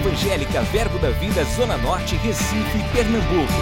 Evangélica 0.00 0.62
Verbo 0.62 0.98
da 0.98 1.10
Vida 1.10 1.44
Zona 1.44 1.76
Norte, 1.76 2.16
Recife, 2.16 2.78
Pernambuco. 2.90 3.52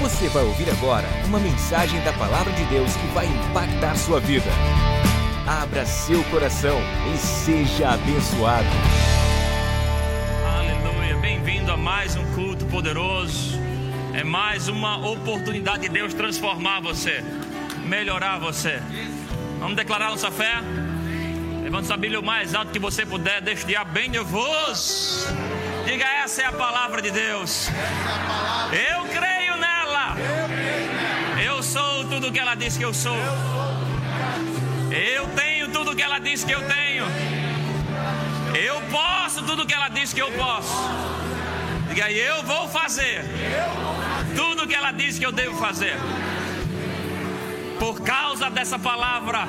Você 0.00 0.28
vai 0.28 0.44
ouvir 0.44 0.70
agora 0.70 1.08
uma 1.26 1.40
mensagem 1.40 2.00
da 2.02 2.12
Palavra 2.12 2.52
de 2.52 2.64
Deus 2.66 2.94
que 2.94 3.06
vai 3.08 3.26
impactar 3.26 3.96
sua 3.96 4.20
vida. 4.20 4.48
Abra 5.44 5.84
seu 5.84 6.22
coração 6.24 6.78
e 7.12 7.18
seja 7.18 7.90
abençoado. 7.90 8.68
Aleluia, 10.56 11.16
bem-vindo 11.16 11.72
a 11.72 11.76
mais 11.76 12.14
um 12.14 12.24
culto 12.36 12.64
poderoso. 12.66 13.58
É 14.14 14.22
mais 14.22 14.68
uma 14.68 15.04
oportunidade 15.04 15.82
de 15.82 15.88
Deus 15.88 16.14
transformar 16.14 16.80
você, 16.80 17.24
melhorar 17.84 18.38
você. 18.38 18.80
Vamos 19.58 19.74
declarar 19.74 20.10
nossa 20.10 20.30
fé? 20.30 20.60
Levante 21.72 21.86
sua 21.86 21.96
Bíblia 21.96 22.20
o 22.20 22.22
mais 22.22 22.54
alto 22.54 22.70
que 22.70 22.78
você 22.78 23.06
puder, 23.06 23.40
deixe 23.40 23.64
de 23.64 23.74
bem 23.94 24.06
nervoso. 24.06 25.26
Diga: 25.86 26.04
essa 26.04 26.42
é 26.42 26.44
a 26.44 26.52
palavra 26.52 27.00
de 27.00 27.10
Deus. 27.10 27.70
Eu 28.90 29.04
creio 29.04 29.56
nela. 29.56 30.14
Eu 31.42 31.62
sou 31.62 32.04
tudo 32.04 32.30
que 32.30 32.38
ela 32.38 32.54
diz 32.56 32.76
que 32.76 32.84
eu 32.84 32.92
sou. 32.92 33.16
Eu 34.90 35.26
tenho 35.28 35.70
tudo 35.70 35.96
que 35.96 36.02
ela 36.02 36.18
diz 36.18 36.44
que 36.44 36.52
eu 36.52 36.60
tenho. 36.60 37.06
Eu 38.54 38.78
posso 38.90 39.42
tudo 39.42 39.66
que 39.66 39.72
ela 39.72 39.88
diz 39.88 40.12
que 40.12 40.20
eu 40.20 40.30
posso. 40.32 40.76
Diga: 41.88 42.10
eu 42.10 42.42
vou 42.42 42.68
fazer 42.68 43.24
tudo 44.36 44.66
que 44.66 44.74
ela 44.74 44.92
diz 44.92 45.18
que 45.18 45.24
eu 45.24 45.32
devo 45.32 45.56
fazer. 45.56 45.96
Por 47.78 48.02
causa 48.02 48.50
dessa 48.50 48.78
palavra. 48.78 49.48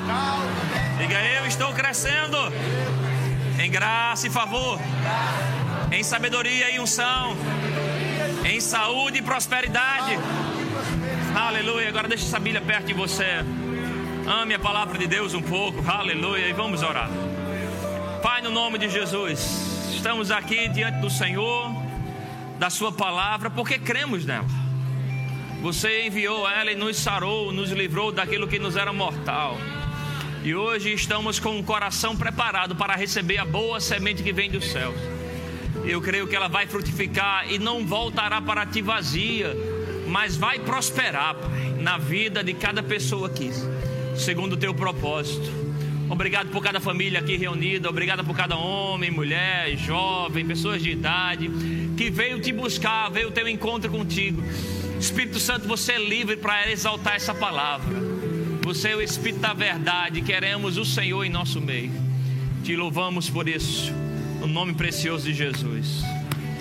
Diga, 1.06 1.22
eu 1.22 1.44
estou 1.44 1.70
crescendo 1.74 2.38
em 3.62 3.70
graça 3.70 4.26
e 4.26 4.30
favor, 4.30 4.80
em 5.92 6.02
sabedoria 6.02 6.70
e 6.70 6.80
unção, 6.80 7.36
em 8.42 8.58
saúde 8.58 9.18
e 9.18 9.22
prosperidade. 9.22 10.18
Aleluia. 11.36 11.90
Agora 11.90 12.08
deixa 12.08 12.24
essa 12.24 12.40
Bíblia 12.40 12.62
perto 12.62 12.86
de 12.86 12.94
você. 12.94 13.44
Ame 14.26 14.54
a 14.54 14.58
palavra 14.58 14.96
de 14.96 15.06
Deus 15.06 15.34
um 15.34 15.42
pouco. 15.42 15.84
Aleluia. 15.86 16.48
E 16.48 16.54
vamos 16.54 16.82
orar. 16.82 17.10
Pai, 18.22 18.40
no 18.40 18.48
nome 18.48 18.78
de 18.78 18.88
Jesus, 18.88 19.92
estamos 19.94 20.30
aqui 20.30 20.68
diante 20.68 21.00
do 21.00 21.10
Senhor, 21.10 21.70
da 22.58 22.70
Sua 22.70 22.90
palavra, 22.90 23.50
porque 23.50 23.78
cremos 23.78 24.24
nela. 24.24 24.48
Você 25.60 26.06
enviou 26.06 26.48
ela 26.48 26.72
e 26.72 26.74
nos 26.74 26.96
sarou, 26.96 27.52
nos 27.52 27.70
livrou 27.72 28.10
daquilo 28.10 28.48
que 28.48 28.58
nos 28.58 28.74
era 28.74 28.90
mortal. 28.90 29.58
E 30.44 30.54
hoje 30.54 30.92
estamos 30.92 31.40
com 31.40 31.58
o 31.58 31.64
coração 31.64 32.14
preparado 32.14 32.76
para 32.76 32.94
receber 32.94 33.38
a 33.38 33.46
boa 33.46 33.80
semente 33.80 34.22
que 34.22 34.30
vem 34.30 34.50
dos 34.50 34.70
céus. 34.70 34.94
Eu 35.86 36.02
creio 36.02 36.28
que 36.28 36.36
ela 36.36 36.48
vai 36.48 36.66
frutificar 36.66 37.50
e 37.50 37.58
não 37.58 37.86
voltará 37.86 38.42
para 38.42 38.66
ti 38.66 38.82
vazia, 38.82 39.56
mas 40.06 40.36
vai 40.36 40.58
prosperar, 40.58 41.34
Pai, 41.34 41.74
na 41.80 41.96
vida 41.96 42.44
de 42.44 42.52
cada 42.52 42.82
pessoa 42.82 43.28
aqui, 43.28 43.50
segundo 44.18 44.52
o 44.52 44.56
teu 44.58 44.74
propósito. 44.74 45.50
Obrigado 46.10 46.50
por 46.50 46.62
cada 46.62 46.78
família 46.78 47.20
aqui 47.20 47.38
reunida, 47.38 47.88
obrigado 47.88 48.22
por 48.22 48.36
cada 48.36 48.54
homem, 48.54 49.10
mulher, 49.10 49.74
jovem, 49.78 50.46
pessoas 50.46 50.82
de 50.82 50.90
idade 50.90 51.50
que 51.96 52.10
veio 52.10 52.38
te 52.38 52.52
buscar, 52.52 53.10
veio 53.10 53.30
ter 53.30 53.46
um 53.46 53.48
encontro 53.48 53.90
contigo. 53.90 54.42
Espírito 55.00 55.38
Santo, 55.38 55.66
você 55.66 55.92
é 55.92 55.98
livre 55.98 56.36
para 56.36 56.70
exaltar 56.70 57.16
essa 57.16 57.32
palavra. 57.32 58.13
Você 58.64 58.88
é 58.88 58.96
o 58.96 59.02
Espírito 59.02 59.40
da 59.40 59.52
verdade. 59.52 60.22
Queremos 60.22 60.78
o 60.78 60.86
Senhor 60.86 61.22
em 61.22 61.28
nosso 61.28 61.60
meio. 61.60 61.92
Te 62.64 62.74
louvamos 62.74 63.28
por 63.28 63.46
isso. 63.46 63.92
No 64.40 64.46
nome 64.46 64.72
precioso 64.72 65.26
de 65.26 65.34
Jesus. 65.34 66.02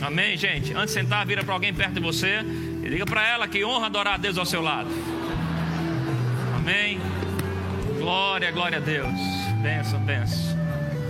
Amém, 0.01 0.35
gente? 0.35 0.73
Antes 0.73 0.93
de 0.93 0.99
sentar, 0.99 1.25
vira 1.25 1.45
para 1.45 1.53
alguém 1.53 1.73
perto 1.73 1.93
de 1.93 2.01
você 2.01 2.41
e 2.83 2.89
diga 2.89 3.05
para 3.05 3.25
ela 3.25 3.47
que 3.47 3.63
honra 3.63 3.85
adorar 3.85 4.15
a 4.15 4.17
Deus 4.17 4.37
ao 4.37 4.45
seu 4.45 4.61
lado. 4.61 4.89
Amém. 6.57 6.99
Glória, 7.97 8.51
glória 8.51 8.79
a 8.79 8.81
Deus. 8.81 9.13
Benção, 9.61 10.01
benção. 10.01 10.59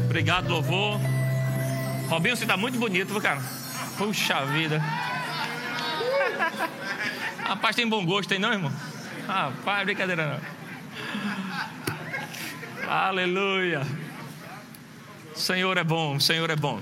Obrigado, 0.05 0.47
louvor. 0.47 0.99
Robinho, 2.07 2.37
você 2.37 2.43
está 2.43 2.55
muito 2.55 2.77
bonito, 2.77 3.19
cara. 3.19 3.41
Puxa 3.97 4.45
vida. 4.45 4.79
Rapaz, 7.39 7.75
tem 7.75 7.89
bom 7.89 8.05
gosto, 8.05 8.29
tem 8.29 8.37
não, 8.37 8.53
irmão? 8.53 8.71
Rapaz, 9.27 9.85
brincadeira 9.85 10.27
não. 10.27 10.62
Aleluia. 12.87 13.85
Senhor 15.35 15.77
é 15.77 15.83
bom, 15.83 16.19
Senhor 16.19 16.49
é 16.49 16.55
bom. 16.55 16.81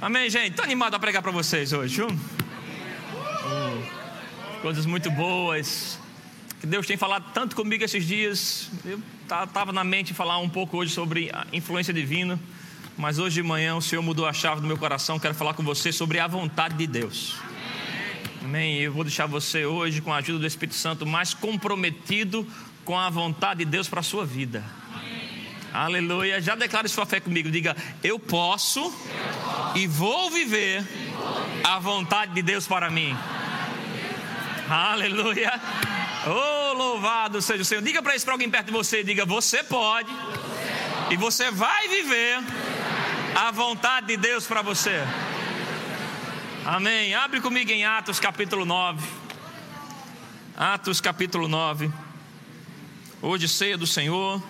Amém, 0.00 0.30
gente? 0.30 0.50
Estou 0.50 0.64
animado 0.64 0.94
a 0.94 0.98
pregar 0.98 1.22
para 1.22 1.32
vocês 1.32 1.72
hoje, 1.72 1.96
viu? 1.96 2.08
Hum, 2.08 3.82
coisas 4.62 4.86
muito 4.86 5.10
boas. 5.10 5.98
Que 6.60 6.66
Deus 6.66 6.86
tem 6.86 6.96
falado 6.96 7.32
tanto 7.32 7.56
comigo 7.56 7.84
esses 7.84 8.06
dias. 8.06 8.70
Eu 8.84 9.00
estava 9.22 9.72
na 9.72 9.82
mente 9.82 10.14
falar 10.14 10.38
um 10.38 10.48
pouco 10.48 10.76
hoje 10.78 10.92
sobre 10.92 11.30
a 11.32 11.46
influência 11.52 11.92
divina. 11.92 12.38
Mas 12.96 13.18
hoje 13.18 13.34
de 13.34 13.42
manhã 13.42 13.74
o 13.74 13.82
Senhor 13.82 14.02
mudou 14.02 14.26
a 14.26 14.32
chave 14.32 14.60
do 14.60 14.66
meu 14.66 14.78
coração. 14.78 15.18
Quero 15.18 15.34
falar 15.34 15.54
com 15.54 15.62
você 15.62 15.90
sobre 15.90 16.20
a 16.20 16.26
vontade 16.26 16.76
de 16.76 16.86
Deus. 16.86 17.34
Amém. 18.42 18.78
Eu 18.78 18.92
vou 18.92 19.04
deixar 19.04 19.26
você 19.26 19.66
hoje, 19.66 20.00
com 20.00 20.12
a 20.12 20.18
ajuda 20.18 20.38
do 20.38 20.46
Espírito 20.46 20.76
Santo, 20.76 21.04
mais 21.04 21.34
comprometido 21.34 22.46
com 22.84 22.98
a 22.98 23.10
vontade 23.10 23.64
de 23.64 23.70
Deus 23.70 23.88
para 23.88 24.00
a 24.00 24.02
sua 24.02 24.24
vida. 24.24 24.64
Aleluia. 25.72 26.40
Já 26.40 26.54
declare 26.54 26.88
sua 26.88 27.04
fé 27.04 27.18
comigo. 27.18 27.50
Diga: 27.50 27.76
Eu 28.02 28.18
posso, 28.18 28.80
eu 28.80 28.90
posso 28.90 29.78
e, 29.78 29.88
vou 29.88 30.30
viver, 30.30 30.80
e 30.82 31.10
vou 31.10 31.42
viver 31.42 31.66
a 31.66 31.78
vontade 31.80 32.32
de 32.32 32.42
Deus 32.42 32.66
para 32.68 32.88
mim. 32.90 33.16
Aleluia. 34.70 35.60
Oh, 36.26 36.72
louvado 36.74 37.42
seja 37.42 37.62
o 37.62 37.64
Senhor. 37.64 37.82
Diga 37.82 38.00
para 38.02 38.14
isso 38.14 38.24
para 38.24 38.34
alguém 38.34 38.48
perto 38.48 38.66
de 38.66 38.72
você. 38.72 39.02
Diga: 39.02 39.26
Você 39.26 39.64
pode, 39.64 40.08
você 40.10 40.16
pode. 40.16 41.14
e 41.14 41.16
você 41.16 41.50
vai 41.50 41.88
viver 41.88 42.38
a 43.34 43.50
vontade 43.50 44.06
de 44.06 44.16
Deus 44.16 44.46
para 44.46 44.62
você. 44.62 45.02
Amém. 46.64 47.14
Abre 47.14 47.40
comigo 47.40 47.70
em 47.72 47.84
Atos 47.84 48.20
capítulo 48.20 48.64
9. 48.64 49.04
Atos 50.56 51.00
capítulo 51.00 51.48
9. 51.48 51.92
Hoje, 53.26 53.48
ceia 53.48 53.78
do 53.78 53.86
Senhor. 53.86 54.42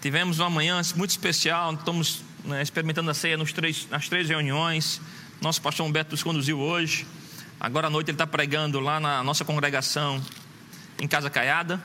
Tivemos 0.00 0.38
uma 0.38 0.48
manhã 0.48 0.80
muito 0.96 1.10
especial, 1.10 1.74
estamos 1.74 2.22
né, 2.42 2.62
experimentando 2.62 3.10
a 3.10 3.12
ceia 3.12 3.36
nos 3.36 3.52
três, 3.52 3.86
nas 3.90 4.08
três 4.08 4.26
reuniões. 4.30 4.98
Nosso 5.42 5.60
pastor 5.60 5.84
Humberto 5.84 6.12
nos 6.12 6.22
conduziu 6.22 6.58
hoje. 6.58 7.06
Agora 7.60 7.88
à 7.88 7.90
noite 7.90 8.08
ele 8.08 8.14
está 8.14 8.26
pregando 8.26 8.80
lá 8.80 8.98
na 8.98 9.22
nossa 9.22 9.44
congregação 9.44 10.22
em 10.98 11.06
Casa 11.06 11.28
Caiada. 11.28 11.84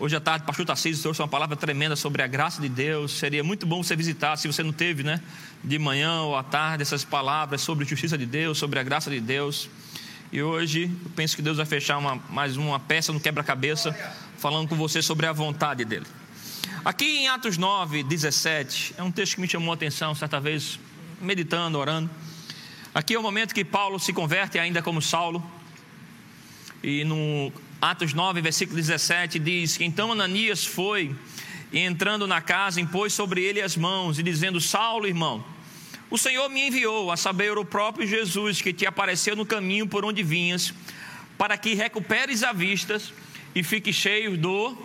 Hoje 0.00 0.16
à 0.16 0.20
tarde, 0.20 0.42
o 0.42 0.46
pastor 0.48 0.66
Tarcísio 0.66 1.00
trouxe 1.00 1.22
uma 1.22 1.28
palavra 1.28 1.54
tremenda 1.54 1.94
sobre 1.94 2.22
a 2.22 2.26
graça 2.26 2.60
de 2.60 2.68
Deus. 2.68 3.12
Seria 3.12 3.44
muito 3.44 3.64
bom 3.64 3.84
você 3.84 3.94
visitar, 3.94 4.36
se 4.36 4.48
você 4.48 4.64
não 4.64 4.72
teve, 4.72 5.04
né? 5.04 5.20
De 5.62 5.78
manhã 5.78 6.22
ou 6.22 6.34
à 6.34 6.42
tarde, 6.42 6.82
essas 6.82 7.04
palavras 7.04 7.60
sobre 7.60 7.84
a 7.84 7.88
justiça 7.88 8.18
de 8.18 8.26
Deus, 8.26 8.58
sobre 8.58 8.80
a 8.80 8.82
graça 8.82 9.08
de 9.12 9.20
Deus. 9.20 9.70
E 10.32 10.42
hoje, 10.42 10.90
eu 11.04 11.10
penso 11.14 11.36
que 11.36 11.42
Deus 11.42 11.58
vai 11.58 11.66
fechar 11.66 11.98
uma, 11.98 12.16
mais 12.30 12.56
uma 12.56 12.80
peça 12.80 13.12
no 13.12 13.20
quebra-cabeça, 13.20 13.94
falando 14.42 14.68
com 14.68 14.74
você 14.74 15.00
sobre 15.00 15.24
a 15.24 15.32
vontade 15.32 15.84
dEle. 15.84 16.04
Aqui 16.84 17.18
em 17.18 17.28
Atos 17.28 17.56
9, 17.56 18.02
17, 18.02 18.94
é 18.98 19.02
um 19.04 19.12
texto 19.12 19.36
que 19.36 19.40
me 19.40 19.46
chamou 19.48 19.70
a 19.70 19.74
atenção 19.74 20.16
certa 20.16 20.40
vez, 20.40 20.80
meditando, 21.20 21.78
orando. 21.78 22.10
Aqui 22.92 23.14
é 23.14 23.18
o 23.18 23.22
momento 23.22 23.54
que 23.54 23.64
Paulo 23.64 24.00
se 24.00 24.12
converte 24.12 24.58
ainda 24.58 24.82
como 24.82 25.00
Saulo. 25.00 25.40
E 26.82 27.04
no 27.04 27.52
Atos 27.80 28.12
9, 28.12 28.40
versículo 28.40 28.76
17, 28.76 29.38
diz 29.38 29.76
que 29.76 29.84
então 29.84 30.10
Ananias 30.10 30.66
foi 30.66 31.14
e 31.72 31.78
entrando 31.78 32.26
na 32.26 32.40
casa, 32.40 32.80
impôs 32.80 33.12
sobre 33.12 33.44
ele 33.44 33.62
as 33.62 33.76
mãos 33.76 34.18
e 34.18 34.24
dizendo: 34.24 34.60
Saulo, 34.60 35.06
irmão, 35.06 35.44
o 36.10 36.18
Senhor 36.18 36.48
me 36.50 36.66
enviou, 36.66 37.12
a 37.12 37.16
saber, 37.16 37.56
o 37.56 37.64
próprio 37.64 38.08
Jesus 38.08 38.60
que 38.60 38.72
te 38.72 38.86
apareceu 38.86 39.36
no 39.36 39.46
caminho 39.46 39.86
por 39.86 40.04
onde 40.04 40.20
vinhas, 40.24 40.74
para 41.38 41.56
que 41.56 41.74
recuperes 41.74 42.42
a 42.42 42.52
vista 42.52 43.00
e 43.54 43.62
fique 43.62 43.92
cheio 43.92 44.36
do 44.36 44.76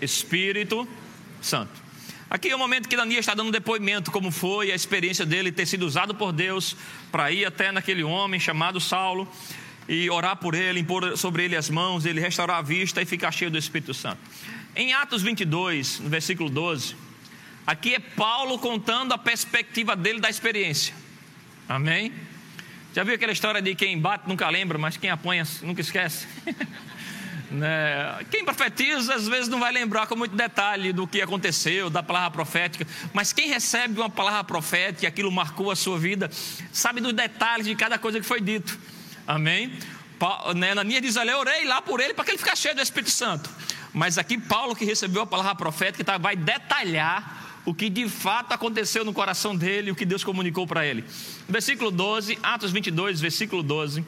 Espírito 0.00 0.88
Santo. 1.40 1.88
Aqui 2.30 2.50
é 2.50 2.54
o 2.54 2.58
momento 2.58 2.88
que 2.88 2.96
Daniel 2.96 3.20
está 3.20 3.32
dando 3.34 3.50
depoimento, 3.50 4.10
como 4.10 4.30
foi 4.30 4.70
a 4.70 4.74
experiência 4.74 5.24
dele 5.24 5.50
ter 5.50 5.64
sido 5.64 5.86
usado 5.86 6.14
por 6.14 6.30
Deus 6.30 6.76
para 7.10 7.32
ir 7.32 7.46
até 7.46 7.72
naquele 7.72 8.02
homem 8.02 8.38
chamado 8.38 8.78
Saulo 8.78 9.26
e 9.88 10.10
orar 10.10 10.36
por 10.36 10.54
ele, 10.54 10.80
impor 10.80 11.16
sobre 11.16 11.44
ele 11.44 11.56
as 11.56 11.70
mãos, 11.70 12.04
ele 12.04 12.20
restaurar 12.20 12.58
a 12.58 12.62
vista 12.62 13.00
e 13.00 13.06
ficar 13.06 13.32
cheio 13.32 13.50
do 13.50 13.56
Espírito 13.56 13.94
Santo. 13.94 14.20
Em 14.76 14.92
Atos 14.92 15.22
22, 15.22 16.00
no 16.00 16.10
versículo 16.10 16.50
12, 16.50 16.94
aqui 17.66 17.94
é 17.94 17.98
Paulo 17.98 18.58
contando 18.58 19.14
a 19.14 19.18
perspectiva 19.18 19.96
dele 19.96 20.20
da 20.20 20.28
experiência. 20.28 20.94
Amém? 21.66 22.12
Já 22.94 23.04
viu 23.04 23.14
aquela 23.14 23.32
história 23.32 23.62
de 23.62 23.74
quem 23.74 23.98
bate 23.98 24.28
nunca 24.28 24.48
lembra, 24.50 24.76
mas 24.76 24.98
quem 24.98 25.08
apanha 25.08 25.46
nunca 25.62 25.80
esquece? 25.80 26.26
Né? 27.50 28.26
Quem 28.30 28.44
profetiza 28.44 29.14
às 29.14 29.26
vezes 29.26 29.48
não 29.48 29.58
vai 29.58 29.72
lembrar 29.72 30.06
com 30.06 30.14
muito 30.14 30.36
detalhe 30.36 30.92
do 30.92 31.06
que 31.06 31.22
aconteceu, 31.22 31.88
da 31.88 32.02
palavra 32.02 32.30
profética, 32.30 32.86
mas 33.12 33.32
quem 33.32 33.48
recebe 33.48 33.98
uma 33.98 34.10
palavra 34.10 34.44
profética 34.44 35.08
aquilo 35.08 35.32
marcou 35.32 35.70
a 35.70 35.76
sua 35.76 35.98
vida, 35.98 36.30
sabe 36.72 37.00
dos 37.00 37.12
detalhes 37.12 37.66
de 37.66 37.74
cada 37.74 37.98
coisa 37.98 38.20
que 38.20 38.26
foi 38.26 38.40
dito. 38.40 38.78
Amém? 39.26 39.72
Né, 40.56 40.72
Ananias 40.72 41.02
diz: 41.02 41.16
Olha, 41.16 41.30
eu 41.30 41.38
orei 41.38 41.64
lá 41.64 41.80
por 41.80 42.00
ele 42.00 42.12
para 42.12 42.24
que 42.24 42.32
ele 42.32 42.38
ficasse 42.38 42.62
cheio 42.62 42.74
do 42.74 42.82
Espírito 42.82 43.10
Santo. 43.10 43.48
Mas 43.94 44.18
aqui, 44.18 44.36
Paulo, 44.38 44.76
que 44.76 44.84
recebeu 44.84 45.22
a 45.22 45.26
palavra 45.26 45.54
profética, 45.54 46.04
tá, 46.04 46.18
vai 46.18 46.36
detalhar 46.36 47.60
o 47.64 47.74
que 47.74 47.88
de 47.88 48.08
fato 48.08 48.52
aconteceu 48.52 49.04
no 49.04 49.12
coração 49.12 49.54
dele, 49.56 49.90
o 49.90 49.94
que 49.94 50.04
Deus 50.04 50.24
comunicou 50.24 50.66
para 50.66 50.86
ele. 50.86 51.04
Versículo 51.48 51.90
12, 51.90 52.38
Atos 52.42 52.70
22, 52.72 53.20
versículo 53.20 53.62
12. 53.62 54.04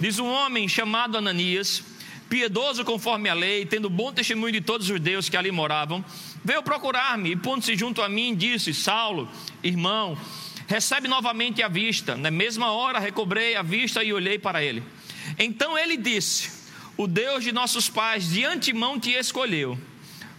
Diz 0.00 0.18
um 0.18 0.26
homem 0.26 0.68
chamado 0.68 1.16
Ananias 1.16 1.82
piedoso 2.28 2.84
conforme 2.84 3.28
a 3.28 3.34
lei, 3.34 3.64
tendo 3.64 3.88
bom 3.88 4.12
testemunho 4.12 4.52
de 4.52 4.60
todos 4.60 4.86
os 4.86 4.92
judeus 4.92 5.28
que 5.28 5.36
ali 5.36 5.50
moravam, 5.50 6.04
veio 6.44 6.62
procurar-me 6.62 7.32
e, 7.32 7.36
pondo-se 7.36 7.76
junto 7.76 8.02
a 8.02 8.08
mim, 8.08 8.34
disse: 8.34 8.74
Saulo, 8.74 9.28
irmão, 9.62 10.18
recebe 10.66 11.08
novamente 11.08 11.62
a 11.62 11.68
vista. 11.68 12.16
Na 12.16 12.30
mesma 12.30 12.72
hora 12.72 12.98
recobrei 12.98 13.56
a 13.56 13.62
vista 13.62 14.02
e 14.02 14.12
olhei 14.12 14.38
para 14.38 14.62
ele. 14.62 14.82
Então 15.38 15.78
ele 15.78 15.96
disse: 15.96 16.50
O 16.96 17.06
Deus 17.06 17.44
de 17.44 17.52
nossos 17.52 17.88
pais 17.88 18.30
de 18.30 18.44
antemão 18.44 18.98
te 18.98 19.10
escolheu, 19.12 19.78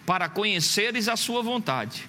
para 0.05 0.29
conheceres 0.29 1.07
a 1.07 1.15
sua 1.15 1.41
vontade, 1.41 2.07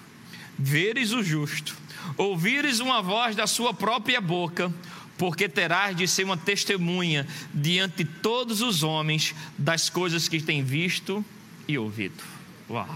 veres 0.57 1.11
o 1.11 1.23
justo, 1.23 1.75
ouvires 2.17 2.79
uma 2.79 3.01
voz 3.01 3.35
da 3.35 3.47
sua 3.47 3.73
própria 3.73 4.19
boca 4.19 4.73
porque 5.19 5.49
terás 5.49 5.97
de 5.97 6.07
ser 6.07 6.23
uma 6.23 6.37
testemunha 6.37 7.27
diante 7.53 8.05
de 8.05 8.05
todos 8.05 8.61
os 8.61 8.83
homens 8.83 9.35
das 9.57 9.89
coisas 9.89 10.29
que 10.29 10.41
tem 10.41 10.63
visto 10.63 11.23
e 11.67 11.77
ouvido. 11.77 12.23
Uau! 12.69 12.87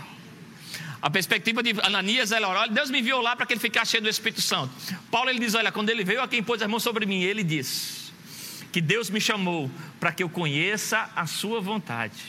A 1.02 1.10
perspectiva 1.10 1.62
de 1.62 1.75
Ananias 1.81 2.31
era 2.31 2.48
olha, 2.48 2.72
Deus 2.72 2.90
me 2.90 3.02
enviou 3.02 3.22
lá 3.22 3.36
para 3.36 3.46
que 3.46 3.52
ele 3.52 3.60
ficasse 3.60 3.92
cheio 3.92 4.04
do 4.04 4.08
Espírito 4.08 4.42
Santo. 4.42 4.74
Paulo 5.12 5.30
ele 5.30 5.38
diz: 5.38 5.54
Olha, 5.54 5.70
quando 5.70 5.90
ele 5.90 6.06
veio 6.06 6.22
a 6.22 6.28
quem 6.28 6.42
pôs 6.42 6.62
as 6.62 6.70
mãos 6.70 6.81
sobre 6.81 7.06
mim, 7.06 7.22
ele 7.22 7.44
diz 7.44 8.14
que 8.72 8.80
Deus 8.80 9.10
me 9.10 9.19
chamou 9.19 9.69
para 10.00 10.14
que 10.14 10.24
eu 10.24 10.30
conheça 10.30 11.10
a 11.14 11.28
sua 11.28 11.60
vontade, 11.60 12.24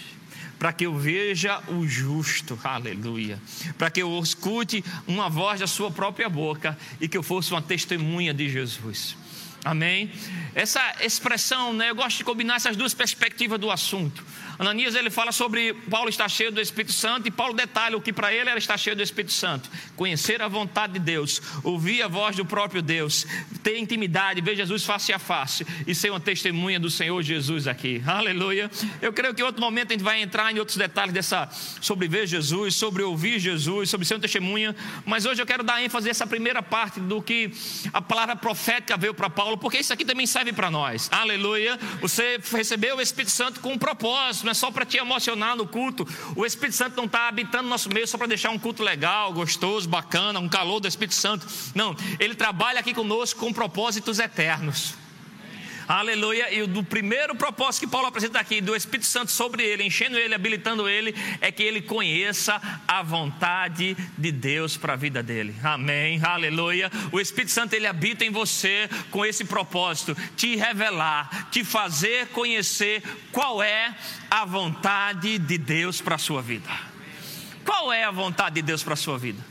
para 0.58 0.72
que 0.72 0.86
eu 0.86 0.98
veja 0.98 1.62
o 1.68 1.86
justo, 1.86 2.58
aleluia, 2.64 3.40
para 3.78 3.92
que 3.92 4.02
eu 4.02 4.18
escute 4.18 4.84
uma 5.06 5.30
voz 5.30 5.60
da 5.60 5.68
sua 5.68 5.92
própria 5.92 6.28
boca 6.28 6.76
e 7.00 7.06
que 7.06 7.16
eu 7.16 7.22
fosse 7.22 7.52
uma 7.52 7.62
testemunha 7.62 8.34
de 8.34 8.48
Jesus. 8.48 9.16
Amém? 9.64 10.12
Essa 10.54 10.96
expressão, 11.00 11.72
né, 11.72 11.90
eu 11.90 11.94
gosto 11.94 12.18
de 12.18 12.24
combinar 12.24 12.56
essas 12.56 12.76
duas 12.76 12.92
perspectivas 12.92 13.58
do 13.58 13.70
assunto. 13.70 14.22
Ananias 14.58 14.94
ele 14.94 15.10
fala 15.10 15.32
sobre 15.32 15.74
Paulo 15.90 16.08
estar 16.08 16.28
cheio 16.28 16.52
do 16.52 16.60
Espírito 16.60 16.92
Santo 16.92 17.28
e 17.28 17.30
Paulo 17.30 17.54
detalha 17.54 17.96
o 17.96 18.00
que 18.00 18.12
para 18.12 18.32
ele 18.32 18.48
era 18.48 18.58
estar 18.58 18.76
cheio 18.76 18.96
do 18.96 19.02
Espírito 19.02 19.32
Santo. 19.32 19.68
Conhecer 19.96 20.40
a 20.42 20.48
vontade 20.48 20.94
de 20.94 20.98
Deus, 20.98 21.40
ouvir 21.62 22.02
a 22.02 22.08
voz 22.08 22.36
do 22.36 22.44
próprio 22.44 22.82
Deus, 22.82 23.26
ter 23.62 23.78
intimidade, 23.78 24.40
ver 24.40 24.56
Jesus 24.56 24.84
face 24.84 25.12
a 25.12 25.18
face 25.18 25.66
e 25.86 25.94
ser 25.94 26.10
uma 26.10 26.20
testemunha 26.20 26.78
do 26.78 26.90
Senhor 26.90 27.20
Jesus 27.22 27.66
aqui. 27.66 28.02
Aleluia. 28.06 28.70
Eu 29.00 29.12
creio 29.12 29.34
que 29.34 29.42
em 29.42 29.44
outro 29.44 29.60
momento 29.60 29.90
a 29.90 29.92
gente 29.94 30.04
vai 30.04 30.20
entrar 30.20 30.52
em 30.52 30.58
outros 30.58 30.76
detalhes 30.76 31.12
dessa 31.12 31.48
sobre 31.80 32.08
ver 32.08 32.26
Jesus, 32.26 32.74
sobre 32.74 33.02
ouvir 33.02 33.38
Jesus, 33.38 33.90
sobre 33.90 34.06
ser 34.06 34.14
uma 34.14 34.20
testemunha, 34.20 34.74
mas 35.04 35.26
hoje 35.26 35.42
eu 35.42 35.46
quero 35.46 35.62
dar 35.62 35.82
ênfase 35.82 36.08
nessa 36.08 36.26
primeira 36.26 36.62
parte 36.62 37.00
do 37.00 37.20
que 37.20 37.50
a 37.92 38.00
palavra 38.00 38.36
profética 38.36 38.96
veio 38.96 39.14
para 39.14 39.28
Paulo, 39.28 39.58
porque 39.58 39.78
isso 39.78 39.92
aqui 39.92 40.04
também 40.04 40.26
serve 40.26 40.52
para 40.52 40.70
nós. 40.70 41.08
Aleluia. 41.10 41.78
Você 42.00 42.38
recebeu 42.52 42.96
o 42.96 43.00
Espírito 43.00 43.30
Santo 43.30 43.60
com 43.60 43.72
um 43.72 43.78
propósito 43.78 44.43
não 44.44 44.50
é 44.50 44.54
só 44.54 44.70
para 44.70 44.84
te 44.84 44.96
emocionar 44.96 45.56
no 45.56 45.66
culto. 45.66 46.06
O 46.36 46.44
Espírito 46.44 46.76
Santo 46.76 46.96
não 46.96 47.04
está 47.04 47.28
habitando 47.28 47.64
no 47.64 47.70
nosso 47.70 47.88
meio 47.88 48.06
só 48.06 48.16
para 48.18 48.26
deixar 48.26 48.50
um 48.50 48.58
culto 48.58 48.82
legal, 48.82 49.32
gostoso, 49.32 49.88
bacana, 49.88 50.38
um 50.38 50.48
calor 50.48 50.80
do 50.80 50.88
Espírito 50.88 51.14
Santo. 51.14 51.46
Não, 51.74 51.96
ele 52.18 52.34
trabalha 52.34 52.80
aqui 52.80 52.94
conosco 52.94 53.40
com 53.40 53.52
propósitos 53.52 54.18
eternos. 54.18 55.03
Aleluia. 55.86 56.52
E 56.52 56.62
o 56.62 56.82
primeiro 56.82 57.34
propósito 57.34 57.82
que 57.82 57.90
Paulo 57.90 58.06
apresenta 58.06 58.38
aqui, 58.38 58.60
do 58.60 58.74
Espírito 58.74 59.06
Santo 59.06 59.30
sobre 59.30 59.62
ele, 59.62 59.84
enchendo 59.84 60.16
ele, 60.16 60.34
habilitando 60.34 60.88
ele, 60.88 61.14
é 61.40 61.52
que 61.52 61.62
ele 61.62 61.82
conheça 61.82 62.60
a 62.86 63.02
vontade 63.02 63.96
de 64.16 64.32
Deus 64.32 64.76
para 64.76 64.94
a 64.94 64.96
vida 64.96 65.22
dele. 65.22 65.54
Amém. 65.62 66.20
Aleluia. 66.22 66.90
O 67.12 67.20
Espírito 67.20 67.52
Santo 67.52 67.74
ele 67.74 67.86
habita 67.86 68.24
em 68.24 68.30
você 68.30 68.88
com 69.10 69.24
esse 69.24 69.44
propósito, 69.44 70.16
te 70.36 70.56
revelar, 70.56 71.48
te 71.50 71.64
fazer 71.64 72.28
conhecer 72.28 73.02
qual 73.32 73.62
é 73.62 73.94
a 74.30 74.44
vontade 74.44 75.38
de 75.38 75.58
Deus 75.58 76.00
para 76.00 76.14
a 76.14 76.18
sua 76.18 76.42
vida. 76.42 76.68
Qual 77.64 77.92
é 77.92 78.04
a 78.04 78.10
vontade 78.10 78.56
de 78.56 78.62
Deus 78.62 78.82
para 78.82 78.94
a 78.94 78.96
sua 78.96 79.18
vida? 79.18 79.44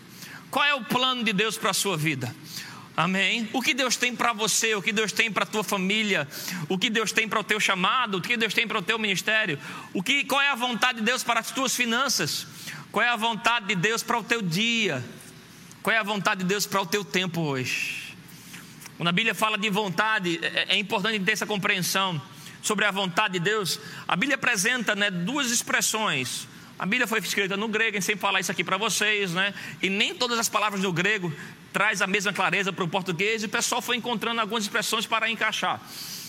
Qual 0.50 0.63
é 0.63 0.74
o 0.75 0.83
plano 0.83 1.24
de 1.24 1.33
Deus 1.33 1.57
para 1.57 1.71
a 1.71 1.74
sua 1.74 1.97
vida? 1.97 2.33
Amém? 2.95 3.50
O 3.54 3.62
que 3.62 3.74
Deus 3.74 3.95
tem 3.95 4.16
para 4.16 4.34
você, 4.34 4.75
o 4.75 4.81
que 4.81 4.92
Deus 4.92 5.12
tem 5.12 5.31
para 5.31 5.44
a 5.44 5.48
tua 5.48 5.63
família, 5.63 6.28
o 6.69 6.78
que 6.78 6.92
Deus 6.92 7.12
tem 7.12 7.28
para 7.28 7.40
o 7.40 7.44
teu 7.44 7.60
chamado, 7.60 8.18
o 8.18 8.22
que 8.22 8.38
Deus 8.38 8.54
tem 8.54 8.68
para 8.68 8.78
o 8.78 8.84
teu 8.84 9.00
ministério, 9.00 9.60
o 9.94 10.04
que, 10.04 10.24
qual 10.24 10.40
é 10.42 10.50
a 10.50 10.56
vontade 10.56 11.00
de 11.00 11.06
Deus 11.06 11.24
para 11.24 11.40
as 11.40 11.50
tuas 11.50 11.75
finanças, 11.75 12.45
qual 12.92 13.04
é 13.04 13.10
a 13.10 13.16
vontade 13.16 13.68
de 13.68 13.75
Deus 13.75 14.04
para 14.04 14.19
o 14.19 14.24
teu 14.24 14.44
dia, 14.44 15.04
qual 15.81 15.95
é 15.95 15.98
a 15.98 16.04
vontade 16.04 16.42
de 16.42 16.48
Deus 16.48 16.68
para 16.68 16.81
o 16.81 16.86
teu 16.86 17.04
tempo 17.04 17.42
hoje. 17.42 18.16
Quando 18.96 19.10
a 19.10 19.12
Bíblia 19.12 19.34
fala 19.34 19.57
de 19.57 19.69
vontade, 19.72 20.39
é, 20.44 20.75
é 20.75 20.78
importante 20.78 21.19
ter 21.19 21.31
essa 21.31 21.48
compreensão 21.48 22.22
sobre 22.62 22.86
a 22.86 22.92
vontade 22.92 23.34
de 23.34 23.39
Deus. 23.39 23.80
A 24.07 24.16
Bíblia 24.16 24.36
apresenta 24.36 24.96
né, 24.96 25.10
duas 25.10 25.50
expressões. 25.50 26.48
A 26.83 26.85
Bíblia 26.85 27.07
foi 27.07 27.19
escrita 27.19 27.56
no 27.56 27.69
grego, 27.69 27.91
a 27.91 27.94
gente 27.94 28.03
sempre 28.03 28.19
fala 28.19 28.41
isso 28.41 28.51
aqui 28.51 28.62
para 28.62 28.75
vocês, 28.75 29.31
né? 29.31 29.53
E 29.81 29.89
nem 29.89 30.13
todas 30.13 30.38
as 30.38 30.50
palavras 30.50 30.81
do 30.81 30.91
grego 30.91 31.33
traz 31.71 32.01
a 32.01 32.07
mesma 32.07 32.33
clareza 32.33 32.74
para 32.74 32.83
o 32.83 32.89
português, 32.89 33.41
e 33.41 33.45
o 33.45 33.50
pessoal 33.50 33.81
foi 33.81 33.95
encontrando 33.95 34.41
algumas 34.41 34.65
expressões 34.65 35.06
para 35.06 35.30
encaixar. 35.30 35.80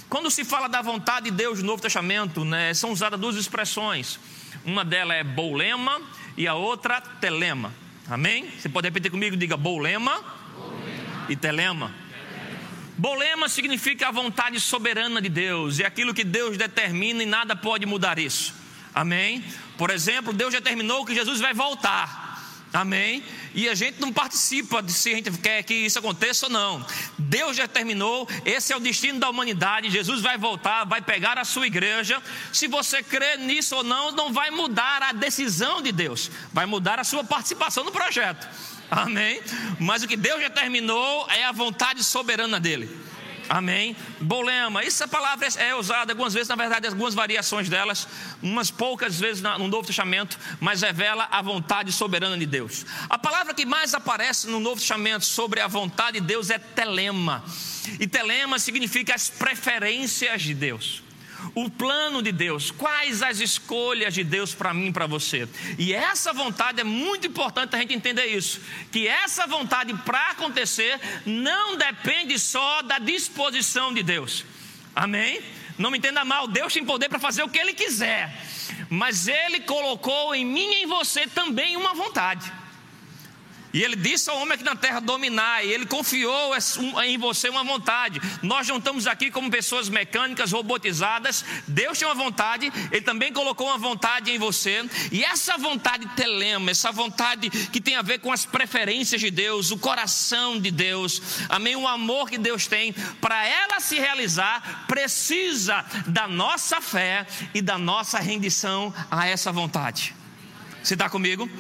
Quando 0.09 0.31
se 0.31 0.45
fala 0.45 0.69
da 0.69 0.81
vontade 0.81 1.29
de 1.29 1.33
Deus 1.33 1.59
no 1.59 1.67
Novo 1.67 1.83
Testamento, 1.83 2.45
né, 2.45 2.73
são 2.73 2.93
usadas 2.93 3.19
duas 3.19 3.35
expressões. 3.35 4.21
Uma 4.65 4.85
delas 4.85 5.17
é 5.17 5.25
bolema 5.25 6.01
e 6.37 6.47
a 6.47 6.55
outra 6.55 7.01
telema. 7.01 7.75
Amém? 8.09 8.49
Você 8.57 8.69
pode 8.69 8.87
repetir 8.87 9.11
comigo? 9.11 9.37
Diga 9.37 9.57
bolema, 9.57 10.23
e 11.29 11.35
telema. 11.35 11.93
Bolema 12.97 13.49
significa 13.49 14.07
a 14.07 14.13
vontade 14.13 14.61
soberana 14.61 15.21
de 15.21 15.29
Deus, 15.29 15.81
é 15.81 15.85
aquilo 15.85 16.15
que 16.15 16.23
Deus 16.23 16.57
determina 16.57 17.25
e 17.25 17.27
nada 17.27 17.57
pode 17.57 17.85
mudar 17.87 18.21
isso. 18.21 18.55
Amém? 18.95 19.43
Por 19.77 19.91
exemplo, 19.91 20.33
Deus 20.33 20.53
determinou 20.53 21.05
que 21.05 21.15
Jesus 21.15 21.41
vai 21.41 21.53
voltar. 21.53 22.25
Amém? 22.75 23.23
E 23.55 23.69
a 23.69 23.75
gente 23.75 24.01
não 24.01 24.13
participa 24.13 24.83
de 24.83 24.93
se 24.93 25.13
a 25.13 25.15
gente 25.15 25.31
quer 25.39 25.63
que 25.63 25.73
isso 25.73 25.97
aconteça 26.01 26.47
ou 26.47 26.53
não. 26.53 26.85
Deus 27.17 27.57
determinou, 27.57 28.29
esse 28.45 28.73
é 28.73 28.77
o 28.77 28.81
destino 28.81 29.21
da 29.21 29.31
humanidade. 29.31 29.89
Jesus 29.91 30.21
vai 30.21 30.37
voltar, 30.37 30.83
vai 30.83 31.01
pegar 31.01 31.39
a 31.39 31.45
sua 31.45 31.69
igreja. 31.69 32.21
Se 32.53 32.67
você 32.67 33.01
crê 33.01 33.37
nisso 33.37 33.77
ou 33.77 33.85
não, 33.85 34.11
não 34.11 34.33
vai 34.33 34.51
mudar 34.51 35.05
a 35.05 35.13
decisão 35.13 35.81
de 35.81 35.93
Deus, 35.93 36.29
vai 36.53 36.67
mudar 36.67 36.99
a 36.99 37.05
sua 37.05 37.23
participação 37.23 37.85
no 37.85 37.93
projeto. 37.93 38.49
Amém? 38.91 39.41
Mas 39.79 40.03
o 40.03 40.09
que 40.09 40.17
Deus 40.17 40.41
determinou 40.41 41.31
é 41.31 41.45
a 41.45 41.53
vontade 41.53 42.03
soberana 42.03 42.59
dele. 42.59 42.91
Amém? 43.49 43.97
Bolema. 44.21 44.83
Essa 44.83 45.07
palavra 45.07 45.47
é 45.57 45.75
usada 45.75 46.13
algumas 46.13 46.33
vezes, 46.33 46.49
na 46.49 46.57
verdade, 46.57 46.87
algumas 46.87 47.15
variações 47.15 47.69
delas, 47.69 48.09
umas 48.43 48.71
poucas 48.71 49.21
vezes 49.21 49.43
no 49.43 49.69
Novo 49.69 49.87
Testamento, 49.87 50.39
mas 50.61 50.83
revela 50.83 51.29
a 51.31 51.43
vontade 51.43 51.93
soberana 51.93 52.39
de 52.39 52.47
Deus. 52.47 52.85
A 53.09 53.19
palavra 53.19 53.55
que 53.55 53.67
mais 53.67 53.95
aparece 53.95 54.49
no 54.49 54.59
Novo 54.59 54.81
Testamento 54.81 55.25
sobre 55.25 55.61
a 55.61 55.69
vontade 55.69 56.21
de 56.21 56.27
Deus 56.27 56.51
é 56.51 56.59
telema. 56.59 57.45
E 58.01 58.07
telema 58.07 58.59
significa 58.59 59.15
as 59.15 59.29
preferências 59.29 60.43
de 60.43 60.55
Deus 60.55 61.04
o 61.55 61.69
plano 61.71 62.23
de 62.23 62.33
Deus, 62.33 62.71
quais 62.71 63.23
as 63.23 63.41
escolhas 63.41 64.15
de 64.15 64.23
Deus 64.23 64.55
para 64.55 64.73
mim 64.73 64.87
e 64.87 64.93
para 64.93 65.07
você. 65.07 65.49
E 65.79 65.93
essa 65.93 66.33
vontade 66.33 66.81
é 66.81 66.85
muito 66.85 67.27
importante 67.27 67.75
a 67.75 67.79
gente 67.79 67.95
entender 67.95 68.27
isso, 68.27 68.61
que 68.93 69.07
essa 69.09 69.47
vontade 69.47 69.95
para 70.05 70.31
acontecer 70.31 71.01
não 71.27 71.77
depende 71.77 72.39
só 72.39 72.83
da 72.83 72.99
disposição 72.99 73.93
de 73.93 74.03
Deus. 74.03 74.45
Amém? 74.95 75.41
Não 75.77 75.91
me 75.91 75.99
entenda 75.99 76.25
mal, 76.25 76.47
Deus 76.47 76.73
tem 76.73 76.85
poder 76.85 77.09
para 77.09 77.19
fazer 77.19 77.43
o 77.43 77.49
que 77.49 77.59
ele 77.59 77.75
quiser. 77.75 78.33
Mas 78.89 79.27
ele 79.27 79.61
colocou 79.61 80.35
em 80.35 80.45
mim 80.45 80.71
e 80.73 80.83
em 80.83 80.87
você 80.87 81.27
também 81.27 81.77
uma 81.77 81.95
vontade. 81.95 82.51
E 83.75 83.83
ele 83.83 83.97
disse 83.97 84.31
ao 84.31 84.39
homem 84.39 84.55
aqui 84.55 84.63
na 84.63 84.77
terra 84.77 85.01
dominar, 85.01 85.65
e 85.65 85.73
ele 85.73 85.85
confiou 85.85 86.53
em 87.05 87.19
você 87.19 87.49
uma 87.49 87.65
vontade. 87.65 88.21
Nós 88.41 88.69
não 88.69 88.79
estamos 88.79 89.09
aqui 89.09 89.33
como 89.33 89.51
pessoas 89.51 89.89
mecânicas, 89.89 90.53
robotizadas. 90.53 91.45
Deus 91.67 91.99
tem 91.99 92.07
uma 92.07 92.15
vontade, 92.15 92.73
ele 92.93 93.03
também 93.03 93.33
colocou 93.33 93.67
uma 93.67 93.77
vontade 93.77 94.31
em 94.31 94.39
você. 94.39 94.89
E 95.11 95.25
essa 95.25 95.59
vontade 95.59 96.07
telema, 96.15 96.71
essa 96.71 96.93
vontade 96.93 97.51
que 97.51 97.81
tem 97.81 97.97
a 97.97 98.03
ver 98.03 98.21
com 98.21 98.31
as 98.31 98.47
preferências 98.47 99.21
de 99.21 99.31
Deus, 99.31 99.73
o 99.73 99.79
coração 99.79 100.61
de 100.61 100.71
Deus, 100.71 101.21
amém? 101.49 101.75
O 101.75 101.89
amor 101.89 102.31
que 102.31 102.39
Deus 102.39 102.69
tem, 102.69 102.93
para 103.21 103.45
ela 103.45 103.81
se 103.81 103.99
realizar, 103.99 104.85
precisa 104.87 105.85
da 106.07 106.29
nossa 106.29 106.81
fé 106.81 107.27
e 107.53 107.61
da 107.61 107.77
nossa 107.77 108.21
rendição 108.21 108.95
a 109.11 109.27
essa 109.27 109.51
vontade. 109.51 110.15
Você 110.81 110.95
está 110.95 111.11
comigo? 111.11 111.51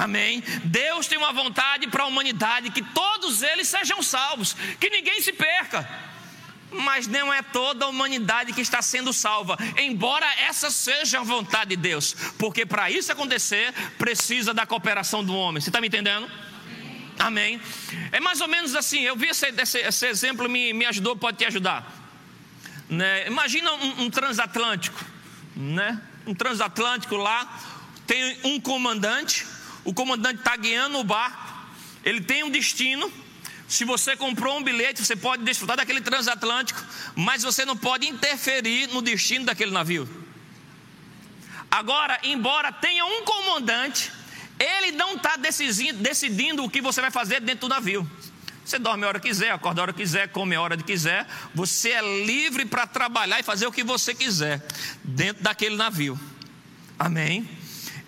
Amém. 0.00 0.42
Deus 0.64 1.06
tem 1.06 1.18
uma 1.18 1.30
vontade 1.30 1.86
para 1.86 2.04
a 2.04 2.06
humanidade 2.06 2.70
que 2.70 2.82
todos 2.82 3.42
eles 3.42 3.68
sejam 3.68 4.02
salvos, 4.02 4.56
que 4.80 4.88
ninguém 4.88 5.20
se 5.20 5.30
perca. 5.30 5.86
Mas 6.72 7.06
não 7.06 7.30
é 7.30 7.42
toda 7.42 7.84
a 7.84 7.88
humanidade 7.88 8.54
que 8.54 8.62
está 8.62 8.80
sendo 8.80 9.12
salva, 9.12 9.58
embora 9.76 10.24
essa 10.48 10.70
seja 10.70 11.20
a 11.20 11.22
vontade 11.22 11.70
de 11.70 11.76
Deus, 11.76 12.14
porque 12.38 12.64
para 12.64 12.90
isso 12.90 13.12
acontecer, 13.12 13.74
precisa 13.98 14.54
da 14.54 14.64
cooperação 14.64 15.22
do 15.22 15.34
homem. 15.34 15.60
Você 15.60 15.68
está 15.68 15.82
me 15.82 15.88
entendendo? 15.88 16.30
Amém. 17.18 17.60
É 18.10 18.20
mais 18.20 18.40
ou 18.40 18.48
menos 18.48 18.74
assim. 18.74 19.00
Eu 19.02 19.16
vi 19.16 19.26
esse, 19.26 19.48
esse, 19.48 19.78
esse 19.80 20.06
exemplo, 20.06 20.48
me, 20.48 20.72
me 20.72 20.86
ajudou, 20.86 21.14
pode 21.14 21.36
te 21.36 21.44
ajudar. 21.44 21.92
Né? 22.88 23.26
Imagina 23.26 23.70
um, 23.74 24.04
um 24.04 24.10
transatlântico, 24.10 25.04
né? 25.54 26.00
Um 26.26 26.34
transatlântico 26.34 27.16
lá, 27.16 27.60
tem 28.06 28.38
um 28.44 28.58
comandante 28.58 29.44
o 29.84 29.94
comandante 29.94 30.40
está 30.40 30.56
guiando 30.56 30.98
o 30.98 31.04
barco, 31.04 31.66
ele 32.04 32.20
tem 32.20 32.44
um 32.44 32.50
destino. 32.50 33.10
Se 33.68 33.84
você 33.84 34.16
comprou 34.16 34.58
um 34.58 34.62
bilhete, 34.62 35.04
você 35.04 35.14
pode 35.14 35.44
desfrutar 35.44 35.76
daquele 35.76 36.00
transatlântico, 36.00 36.82
mas 37.14 37.42
você 37.42 37.64
não 37.64 37.76
pode 37.76 38.06
interferir 38.08 38.88
no 38.88 39.00
destino 39.00 39.44
daquele 39.44 39.70
navio. 39.70 40.08
Agora, 41.70 42.18
embora 42.24 42.72
tenha 42.72 43.04
um 43.04 43.24
comandante, 43.24 44.10
ele 44.58 44.90
não 44.92 45.14
está 45.14 45.36
decidindo 45.36 46.64
o 46.64 46.70
que 46.70 46.80
você 46.80 47.00
vai 47.00 47.12
fazer 47.12 47.40
dentro 47.40 47.68
do 47.68 47.68
navio. 47.68 48.10
Você 48.64 48.78
dorme 48.78 49.04
a 49.04 49.08
hora 49.08 49.20
que 49.20 49.28
quiser, 49.28 49.50
acorda 49.50 49.80
a 49.80 49.82
hora 49.82 49.92
que 49.92 50.00
quiser, 50.00 50.28
come 50.28 50.54
a 50.54 50.60
hora 50.60 50.76
que 50.76 50.82
quiser. 50.82 51.26
Você 51.54 51.90
é 51.90 52.24
livre 52.24 52.64
para 52.64 52.86
trabalhar 52.86 53.40
e 53.40 53.42
fazer 53.42 53.66
o 53.66 53.72
que 53.72 53.84
você 53.84 54.14
quiser 54.14 54.64
dentro 55.02 55.42
daquele 55.42 55.76
navio. 55.76 56.18
Amém? 56.98 57.48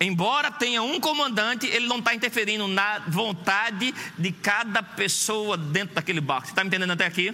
Embora 0.03 0.51
tenha 0.51 0.81
um 0.83 0.99
comandante, 0.99 1.65
ele 1.67 1.87
não 1.87 1.99
está 1.99 2.13
interferindo 2.13 2.67
na 2.67 2.99
vontade 3.07 3.93
de 4.17 4.31
cada 4.31 4.83
pessoa 4.83 5.57
dentro 5.57 5.95
daquele 5.95 6.19
barco. 6.19 6.47
Você 6.47 6.51
está 6.51 6.63
me 6.63 6.67
entendendo 6.67 6.91
até 6.91 7.05
aqui? 7.05 7.33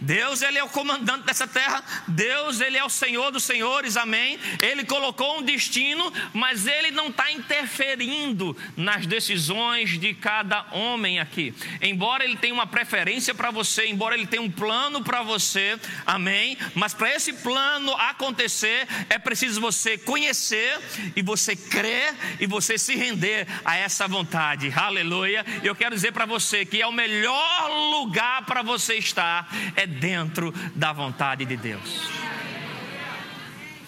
Deus, 0.00 0.42
ele 0.42 0.58
é 0.58 0.64
o 0.64 0.68
comandante 0.68 1.24
dessa 1.24 1.46
terra. 1.46 1.82
Deus, 2.08 2.60
ele 2.60 2.76
é 2.76 2.84
o 2.84 2.88
Senhor 2.88 3.30
dos 3.30 3.44
senhores. 3.44 3.96
Amém. 3.96 4.38
Ele 4.62 4.84
colocou 4.84 5.38
um 5.38 5.42
destino, 5.42 6.12
mas 6.32 6.66
ele 6.66 6.90
não 6.90 7.08
está 7.08 7.30
interferindo 7.30 8.56
nas 8.76 9.06
decisões 9.06 9.98
de 9.98 10.14
cada 10.14 10.66
homem 10.72 11.20
aqui. 11.20 11.54
Embora 11.82 12.24
ele 12.24 12.36
tenha 12.36 12.54
uma 12.54 12.66
preferência 12.66 13.34
para 13.34 13.50
você, 13.50 13.86
embora 13.86 14.14
ele 14.14 14.26
tenha 14.26 14.42
um 14.42 14.50
plano 14.50 15.02
para 15.02 15.22
você. 15.22 15.78
Amém. 16.06 16.56
Mas 16.74 16.94
para 16.94 17.14
esse 17.14 17.32
plano 17.32 17.92
acontecer, 17.94 18.86
é 19.08 19.18
preciso 19.18 19.60
você 19.60 19.98
conhecer 19.98 20.78
e 21.14 21.22
você 21.22 21.54
crer 21.54 22.14
e 22.38 22.46
você 22.46 22.78
se 22.78 22.94
render 22.94 23.46
a 23.64 23.76
essa 23.76 24.08
vontade. 24.08 24.72
Aleluia. 24.74 25.44
Eu 25.62 25.74
quero 25.74 25.94
dizer 25.94 26.12
para 26.12 26.26
você 26.26 26.64
que 26.64 26.80
é 26.80 26.86
o 26.86 26.92
melhor 26.92 27.70
lugar 27.90 28.44
para 28.44 28.62
você 28.62 28.94
estar 28.94 29.50
é 29.76 29.86
dentro 29.90 30.52
da 30.74 30.92
vontade 30.92 31.44
de 31.44 31.56
Deus. 31.56 32.08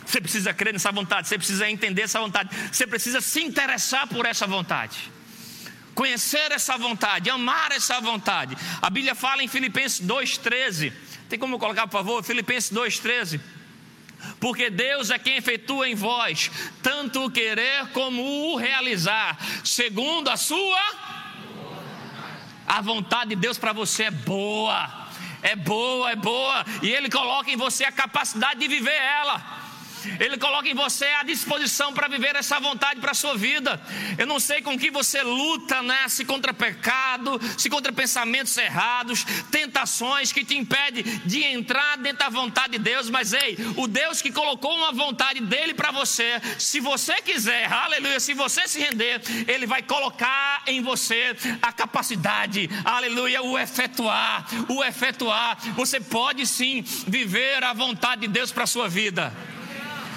Você 0.05 0.21
precisa 0.21 0.53
crer 0.53 0.75
nessa 0.75 0.93
vontade, 0.93 1.27
você 1.27 1.39
precisa 1.39 1.71
entender 1.71 2.03
essa 2.03 2.21
vontade, 2.21 2.51
você 2.71 2.87
precisa 2.87 3.23
se 3.23 3.41
interessar 3.41 4.07
por 4.07 4.27
essa 4.27 4.47
vontade, 4.47 5.11
conhecer 5.95 6.53
essa 6.53 6.77
vontade, 6.77 7.31
amar 7.31 7.73
essa 7.73 7.99
vontade. 7.99 8.55
A 8.83 8.91
Bíblia 8.91 9.15
fala 9.15 9.43
em 9.43 9.49
Filipenses 9.49 10.07
2,13. 10.07 10.93
Tem 11.31 11.39
como 11.39 11.59
colocar, 11.59 11.87
por 11.87 11.93
favor? 11.93 12.23
Filipenses 12.23 12.71
2,13 12.71 13.41
porque 14.39 14.71
Deus 14.71 15.11
é 15.11 15.19
quem 15.19 15.37
efetua 15.37 15.89
em 15.89 15.97
vós 15.97 16.49
tanto 16.81 17.25
o 17.25 17.31
querer 17.31 17.89
como 17.89 18.23
o 18.23 18.57
realizar, 18.57 19.37
segundo 19.65 20.29
a 20.29 20.37
sua. 20.37 20.81
A 22.67 22.81
vontade 22.81 23.31
de 23.31 23.37
Deus 23.37 23.59
para 23.59 23.73
você 23.73 24.05
é 24.05 24.11
boa 24.11 25.02
é 25.43 25.57
boa, 25.57 26.11
é 26.11 26.17
boa, 26.17 26.65
e 26.83 26.91
Ele 26.91 27.11
coloca 27.11 27.51
em 27.51 27.57
você 27.57 27.85
a 27.85 27.93
capacidade 27.93 28.61
de 28.61 28.69
viver 28.69 28.95
ela. 28.95 29.62
Ele 30.21 30.37
coloca 30.39 30.69
em 30.69 30.75
você 30.75 31.07
a 31.07 31.23
disposição 31.23 31.93
para 31.93 32.09
viver 32.09 32.37
essa 32.37 32.59
vontade 32.61 33.01
para 33.01 33.13
a 33.13 33.15
sua 33.15 33.37
vida. 33.37 33.81
Eu 34.19 34.27
não 34.27 34.41
sei 34.41 34.63
com 34.63 34.79
que 34.79 34.91
você 34.91 35.23
luta, 35.23 35.83
né? 35.83 36.09
Se 36.09 36.25
contra 36.25 36.53
pecado, 36.53 37.41
se 37.57 37.69
contra 37.69 37.93
pensamentos 37.93 38.57
errados, 38.57 39.25
tentações 39.51 40.33
que 40.33 40.45
te 40.45 40.57
impedem 40.57 41.03
de 41.25 41.43
entrar 41.45 41.97
dentro 41.99 42.19
da 42.19 42.29
vontade 42.29 42.73
de 42.73 42.79
Deus, 42.79 43.11
mas 43.11 43.33
ei, 43.33 43.57
o 43.77 43.87
Deus 43.87 44.23
que 44.23 44.33
colocou 44.33 44.75
uma 44.77 44.93
vontade 44.93 45.41
dele 45.41 45.75
para 45.75 45.91
você, 45.91 46.41
se 46.59 46.81
você 46.81 47.15
quiser, 47.23 47.71
aleluia, 47.73 48.21
se 48.21 48.35
você 48.35 48.67
se 48.69 48.81
render, 48.81 49.21
ele 49.47 49.67
vai 49.67 49.83
colocar 49.83 50.63
em 50.67 50.81
você 50.83 51.37
a 51.61 51.73
capacidade, 51.73 52.69
aleluia, 52.85 53.43
o 53.43 53.59
efetuar, 53.59 54.47
o 54.69 54.83
efetuar. 54.85 55.59
Você 55.75 56.01
pode 56.01 56.47
sim 56.47 56.83
viver 57.07 57.63
a 57.65 57.73
vontade 57.73 58.23
de 58.23 58.29
Deus 58.29 58.53
para 58.53 58.65
a 58.65 58.67
sua 58.67 58.89
vida. 58.89 59.33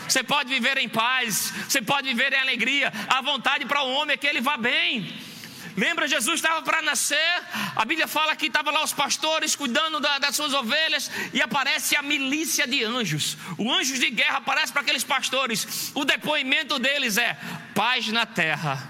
Você 0.08 0.24
pode 0.24 0.50
viver 0.50 0.78
em 0.78 0.90
paz, 0.90 1.52
você 1.68 1.82
pode 1.82 2.08
viver 2.08 2.34
em 2.34 2.40
alegria. 2.40 2.92
A 3.08 3.22
vontade 3.22 3.66
para 3.66 3.84
o 3.84 3.92
homem 3.92 4.14
é 4.14 4.18
que 4.18 4.28
ele 4.28 4.42
vá 4.42 4.58
bem. 4.58 5.14
Lembra, 5.78 6.08
Jesus 6.08 6.36
estava 6.36 6.62
para 6.62 6.82
nascer, 6.82 7.44
a 7.76 7.84
Bíblia 7.84 8.08
fala 8.08 8.34
que 8.34 8.46
estavam 8.46 8.74
lá 8.74 8.82
os 8.82 8.94
pastores 8.94 9.58
cuidando 9.58 10.00
da, 10.00 10.20
das 10.20 10.34
suas 10.34 10.54
ovelhas, 10.54 11.12
e 11.34 11.42
aparece 11.42 11.98
a 11.98 12.02
milícia 12.02 12.66
de 12.66 12.82
anjos. 12.86 13.38
O 13.58 13.70
anjos 13.74 14.00
de 14.00 14.10
guerra 14.10 14.38
aparece 14.38 14.72
para 14.72 14.82
aqueles 14.82 15.04
pastores. 15.04 15.92
O 15.94 16.06
depoimento 16.06 16.80
deles 16.80 17.18
é: 17.18 17.38
paz 17.74 18.08
na 18.08 18.26
terra, 18.26 18.90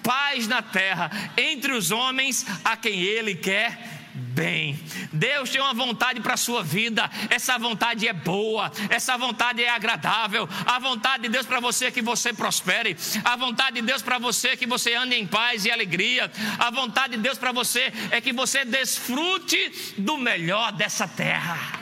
paz 0.00 0.46
na 0.46 0.62
terra, 0.62 1.10
entre 1.36 1.72
os 1.72 1.90
homens 1.90 2.46
a 2.64 2.76
quem 2.76 3.00
ele 3.00 3.34
quer 3.34 3.97
bem. 4.18 4.78
Deus 5.12 5.50
tem 5.50 5.60
uma 5.60 5.72
vontade 5.72 6.20
para 6.20 6.34
a 6.34 6.36
sua 6.36 6.62
vida. 6.62 7.10
Essa 7.30 7.56
vontade 7.58 8.06
é 8.06 8.12
boa, 8.12 8.70
essa 8.90 9.16
vontade 9.16 9.62
é 9.62 9.70
agradável. 9.70 10.48
A 10.66 10.78
vontade 10.78 11.24
de 11.24 11.28
Deus 11.28 11.46
para 11.46 11.60
você 11.60 11.86
é 11.86 11.90
que 11.90 12.02
você 12.02 12.32
prospere. 12.32 12.96
A 13.24 13.36
vontade 13.36 13.80
de 13.80 13.86
Deus 13.86 14.02
para 14.02 14.18
você 14.18 14.48
é 14.48 14.56
que 14.56 14.66
você 14.66 14.94
ande 14.94 15.14
em 15.14 15.26
paz 15.26 15.64
e 15.64 15.70
alegria. 15.70 16.30
A 16.58 16.70
vontade 16.70 17.16
de 17.16 17.22
Deus 17.22 17.38
para 17.38 17.52
você 17.52 17.92
é 18.10 18.20
que 18.20 18.32
você 18.32 18.64
desfrute 18.64 19.94
do 19.98 20.18
melhor 20.18 20.72
dessa 20.72 21.08
terra. 21.08 21.80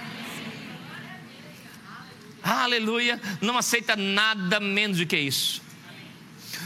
Aleluia. 2.42 3.20
Não 3.40 3.58
aceita 3.58 3.96
nada 3.96 4.60
menos 4.60 4.98
do 4.98 5.06
que 5.06 5.16
isso. 5.16 5.65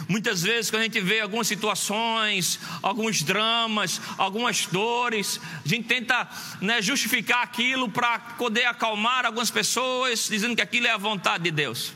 Muitas 0.08 0.42
vezes, 0.42 0.70
quando 0.70 0.82
a 0.82 0.84
gente 0.84 1.00
vê 1.00 1.20
algumas 1.20 1.46
situações, 1.46 2.58
alguns 2.82 3.22
dramas, 3.22 4.00
algumas 4.18 4.66
dores, 4.66 5.40
a 5.64 5.68
gente 5.68 5.86
tenta 5.86 6.28
né, 6.60 6.82
justificar 6.82 7.42
aquilo 7.42 7.88
para 7.88 8.18
poder 8.18 8.66
acalmar 8.66 9.24
algumas 9.24 9.50
pessoas, 9.50 10.28
dizendo 10.28 10.56
que 10.56 10.62
aquilo 10.62 10.86
é 10.86 10.90
a 10.90 10.98
vontade 10.98 11.44
de 11.44 11.50
Deus. 11.50 11.92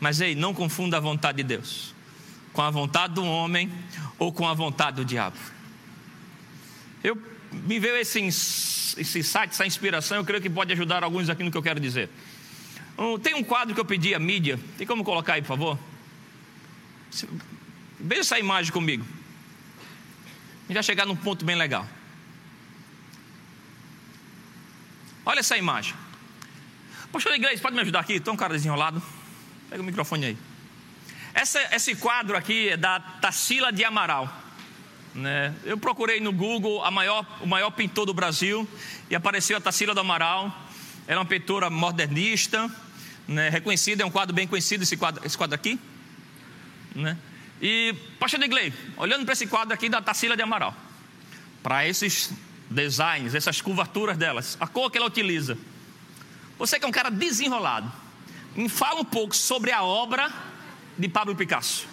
Mas 0.00 0.20
ei, 0.20 0.34
não 0.34 0.52
confunda 0.52 0.96
a 0.96 1.00
vontade 1.00 1.38
de 1.38 1.44
Deus 1.44 1.92
com 2.52 2.62
a 2.62 2.70
vontade 2.70 3.14
do 3.14 3.24
homem 3.24 3.70
ou 4.18 4.32
com 4.32 4.46
a 4.46 4.54
vontade 4.54 4.96
do 4.96 5.04
diabo. 5.04 5.36
Eu 7.02 7.20
me 7.50 7.78
veio 7.78 7.96
esse, 7.96 8.20
esse 8.20 9.22
site, 9.22 9.50
essa 9.50 9.66
inspiração, 9.66 10.18
eu 10.18 10.24
creio 10.24 10.42
que 10.42 10.50
pode 10.50 10.72
ajudar 10.72 11.02
alguns 11.02 11.28
aqui 11.28 11.42
no 11.42 11.50
que 11.50 11.56
eu 11.56 11.62
quero 11.62 11.80
dizer. 11.80 12.08
Tem 13.22 13.34
um 13.34 13.42
quadro 13.42 13.74
que 13.74 13.80
eu 13.80 13.84
pedi 13.84 14.14
à 14.14 14.18
mídia, 14.18 14.60
tem 14.76 14.86
como 14.86 15.02
colocar 15.02 15.34
aí, 15.34 15.42
por 15.42 15.48
favor? 15.48 15.78
Veja 18.00 18.20
essa 18.22 18.38
imagem 18.38 18.72
comigo. 18.72 19.04
A 19.04 20.66
gente 20.66 20.74
vai 20.74 20.82
chegar 20.82 21.06
num 21.06 21.16
ponto 21.16 21.44
bem 21.44 21.56
legal. 21.56 21.86
Olha 25.24 25.40
essa 25.40 25.56
imagem. 25.56 25.94
Pastor 27.12 27.34
igreja, 27.34 27.60
pode 27.60 27.74
me 27.74 27.82
ajudar 27.82 28.00
aqui? 28.00 28.14
Estou 28.14 28.32
um 28.32 28.36
cara 28.36 28.54
desenrolado. 28.54 29.02
Pega 29.68 29.82
o 29.82 29.84
microfone 29.84 30.26
aí. 30.26 30.38
Essa, 31.34 31.60
esse 31.74 31.94
quadro 31.94 32.36
aqui 32.36 32.70
é 32.70 32.76
da 32.76 32.98
Tarsila 32.98 33.72
de 33.72 33.84
Amaral. 33.84 34.32
Né? 35.14 35.54
Eu 35.64 35.76
procurei 35.76 36.20
no 36.20 36.32
Google 36.32 36.90
maior, 36.90 37.26
o 37.40 37.46
maior 37.46 37.70
pintor 37.70 38.06
do 38.06 38.14
Brasil 38.14 38.66
e 39.10 39.14
apareceu 39.14 39.56
a 39.56 39.60
Tarsila 39.60 39.94
do 39.94 40.00
Amaral. 40.00 40.54
Era 41.06 41.18
uma 41.18 41.26
pintora 41.26 41.68
modernista, 41.68 42.70
né? 43.28 43.48
reconhecida, 43.50 44.02
é 44.02 44.06
um 44.06 44.10
quadro 44.10 44.34
bem 44.34 44.46
conhecido 44.46 44.82
esse 44.82 44.96
quadro, 44.96 45.24
esse 45.24 45.36
quadro 45.36 45.54
aqui 45.54 45.78
né? 46.94 47.16
E, 47.60 47.94
Pastor 48.18 48.40
Digley, 48.40 48.72
olhando 48.96 49.24
para 49.24 49.32
esse 49.34 49.46
quadro 49.46 49.72
aqui 49.72 49.88
da 49.88 50.02
Tarsila 50.02 50.36
de 50.36 50.42
Amaral, 50.42 50.74
para 51.62 51.86
esses 51.86 52.32
designs, 52.68 53.34
essas 53.34 53.60
curvaturas 53.60 54.16
delas, 54.16 54.56
a 54.58 54.66
cor 54.66 54.90
que 54.90 54.98
ela 54.98 55.06
utiliza. 55.06 55.56
Você 56.58 56.78
que 56.78 56.84
é 56.84 56.88
um 56.88 56.92
cara 56.92 57.10
desenrolado, 57.10 57.90
me 58.56 58.68
fala 58.68 59.00
um 59.00 59.04
pouco 59.04 59.34
sobre 59.36 59.70
a 59.70 59.82
obra 59.82 60.32
de 60.98 61.08
Pablo 61.08 61.36
Picasso. 61.36 61.86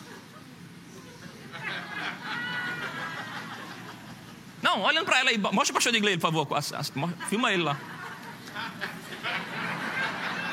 Não, 4.62 4.82
olhando 4.82 5.06
para 5.06 5.20
ela 5.20 5.29
aí, 5.29 5.38
mostra 5.38 5.72
o 5.72 5.74
pastor 5.74 5.94
de 5.94 6.01
por 6.18 6.20
favor. 6.20 6.48
Filma 7.29 7.53
ele 7.53 7.63
lá. 7.63 7.77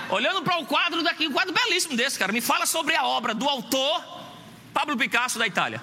Olhando 0.09 0.43
para 0.43 0.59
o 0.59 0.67
quadro 0.67 1.03
daqui, 1.03 1.27
um 1.27 1.33
quadro 1.33 1.53
belíssimo 1.53 1.97
desse, 1.97 2.19
cara. 2.19 2.33
Me 2.33 2.41
fala 2.41 2.67
sobre 2.67 2.95
a 2.95 3.05
obra 3.05 3.35
do 3.35 3.49
autor 3.49 4.16
Pablo 4.77 4.95
Picasso 4.95 5.39
da 5.39 5.47
Itália. 5.47 5.81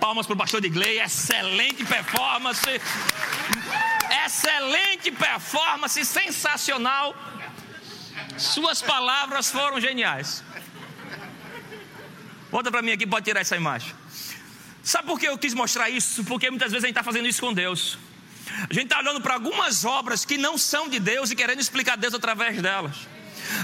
Palmas 0.00 0.26
para 0.26 0.34
o 0.34 0.36
pastor 0.36 0.60
de 0.60 0.68
Gley, 0.68 0.98
excelente 0.98 1.84
performance. 1.84 2.68
Excelente 4.26 5.12
performance, 5.12 6.04
sensacional. 6.04 7.14
Suas 8.36 8.82
palavras 8.82 9.48
foram 9.48 9.80
geniais. 9.80 10.42
Volta 12.50 12.68
para 12.68 12.82
mim 12.82 12.90
aqui, 12.90 13.06
pode 13.06 13.26
tirar 13.26 13.42
essa 13.42 13.54
imagem. 13.54 13.94
Sabe 14.82 15.06
por 15.06 15.20
que 15.20 15.28
eu 15.28 15.38
quis 15.38 15.54
mostrar 15.54 15.88
isso? 15.88 16.24
Porque 16.24 16.50
muitas 16.50 16.72
vezes 16.72 16.82
a 16.82 16.88
gente 16.88 16.98
está 16.98 17.04
fazendo 17.04 17.28
isso 17.28 17.40
com 17.40 17.52
Deus. 17.52 17.96
A 18.68 18.74
gente 18.74 18.86
está 18.86 18.98
olhando 18.98 19.20
para 19.20 19.34
algumas 19.34 19.84
obras 19.84 20.24
que 20.24 20.36
não 20.36 20.58
são 20.58 20.88
de 20.88 20.98
Deus 20.98 21.30
e 21.30 21.36
querendo 21.36 21.60
explicar 21.60 21.96
Deus 21.96 22.12
através 22.12 22.60
delas. 22.60 22.96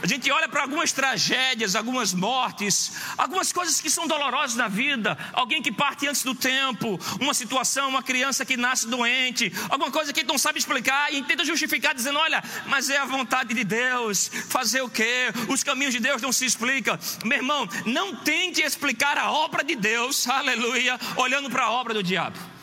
A 0.02 0.06
gente 0.06 0.30
olha 0.30 0.48
para 0.48 0.62
algumas 0.62 0.92
tragédias, 0.92 1.74
algumas 1.74 2.12
mortes, 2.12 2.92
algumas 3.16 3.52
coisas 3.52 3.80
que 3.80 3.90
são 3.90 4.06
dolorosas 4.06 4.56
na 4.56 4.68
vida. 4.68 5.16
Alguém 5.32 5.62
que 5.62 5.72
parte 5.72 6.06
antes 6.06 6.22
do 6.22 6.34
tempo, 6.34 6.98
uma 7.20 7.34
situação, 7.34 7.88
uma 7.88 8.02
criança 8.02 8.44
que 8.44 8.56
nasce 8.56 8.86
doente, 8.86 9.52
alguma 9.68 9.90
coisa 9.90 10.12
que 10.12 10.24
não 10.24 10.38
sabe 10.38 10.58
explicar 10.58 11.12
e 11.12 11.22
tenta 11.22 11.44
justificar 11.44 11.94
dizendo: 11.94 12.18
olha, 12.18 12.42
mas 12.66 12.90
é 12.90 12.98
a 12.98 13.04
vontade 13.04 13.54
de 13.54 13.64
Deus, 13.64 14.30
fazer 14.48 14.82
o 14.82 14.88
quê? 14.88 15.32
Os 15.48 15.62
caminhos 15.62 15.94
de 15.94 16.00
Deus 16.00 16.22
não 16.22 16.32
se 16.32 16.44
explicam. 16.44 16.98
Meu 17.24 17.38
irmão, 17.38 17.68
não 17.86 18.16
tente 18.16 18.60
explicar 18.62 19.18
a 19.18 19.30
obra 19.30 19.62
de 19.64 19.74
Deus, 19.74 20.26
aleluia, 20.28 20.98
olhando 21.16 21.50
para 21.50 21.64
a 21.64 21.70
obra 21.70 21.94
do 21.94 22.02
diabo. 22.02 22.57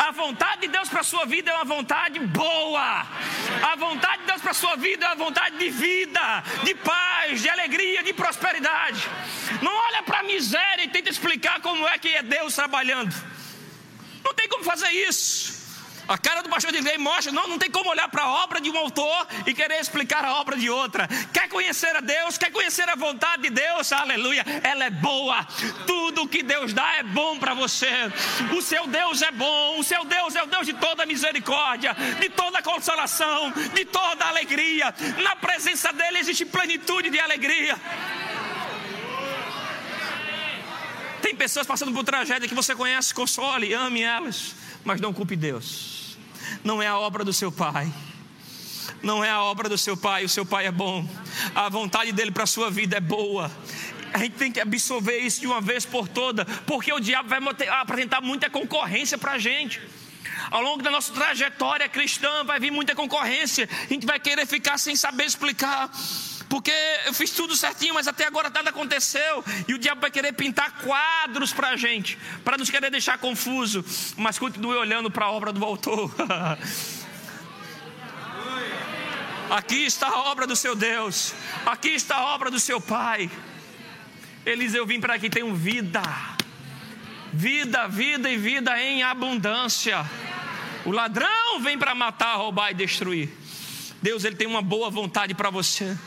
A 0.00 0.12
vontade 0.12 0.62
de 0.62 0.68
Deus 0.68 0.88
para 0.88 1.00
a 1.00 1.04
sua 1.04 1.26
vida 1.26 1.50
é 1.50 1.54
uma 1.54 1.64
vontade 1.76 2.18
boa. 2.20 3.06
A 3.70 3.76
vontade 3.76 4.22
de 4.22 4.28
Deus 4.28 4.40
para 4.40 4.52
a 4.52 4.54
sua 4.54 4.74
vida 4.76 5.04
é 5.04 5.08
uma 5.08 5.24
vontade 5.26 5.58
de 5.58 5.68
vida, 5.68 6.42
de 6.64 6.74
paz, 6.74 7.42
de 7.42 7.50
alegria, 7.50 8.02
de 8.02 8.14
prosperidade. 8.14 9.06
Não 9.60 9.70
olha 9.70 10.02
para 10.02 10.20
a 10.20 10.22
miséria 10.22 10.84
e 10.84 10.88
tenta 10.88 11.10
explicar 11.10 11.60
como 11.60 11.86
é 11.86 11.98
que 11.98 12.08
é 12.08 12.22
Deus 12.22 12.54
trabalhando. 12.54 13.14
Não 14.24 14.32
tem 14.32 14.48
como 14.48 14.64
fazer 14.64 14.90
isso. 14.90 15.59
A 16.10 16.18
cara 16.18 16.42
do 16.42 16.48
pastor 16.48 16.72
de 16.72 16.80
lei 16.80 16.98
mostra, 16.98 17.30
não, 17.30 17.46
não 17.46 17.56
tem 17.56 17.70
como 17.70 17.88
olhar 17.88 18.08
para 18.08 18.24
a 18.24 18.42
obra 18.42 18.60
de 18.60 18.68
um 18.68 18.76
autor 18.76 19.28
e 19.46 19.54
querer 19.54 19.78
explicar 19.78 20.24
a 20.24 20.40
obra 20.40 20.56
de 20.56 20.68
outra. 20.68 21.06
Quer 21.32 21.48
conhecer 21.48 21.94
a 21.94 22.00
Deus, 22.00 22.36
quer 22.36 22.50
conhecer 22.50 22.88
a 22.88 22.96
vontade 22.96 23.42
de 23.42 23.50
Deus, 23.50 23.92
aleluia, 23.92 24.44
ela 24.64 24.86
é 24.86 24.90
boa. 24.90 25.46
Tudo 25.86 26.26
que 26.26 26.42
Deus 26.42 26.72
dá 26.72 26.96
é 26.96 27.04
bom 27.04 27.38
para 27.38 27.54
você. 27.54 27.86
O 28.58 28.60
seu 28.60 28.88
Deus 28.88 29.22
é 29.22 29.30
bom, 29.30 29.78
o 29.78 29.84
seu 29.84 30.04
Deus 30.04 30.34
é 30.34 30.42
o 30.42 30.46
Deus 30.46 30.66
de 30.66 30.72
toda 30.72 31.06
misericórdia, 31.06 31.94
de 32.18 32.28
toda 32.28 32.60
consolação, 32.60 33.52
de 33.72 33.84
toda 33.84 34.24
alegria. 34.24 34.92
Na 35.22 35.36
presença 35.36 35.92
dele 35.92 36.18
existe 36.18 36.44
plenitude 36.44 37.08
de 37.08 37.20
alegria. 37.20 37.78
Tem 41.22 41.36
pessoas 41.36 41.68
passando 41.68 41.92
por 41.92 42.02
tragédia 42.02 42.48
que 42.48 42.54
você 42.54 42.74
conhece, 42.74 43.14
console, 43.14 43.72
ame 43.72 44.02
elas, 44.02 44.56
mas 44.84 45.00
não 45.00 45.12
culpe 45.12 45.36
Deus 45.36 45.89
não 46.62 46.82
é 46.82 46.86
a 46.86 46.98
obra 46.98 47.24
do 47.24 47.32
seu 47.32 47.50
pai. 47.50 47.92
Não 49.02 49.24
é 49.24 49.30
a 49.30 49.42
obra 49.42 49.68
do 49.68 49.78
seu 49.78 49.96
pai, 49.96 50.24
o 50.24 50.28
seu 50.28 50.44
pai 50.44 50.66
é 50.66 50.70
bom. 50.70 51.08
A 51.54 51.68
vontade 51.68 52.12
dele 52.12 52.30
para 52.30 52.44
a 52.44 52.46
sua 52.46 52.70
vida 52.70 52.96
é 52.96 53.00
boa. 53.00 53.50
A 54.12 54.18
gente 54.18 54.32
tem 54.32 54.52
que 54.52 54.60
absorver 54.60 55.18
isso 55.18 55.40
de 55.40 55.46
uma 55.46 55.60
vez 55.60 55.86
por 55.86 56.08
toda, 56.08 56.44
porque 56.66 56.92
o 56.92 57.00
diabo 57.00 57.28
vai 57.28 57.38
apresentar 57.80 58.20
muita 58.20 58.50
concorrência 58.50 59.16
para 59.16 59.32
a 59.32 59.38
gente. 59.38 59.80
Ao 60.50 60.60
longo 60.60 60.82
da 60.82 60.90
nossa 60.90 61.12
trajetória 61.12 61.88
cristã 61.88 62.44
vai 62.44 62.58
vir 62.58 62.70
muita 62.70 62.94
concorrência. 62.94 63.68
A 63.88 63.92
gente 63.92 64.06
vai 64.06 64.18
querer 64.18 64.46
ficar 64.46 64.78
sem 64.78 64.96
saber 64.96 65.24
explicar 65.24 65.90
porque 66.50 66.72
eu 67.06 67.14
fiz 67.14 67.30
tudo 67.30 67.56
certinho, 67.56 67.94
mas 67.94 68.08
até 68.08 68.26
agora 68.26 68.50
nada 68.50 68.70
aconteceu. 68.70 69.44
E 69.68 69.72
o 69.72 69.78
diabo 69.78 70.00
vai 70.00 70.10
querer 70.10 70.32
pintar 70.32 70.72
quadros 70.82 71.52
para 71.52 71.68
a 71.68 71.76
gente, 71.76 72.18
para 72.44 72.58
nos 72.58 72.68
querer 72.68 72.90
deixar 72.90 73.18
confuso. 73.18 73.84
Mas 74.16 74.36
continue 74.36 74.76
olhando 74.76 75.08
para 75.12 75.26
a 75.26 75.30
obra 75.30 75.52
do 75.52 75.64
autor. 75.64 76.12
Aqui 79.48 79.84
está 79.86 80.08
a 80.08 80.22
obra 80.30 80.46
do 80.46 80.54
seu 80.54 80.76
Deus, 80.76 81.34
aqui 81.66 81.88
está 81.88 82.18
a 82.18 82.34
obra 82.36 82.52
do 82.52 82.60
seu 82.60 82.80
Pai. 82.80 83.28
Eliseu, 84.46 84.86
vim 84.86 85.00
para 85.00 85.14
aqui, 85.14 85.28
tenho 85.28 85.52
vida, 85.56 86.00
vida, 87.32 87.88
vida 87.88 88.30
e 88.30 88.36
vida 88.36 88.80
em 88.80 89.02
abundância. 89.02 90.08
O 90.84 90.92
ladrão 90.92 91.58
vem 91.60 91.76
para 91.76 91.96
matar, 91.96 92.36
roubar 92.36 92.70
e 92.70 92.74
destruir. 92.74 93.28
Deus, 94.00 94.22
Ele 94.22 94.36
tem 94.36 94.46
uma 94.46 94.62
boa 94.62 94.88
vontade 94.88 95.34
para 95.34 95.50
você. 95.50 95.98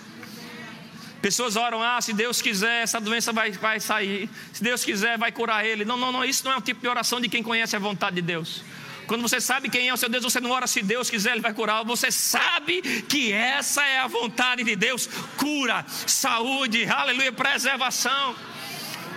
Pessoas 1.24 1.56
oram, 1.56 1.82
ah, 1.82 2.02
se 2.02 2.12
Deus 2.12 2.42
quiser, 2.42 2.84
essa 2.84 3.00
doença 3.00 3.32
vai, 3.32 3.50
vai 3.54 3.80
sair. 3.80 4.30
Se 4.52 4.62
Deus 4.62 4.84
quiser, 4.84 5.18
vai 5.18 5.32
curar 5.32 5.66
ele. 5.66 5.86
Não, 5.86 5.96
não, 5.96 6.12
não, 6.12 6.26
isso 6.26 6.44
não 6.44 6.52
é 6.52 6.58
o 6.58 6.62
tipo 6.62 6.82
de 6.82 6.88
oração 6.90 7.22
de 7.22 7.30
quem 7.30 7.42
conhece 7.42 7.78
a 7.78 7.80
vontade 7.80 8.18
de 8.18 8.22
Deus. 8.22 8.62
Quando 9.08 9.22
você 9.22 9.40
sabe 9.40 9.70
quem 9.70 9.88
é 9.88 9.94
o 9.94 9.96
seu 9.96 10.10
Deus, 10.10 10.22
você 10.26 10.42
não 10.42 10.50
ora 10.50 10.68
se 10.68 10.82
Deus 10.82 11.10
quiser, 11.10 11.32
Ele 11.32 11.40
vai 11.40 11.54
curar. 11.54 11.82
Você 11.86 12.12
sabe 12.12 12.82
que 13.04 13.32
essa 13.32 13.86
é 13.86 14.00
a 14.00 14.08
vontade 14.08 14.66
de 14.66 14.76
Deus: 14.76 15.08
cura, 15.38 15.86
saúde, 15.88 16.86
aleluia, 16.88 17.32
preservação. 17.32 18.36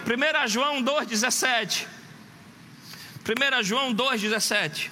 1 0.06 0.46
João 0.46 0.84
2,17. 0.84 1.88
1 3.26 3.62
João 3.64 3.92
2,17. 3.92 4.90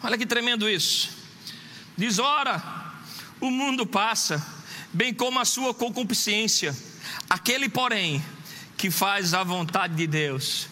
Olha 0.00 0.16
que 0.16 0.24
tremendo 0.24 0.70
isso. 0.70 1.10
Diz: 1.96 2.20
ora 2.20 2.77
o 3.40 3.50
mundo 3.50 3.86
passa, 3.86 4.44
bem 4.92 5.14
como 5.14 5.38
a 5.38 5.44
sua 5.44 5.72
concupiscência. 5.74 6.74
Aquele, 7.28 7.68
porém, 7.68 8.22
que 8.76 8.90
faz 8.90 9.34
a 9.34 9.42
vontade 9.42 9.94
de 9.94 10.06
Deus, 10.06 10.68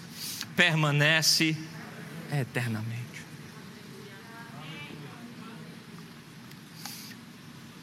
permanece 0.54 1.56
eternamente. 2.32 2.96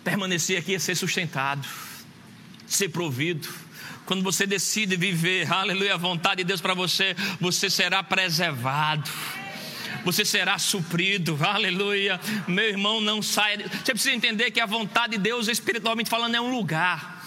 Permanecer 0.03 0.59
aqui 0.59 0.75
é 0.75 0.79
ser 0.79 0.95
sustentado, 0.95 1.67
ser 2.67 2.89
provido. 2.89 3.47
Quando 4.05 4.21
você 4.21 4.45
decide 4.45 4.97
viver, 4.97 5.51
aleluia, 5.51 5.93
a 5.93 5.97
vontade 5.97 6.37
de 6.37 6.43
Deus 6.43 6.59
para 6.59 6.73
você, 6.73 7.15
você 7.39 7.69
será 7.69 8.03
preservado 8.03 9.09
você 10.03 10.25
será 10.25 10.57
suprido, 10.59 11.37
aleluia. 11.41 12.19
Meu 12.47 12.65
irmão, 12.65 12.99
não 12.99 13.21
saia. 13.21 13.57
Você 13.83 13.93
precisa 13.93 14.15
entender 14.15 14.51
que 14.51 14.59
a 14.59 14.65
vontade 14.65 15.13
de 15.13 15.17
Deus, 15.17 15.47
espiritualmente 15.47 16.09
falando, 16.09 16.35
é 16.35 16.41
um 16.41 16.55
lugar. 16.55 17.23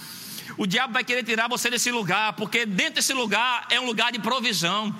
O 0.56 0.66
diabo 0.66 0.92
vai 0.92 1.04
querer 1.04 1.22
tirar 1.22 1.48
você 1.48 1.70
desse 1.70 1.90
lugar, 1.90 2.32
porque 2.34 2.64
dentro 2.64 2.94
desse 2.94 3.12
lugar 3.12 3.66
é 3.70 3.80
um 3.80 3.86
lugar 3.86 4.12
de 4.12 4.18
provisão. 4.18 4.94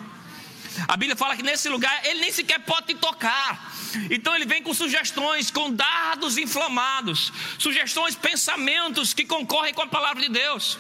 A 0.87 0.97
Bíblia 0.97 1.17
fala 1.17 1.37
que 1.37 1.43
nesse 1.43 1.69
lugar 1.69 2.05
ele 2.05 2.21
nem 2.21 2.33
sequer 2.33 2.61
pode 2.61 2.89
te 2.89 2.95
tocar. 2.95 3.75
Então 4.11 4.35
ele 4.35 4.45
vem 4.45 4.63
com 4.63 4.75
sugestões, 4.75 5.51
com 5.51 5.73
dardos 5.73 6.37
inflamados, 6.37 7.33
sugestões, 7.59 8.15
pensamentos 8.15 9.15
que 9.15 9.25
concorrem 9.25 9.73
com 9.73 9.83
a 9.83 9.87
palavra 9.87 10.23
de 10.23 10.29
Deus. 10.29 10.79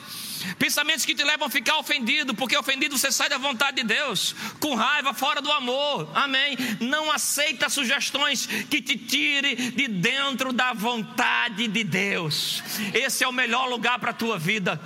Pensamentos 0.58 1.04
que 1.04 1.14
te 1.14 1.24
levam 1.24 1.46
a 1.46 1.50
ficar 1.50 1.78
ofendido, 1.78 2.34
porque 2.34 2.56
ofendido 2.56 2.96
você 2.96 3.10
sai 3.12 3.28
da 3.28 3.38
vontade 3.38 3.78
de 3.78 3.84
Deus, 3.84 4.34
com 4.60 4.74
raiva, 4.74 5.14
fora 5.14 5.40
do 5.40 5.50
amor. 5.50 6.10
Amém. 6.14 6.56
Não 6.80 7.10
aceita 7.10 7.68
sugestões 7.68 8.46
que 8.46 8.80
te 8.80 8.96
tire 8.96 9.54
de 9.72 9.88
dentro 9.88 10.52
da 10.52 10.72
vontade 10.72 11.68
de 11.68 11.84
Deus. 11.84 12.62
Esse 12.94 13.24
é 13.24 13.28
o 13.28 13.32
melhor 13.32 13.68
lugar 13.68 13.98
para 13.98 14.10
a 14.10 14.14
tua 14.14 14.38
vida. 14.38 14.80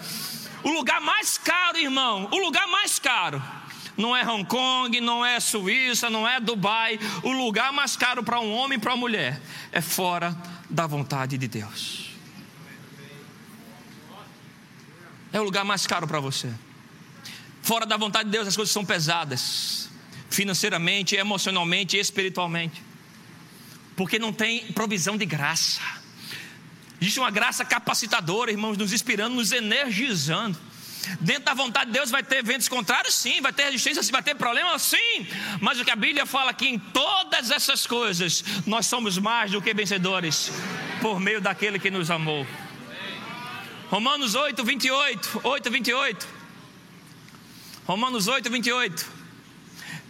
O 0.63 0.71
lugar 0.71 1.01
mais 1.01 1.39
caro, 1.39 1.79
irmão, 1.79 2.29
o 2.31 2.39
lugar 2.39 2.67
mais 2.69 2.99
caro 2.99 3.43
não 3.97 4.17
é 4.17 4.27
Hong 4.27 4.45
Kong, 4.47 5.01
não 5.01 5.25
é 5.25 5.39
Suíça, 5.39 6.09
não 6.09 6.27
é 6.27 6.41
Dubai. 6.41 6.99
O 7.23 7.33
lugar 7.33 7.73
mais 7.73 7.97
caro 7.97 8.23
para 8.23 8.41
um 8.41 8.53
homem 8.53 8.79
e 8.79 8.81
para 8.81 8.93
uma 8.93 8.97
mulher 9.01 9.41
é 9.71 9.81
fora 9.81 10.37
da 10.69 10.87
vontade 10.87 11.37
de 11.37 11.47
Deus. 11.47 12.00
É 15.33 15.41
o 15.41 15.43
lugar 15.43 15.65
mais 15.65 15.87
caro 15.87 16.07
para 16.07 16.21
você. 16.21 16.51
Fora 17.63 17.87
da 17.87 17.97
vontade 17.97 18.25
de 18.25 18.33
Deus, 18.33 18.49
as 18.49 18.57
coisas 18.57 18.73
são 18.73 18.85
pesadas, 18.85 19.89
financeiramente, 20.29 21.15
emocionalmente 21.15 21.97
espiritualmente, 21.97 22.83
porque 23.97 24.19
não 24.19 24.33
tem 24.33 24.73
provisão 24.73 25.17
de 25.17 25.27
graça. 25.27 25.81
Existe 27.01 27.19
uma 27.19 27.31
graça 27.31 27.65
capacitadora, 27.65 28.51
irmãos, 28.51 28.77
nos 28.77 28.93
inspirando, 28.93 29.35
nos 29.35 29.53
energizando. 29.53 30.59
Dentro 31.19 31.45
da 31.45 31.55
vontade 31.55 31.87
de 31.87 31.93
Deus 31.93 32.11
vai 32.11 32.23
ter 32.23 32.45
ventos 32.45 32.69
contrários? 32.69 33.15
Sim. 33.15 33.41
Vai 33.41 33.53
ter 33.53 33.65
resistência? 33.65 34.03
Sim. 34.03 34.13
Vai 34.13 34.23
ter 34.23 34.35
problema? 34.35 34.79
Sim. 34.79 35.27
Mas 35.59 35.81
o 35.81 35.85
que 35.85 35.91
a 35.91 35.97
Bíblia 35.97 36.27
fala 36.27 36.51
aqui 36.51 36.69
em 36.69 36.79
todas 36.79 37.51
essas 37.51 37.87
coisas, 37.87 38.45
nós 38.67 38.87
somos 38.87 39.17
mais 39.17 39.51
do 39.51 39.63
que 39.63 39.73
vencedores 39.73 40.53
por 41.01 41.19
meio 41.19 41.41
daquele 41.41 41.79
que 41.79 41.91
nos 41.91 42.11
amou. 42.11 42.47
Romanos 43.91 44.37
8, 44.37 44.63
28. 44.63 45.41
8, 45.43 45.71
28. 45.71 46.29
Romanos 47.85 48.29
8, 48.29 48.49
28. 48.49 49.07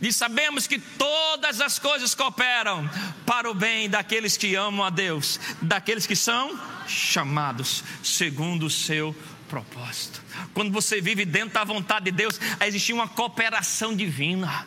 E 0.03 0.13
sabemos 0.13 0.67
que 0.67 0.79
todas 0.79 1.63
as 1.63 1.79
coisas 1.79 2.15
cooperam 2.15 2.89
para 3.25 3.51
o 3.51 3.55
bem 3.55 3.89
daqueles 3.89 4.37
que 4.37 4.55
amam 4.55 4.85
a 4.85 4.91
Deus, 4.91 5.41
daqueles 5.63 6.07
que 6.07 6.15
são 6.15 6.61
chamados 6.87 7.83
segundo 8.03 8.67
o 8.67 8.71
seu 8.71 9.17
propósito. 9.49 10.23
Quando 10.53 10.71
você 10.73 11.01
vive 11.01 11.25
dentro 11.25 11.55
da 11.55 11.65
vontade 11.65 12.05
de 12.05 12.11
Deus, 12.11 12.39
existe 12.61 12.93
uma 12.93 13.09
cooperação 13.09 13.97
divina 13.97 14.67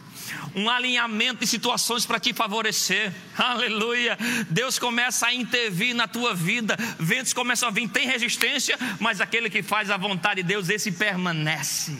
um 0.56 0.70
alinhamento 0.70 1.42
de 1.42 1.48
situações 1.48 2.06
para 2.06 2.20
te 2.20 2.34
favorecer. 2.34 3.14
Aleluia. 3.38 4.18
Deus 4.50 4.78
começa 4.78 5.28
a 5.28 5.34
intervir 5.34 5.94
na 5.96 6.08
tua 6.08 6.34
vida, 6.34 6.78
ventos 7.00 7.34
começam 7.34 7.70
a 7.70 7.72
vir, 7.72 7.88
tem 7.90 8.08
resistência, 8.08 8.78
mas 9.00 9.22
aquele 9.22 9.50
que 9.50 9.64
faz 9.64 9.90
a 9.90 9.98
vontade 9.98 10.42
de 10.42 10.48
Deus, 10.48 10.70
esse 10.70 10.92
permanece. 10.92 11.98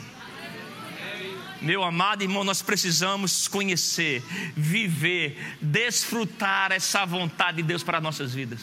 Meu 1.62 1.82
amado 1.82 2.22
irmão, 2.22 2.44
nós 2.44 2.62
precisamos 2.62 3.48
conhecer, 3.48 4.22
viver, 4.56 5.38
desfrutar 5.62 6.74
essa 6.74 7.06
vontade 7.06 7.58
de 7.58 7.64
Deus 7.64 7.82
para 7.82 8.02
nossas 8.02 8.34
vidas. 8.34 8.60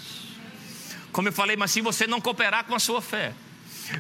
Como 1.11 1.27
eu 1.27 1.33
falei, 1.33 1.57
mas 1.57 1.71
se 1.71 1.81
você 1.81 2.07
não 2.07 2.21
cooperar 2.21 2.65
com 2.65 2.75
a 2.75 2.79
sua 2.79 3.01
fé, 3.01 3.33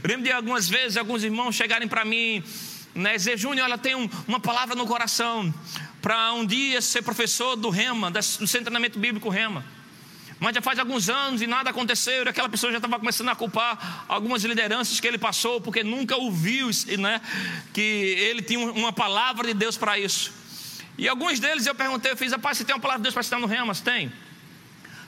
lembro 0.04 0.24
de 0.24 0.30
algumas 0.30 0.68
vezes 0.68 0.98
alguns 0.98 1.24
irmãos 1.24 1.56
chegarem 1.56 1.88
para 1.88 2.04
mim, 2.04 2.44
né, 2.94 3.16
Zé 3.18 3.36
Júnior, 3.36 3.66
ela 3.66 3.78
tem 3.78 3.94
um, 3.94 4.08
uma 4.26 4.40
palavra 4.40 4.74
no 4.74 4.86
coração 4.86 5.52
para 6.00 6.32
um 6.32 6.44
dia 6.44 6.80
ser 6.80 7.02
professor 7.02 7.56
do 7.56 7.70
Rema, 7.70 8.10
do 8.10 8.22
Centro 8.22 8.62
Treinamento 8.62 8.98
Bíblico 8.98 9.28
Rema. 9.28 9.64
Mas 10.38 10.54
já 10.54 10.62
faz 10.62 10.78
alguns 10.78 11.10
anos 11.10 11.42
e 11.42 11.46
nada 11.46 11.68
aconteceu, 11.68 12.24
e 12.24 12.28
aquela 12.28 12.48
pessoa 12.48 12.72
já 12.72 12.78
estava 12.78 12.98
começando 12.98 13.28
a 13.28 13.36
culpar 13.36 14.06
algumas 14.08 14.42
lideranças 14.42 14.98
que 14.98 15.06
ele 15.06 15.18
passou, 15.18 15.60
porque 15.60 15.84
nunca 15.84 16.16
ouviu 16.16 16.70
né, 16.98 17.20
que 17.74 17.80
ele 17.80 18.40
tinha 18.40 18.58
uma 18.58 18.92
palavra 18.92 19.48
de 19.48 19.54
Deus 19.54 19.76
para 19.76 19.98
isso. 19.98 20.32
E 20.96 21.06
alguns 21.06 21.38
deles 21.38 21.66
eu 21.66 21.74
perguntei, 21.74 22.10
eu 22.12 22.16
fiz, 22.16 22.32
rapaz, 22.32 22.56
você 22.56 22.64
tem 22.64 22.74
uma 22.74 22.80
palavra 22.80 23.00
de 23.00 23.04
Deus 23.04 23.14
para 23.14 23.22
citar 23.22 23.38
no 23.38 23.46
Rema? 23.46 23.74
Tem? 23.74 24.10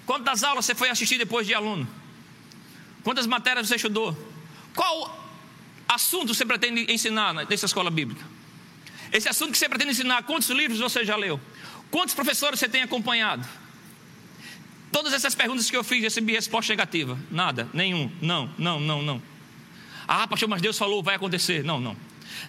Quantas 0.05 0.45
aulas 0.45 0.67
você 0.67 0.75
foi 0.75 0.91
assistir 0.91 1.17
depois 1.17 1.47
de 1.47 1.55
aluno? 1.55 1.89
Quantas 3.03 3.27
matérias 3.27 3.69
você 3.69 3.77
estudou? 3.77 4.17
Qual 4.75 5.22
assunto 5.93 6.35
você 6.35 6.45
pretende 6.45 6.93
ensinar 6.93 7.33
nessa 7.35 7.67
escola 7.67 7.91
bíblica? 7.91 8.25
Esse 9.13 9.29
assunto 9.29 9.53
que 9.53 9.59
você 9.59 9.69
pretende 9.69 9.93
ensinar, 9.93 10.23
quantos 10.23 10.49
livros 10.49 10.81
você 10.81 11.05
já 11.05 11.17
leu? 11.17 11.41
Quantos 11.91 12.15
professores 12.15 12.59
você 12.59 12.69
tem 12.69 12.83
acompanhado? 12.83 13.47
Todas 14.91 15.13
essas 15.13 15.35
perguntas 15.35 15.71
que 15.71 15.77
eu 15.77 15.85
fiz, 15.85 16.03
recebi 16.03 16.33
resposta 16.33 16.73
negativa. 16.73 17.19
Nada, 17.31 17.69
nenhum, 17.73 18.11
não, 18.21 18.51
não, 18.59 18.81
não, 18.81 19.03
não. 19.03 19.23
Ah, 20.07 20.27
pastor, 20.27 20.49
mas 20.49 20.61
Deus 20.61 20.77
falou, 20.77 21.03
vai 21.03 21.15
acontecer. 21.15 21.63
Não, 21.63 21.81
não. 21.81 21.97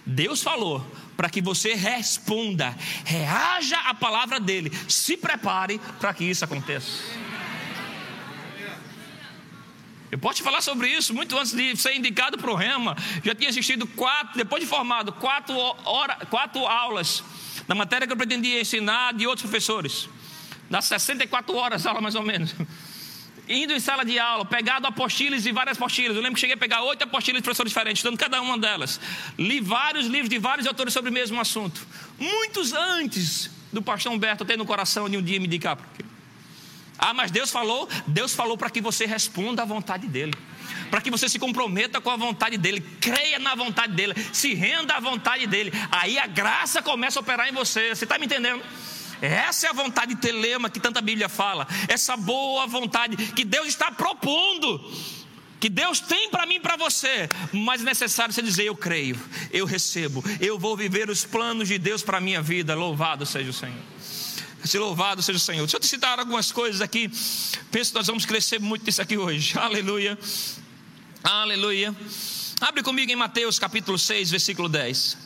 Deus 0.04 0.42
falou 0.42 0.84
para 1.16 1.30
que 1.30 1.40
você 1.40 1.74
responda, 1.74 2.76
reaja 3.04 3.78
à 3.80 3.94
palavra 3.94 4.40
dele, 4.40 4.72
se 4.88 5.16
prepare 5.16 5.80
para 6.00 6.12
que 6.12 6.24
isso 6.24 6.44
aconteça. 6.44 7.02
Eu 10.14 10.18
posso 10.18 10.36
te 10.36 10.44
falar 10.44 10.62
sobre 10.62 10.88
isso 10.88 11.12
muito 11.12 11.36
antes 11.36 11.52
de 11.52 11.74
ser 11.76 11.96
indicado 11.96 12.38
para 12.38 12.48
o 12.48 12.54
Rema. 12.54 12.96
Já 13.24 13.34
tinha 13.34 13.50
assistido 13.50 13.84
quatro, 13.84 14.38
depois 14.38 14.62
de 14.62 14.68
formado, 14.68 15.12
quatro, 15.14 15.58
hora, 15.84 16.14
quatro 16.30 16.64
aulas 16.64 17.24
da 17.66 17.74
matéria 17.74 18.06
que 18.06 18.12
eu 18.12 18.16
pretendia 18.16 18.60
ensinar 18.60 19.12
de 19.12 19.26
outros 19.26 19.42
professores. 19.42 20.08
Das 20.70 20.84
64 20.84 21.56
horas 21.56 21.84
aula 21.84 22.00
mais 22.00 22.14
ou 22.14 22.22
menos. 22.22 22.54
Indo 23.48 23.72
em 23.72 23.80
sala 23.80 24.04
de 24.04 24.16
aula, 24.16 24.44
pegado 24.44 24.86
apostilas 24.86 25.46
e 25.46 25.50
várias 25.50 25.76
apostilas. 25.76 26.16
Eu 26.16 26.22
lembro 26.22 26.36
que 26.36 26.40
cheguei 26.42 26.54
a 26.54 26.58
pegar 26.58 26.82
oito 26.82 27.02
apostilas 27.02 27.40
de 27.40 27.42
professores 27.42 27.72
diferentes, 27.72 27.98
estudando 27.98 28.16
cada 28.16 28.40
uma 28.40 28.56
delas. 28.56 29.00
Li 29.36 29.58
vários 29.58 30.06
livros 30.06 30.30
de 30.30 30.38
vários 30.38 30.64
autores 30.68 30.94
sobre 30.94 31.10
o 31.10 31.12
mesmo 31.12 31.40
assunto. 31.40 31.84
Muitos 32.20 32.72
antes 32.72 33.50
do 33.72 33.82
pastor 33.82 34.12
Humberto 34.12 34.44
ter 34.44 34.56
no 34.56 34.64
coração 34.64 35.10
de 35.10 35.16
um 35.16 35.22
dia 35.22 35.40
me 35.40 35.46
indicar. 35.46 35.76
Ah, 37.06 37.12
mas 37.12 37.30
Deus 37.30 37.50
falou, 37.50 37.86
Deus 38.06 38.34
falou 38.34 38.56
para 38.56 38.70
que 38.70 38.80
você 38.80 39.04
responda 39.04 39.60
à 39.60 39.66
vontade 39.66 40.06
dele. 40.06 40.32
Para 40.90 41.02
que 41.02 41.10
você 41.10 41.28
se 41.28 41.38
comprometa 41.38 42.00
com 42.00 42.08
a 42.08 42.16
vontade 42.16 42.56
dele, 42.56 42.80
creia 42.98 43.38
na 43.38 43.54
vontade 43.54 43.92
dele, 43.92 44.14
se 44.32 44.54
renda 44.54 44.94
à 44.94 45.00
vontade 45.00 45.46
dele. 45.46 45.70
Aí 45.92 46.18
a 46.18 46.26
graça 46.26 46.80
começa 46.80 47.18
a 47.18 47.20
operar 47.20 47.46
em 47.46 47.52
você. 47.52 47.94
Você 47.94 48.04
está 48.04 48.18
me 48.18 48.24
entendendo? 48.24 48.62
Essa 49.20 49.66
é 49.66 49.70
a 49.70 49.74
vontade 49.74 50.16
telema 50.16 50.70
que 50.70 50.80
tanta 50.80 51.02
Bíblia 51.02 51.28
fala. 51.28 51.68
Essa 51.88 52.16
boa 52.16 52.66
vontade 52.66 53.18
que 53.32 53.44
Deus 53.44 53.68
está 53.68 53.90
propondo. 53.90 54.80
Que 55.60 55.68
Deus 55.68 56.00
tem 56.00 56.30
para 56.30 56.46
mim 56.46 56.54
e 56.54 56.60
para 56.60 56.76
você, 56.76 57.28
mas 57.50 57.80
é 57.80 57.84
necessário 57.84 58.34
você 58.34 58.42
dizer: 58.42 58.64
Eu 58.64 58.76
creio, 58.76 59.18
eu 59.50 59.64
recebo, 59.64 60.22
eu 60.38 60.58
vou 60.58 60.76
viver 60.76 61.08
os 61.08 61.24
planos 61.24 61.68
de 61.68 61.78
Deus 61.78 62.02
para 62.02 62.18
a 62.18 62.20
minha 62.20 62.42
vida. 62.42 62.74
Louvado 62.74 63.24
seja 63.24 63.48
o 63.48 63.52
Senhor. 63.52 63.80
Se 64.64 64.78
louvado 64.78 65.22
seja 65.22 65.36
o 65.36 65.40
Senhor. 65.40 65.62
Deixa 65.64 65.76
eu 65.76 65.80
te 65.80 65.86
citar 65.86 66.18
algumas 66.18 66.50
coisas 66.50 66.80
aqui. 66.80 67.10
Penso 67.70 67.90
que 67.90 67.98
nós 67.98 68.06
vamos 68.06 68.24
crescer 68.24 68.58
muito 68.58 68.84
nisso 68.86 69.02
aqui 69.02 69.18
hoje. 69.18 69.56
Aleluia. 69.60 70.18
Aleluia. 71.22 71.94
Abre 72.60 72.82
comigo 72.82 73.12
em 73.12 73.16
Mateus 73.16 73.58
capítulo 73.58 73.98
6, 73.98 74.30
versículo 74.30 74.68
10. 74.68 75.18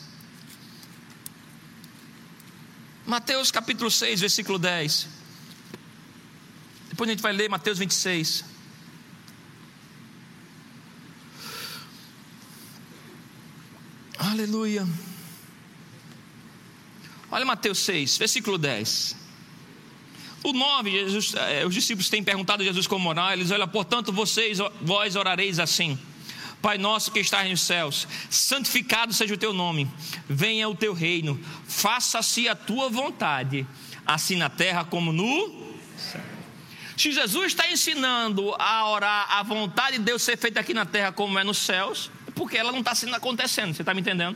Mateus 3.05 3.49
capítulo 3.49 3.89
6, 3.89 4.19
versículo 4.19 4.59
10. 4.59 5.07
Depois 6.89 7.09
a 7.09 7.13
gente 7.13 7.21
vai 7.21 7.31
ler 7.31 7.49
Mateus 7.49 7.79
26. 7.79 8.43
Aleluia. 14.17 14.85
Olha 17.31 17.45
Mateus 17.45 17.79
6, 17.79 18.17
versículo 18.17 18.57
10. 18.57 19.28
O 20.43 20.53
9, 20.53 20.91
Jesus, 20.91 21.33
eh, 21.35 21.65
os 21.65 21.73
discípulos 21.73 22.09
têm 22.09 22.23
perguntado 22.23 22.63
a 22.63 22.65
Jesus 22.65 22.87
como 22.87 23.09
orar. 23.09 23.33
Eles 23.33 23.51
olham, 23.51 23.67
portanto, 23.67 24.11
vocês, 24.13 24.59
vós 24.81 25.15
orareis 25.15 25.59
assim. 25.59 25.99
Pai 26.61 26.77
nosso 26.77 27.11
que 27.11 27.19
estás 27.19 27.49
nos 27.49 27.61
céus, 27.61 28.05
santificado 28.29 29.13
seja 29.13 29.33
o 29.33 29.37
teu 29.37 29.53
nome, 29.53 29.89
venha 30.27 30.67
o 30.67 30.75
teu 30.75 30.93
reino, 30.93 31.39
faça-se 31.65 32.49
a 32.49 32.55
tua 32.55 32.89
vontade, 32.89 33.65
assim 34.05 34.35
na 34.35 34.49
terra 34.49 34.83
como 34.83 35.13
no 35.13 35.47
céu. 35.97 36.21
Se 36.97 37.13
Jesus 37.13 37.53
está 37.53 37.71
ensinando 37.71 38.53
a 38.59 38.89
orar 38.89 39.37
a 39.37 39.41
vontade 39.41 39.99
de 39.99 40.03
Deus 40.03 40.21
ser 40.21 40.37
feita 40.37 40.59
aqui 40.59 40.73
na 40.73 40.85
terra 40.85 41.13
como 41.13 41.39
é 41.39 41.45
nos 41.45 41.59
céus, 41.59 42.11
é 42.27 42.31
porque 42.31 42.57
ela 42.57 42.73
não 42.73 42.79
está 42.79 42.93
sendo 42.93 43.15
acontecendo, 43.15 43.73
você 43.73 43.81
está 43.81 43.93
me 43.93 44.01
entendendo? 44.01 44.35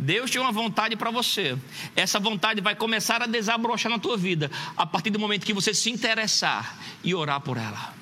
Deus 0.00 0.30
tem 0.30 0.40
uma 0.40 0.50
vontade 0.50 0.96
para 0.96 1.10
você. 1.10 1.58
Essa 1.94 2.18
vontade 2.18 2.62
vai 2.62 2.74
começar 2.74 3.22
a 3.22 3.26
desabrochar 3.26 3.92
na 3.92 3.98
tua 3.98 4.16
vida 4.16 4.50
a 4.74 4.86
partir 4.86 5.10
do 5.10 5.18
momento 5.18 5.44
que 5.44 5.52
você 5.52 5.74
se 5.74 5.90
interessar 5.90 6.78
e 7.04 7.14
orar 7.14 7.40
por 7.40 7.58
ela. 7.58 7.94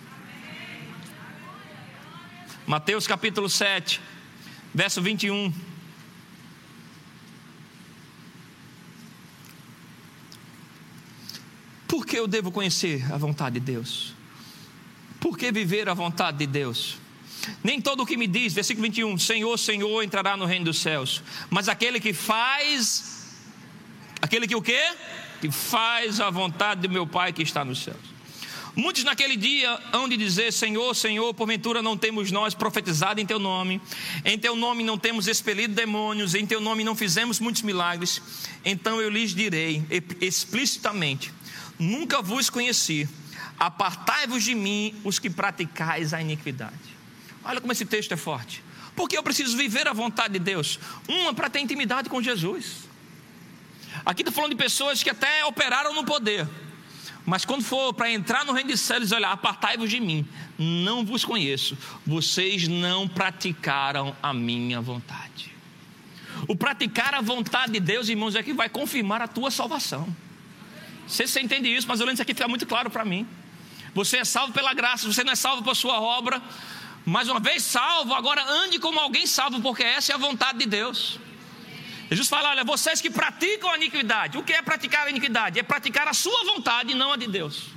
Mateus 2.67 3.07
capítulo 3.07 3.49
7, 3.49 4.01
verso 4.73 5.03
21. 5.03 5.53
Por 11.89 12.07
que 12.07 12.17
eu 12.17 12.29
devo 12.29 12.53
conhecer 12.53 13.13
a 13.13 13.17
vontade 13.17 13.59
de 13.59 13.67
Deus? 13.67 14.15
Por 15.19 15.37
que 15.37 15.51
viver 15.51 15.89
a 15.89 15.95
vontade 15.95 16.39
de 16.39 16.47
Deus? 16.47 16.97
Nem 17.63 17.81
todo 17.81 18.03
o 18.03 18.07
que 18.07 18.17
me 18.17 18.27
diz, 18.27 18.53
versículo 18.53 18.87
21, 18.87 19.19
Senhor, 19.19 19.57
Senhor, 19.59 20.03
entrará 20.03 20.37
no 20.37 20.45
reino 20.45 20.67
dos 20.67 20.79
céus, 20.79 21.23
mas 21.51 21.69
aquele 21.69 22.01
que 22.01 22.13
faz, 22.13 23.27
aquele 24.21 24.47
que 24.47 24.57
o 24.57 24.63
quê? 24.63 24.93
Que 25.41 25.51
faz 25.51 26.21
a 26.21 26.31
vontade 26.31 26.83
do 26.83 26.91
meu 26.91 27.07
Pai 27.07 27.33
que 27.33 27.43
está 27.43 27.65
nos 27.65 27.83
céus. 27.83 28.19
Muitos 28.79 29.03
naquele 29.03 29.37
dia 29.37 29.77
hão 29.93 30.09
de 30.09 30.17
dizer: 30.17 30.53
Senhor, 30.53 30.95
Senhor, 30.95 31.35
porventura 31.35 31.83
não 31.83 31.97
temos 31.97 32.31
nós 32.31 32.55
profetizado 32.55 33.21
em 33.21 33.27
Teu 33.27 33.41
nome, 33.41 33.81
em 34.25 34.39
Teu 34.39 34.55
nome 34.55 34.85
não 34.85 34.97
temos 34.97 35.27
expelido 35.27 35.75
demônios, 35.75 36.35
em 36.37 36.47
Teu 36.47 36.61
nome 36.61 36.85
não 36.85 36.95
fizemos 36.95 37.41
muitos 37.41 37.63
milagres. 37.63 38.23
Então 38.65 39.01
eu 39.01 39.11
lhes 39.11 39.35
direi 39.35 39.83
explicitamente: 40.21 41.33
Nunca 41.77 42.23
vos 42.23 42.49
conheci, 42.49 43.09
apartai-vos 43.59 44.45
de 44.45 44.55
mim 44.55 44.95
os 45.03 45.19
que 45.19 45.29
praticais 45.29 46.15
a 46.15 46.21
iniquidade. 46.21 46.98
Olha 47.49 47.63
como 47.63 47.73
esse 47.73 47.87
texto 47.87 48.13
é 48.13 48.17
forte. 48.17 48.63
Porque 48.95 49.17
eu 49.17 49.23
preciso 49.23 49.57
viver 49.57 49.89
a 49.89 49.95
vontade 49.95 50.35
de 50.35 50.39
Deus. 50.39 50.79
Uma, 51.09 51.33
para 51.33 51.49
ter 51.49 51.61
intimidade 51.61 52.11
com 52.11 52.23
Jesus. 52.23 52.87
Aqui 54.05 54.21
estou 54.21 54.35
falando 54.35 54.51
de 54.51 54.57
pessoas 54.57 55.03
que 55.03 55.09
até 55.09 55.45
operaram 55.47 55.95
no 55.95 56.05
poder. 56.05 56.47
Mas 57.25 57.45
quando 57.45 57.63
for 57.63 57.95
para 57.95 58.11
entrar 58.11 58.45
no 58.45 58.53
reino 58.53 58.71
de 58.71 58.77
céus, 58.77 59.13
olha, 59.13 59.29
apartai-vos 59.29 59.89
de 59.89 59.99
mim. 59.99 60.27
não 60.59 61.05
vos 61.05 61.25
conheço, 61.25 61.77
vocês 62.07 62.69
não 62.69 63.09
praticaram 63.09 64.15
a 64.23 64.33
minha 64.33 64.81
vontade. 64.81 65.55
O 66.47 66.55
praticar 66.55 67.15
a 67.15 67.21
vontade 67.21 67.73
de 67.73 67.81
Deus, 67.81 68.09
irmãos, 68.09 68.35
é 68.35 68.43
que 68.43 68.53
vai 68.53 68.69
confirmar 68.69 69.23
a 69.23 69.29
tua 69.29 69.51
salvação. 69.51 70.09
Você, 71.07 71.27
você 71.27 71.41
entende 71.41 71.69
isso, 71.69 71.89
mas 71.89 72.01
olhando 72.01 72.15
isso 72.15 72.23
aqui 72.23 72.35
fica 72.35 72.49
muito 72.49 72.67
claro 72.67 72.91
para 72.91 73.05
mim. 73.05 73.27
Você 73.95 74.19
é 74.19 74.25
salvo 74.25 74.53
pela 74.53 74.75
graça, 74.75 75.11
você 75.11 75.25
não 75.25 75.33
é 75.33 75.37
salvo 75.37 75.63
por 75.63 75.75
sua 75.75 76.01
obra. 76.01 76.43
Mais 77.09 77.27
uma 77.27 77.41
vez 77.41 77.63
salvo, 77.63 78.13
agora 78.13 78.45
ande 78.45 78.79
como 78.79 79.01
alguém 79.01 79.27
salvo, 79.27 79.63
porque 79.63 79.83
essa 79.83 80.13
é 80.13 80.15
a 80.15 80.19
vontade 80.19 80.59
de 80.59 80.67
Deus. 80.67 81.19
Jesus 82.11 82.29
fala: 82.29 82.51
olha, 82.51 82.65
vocês 82.65 83.01
que 83.01 83.11
praticam 83.11 83.71
a 83.71 83.77
iniquidade, 83.77 84.37
o 84.37 84.43
que 84.43 84.53
é 84.53 84.61
praticar 84.61 85.07
a 85.07 85.11
iniquidade? 85.11 85.59
É 85.59 85.63
praticar 85.63 86.07
a 86.07 86.13
sua 86.13 86.45
vontade 86.45 86.93
e 86.93 86.95
não 86.95 87.11
a 87.11 87.17
de 87.17 87.27
Deus. 87.27 87.71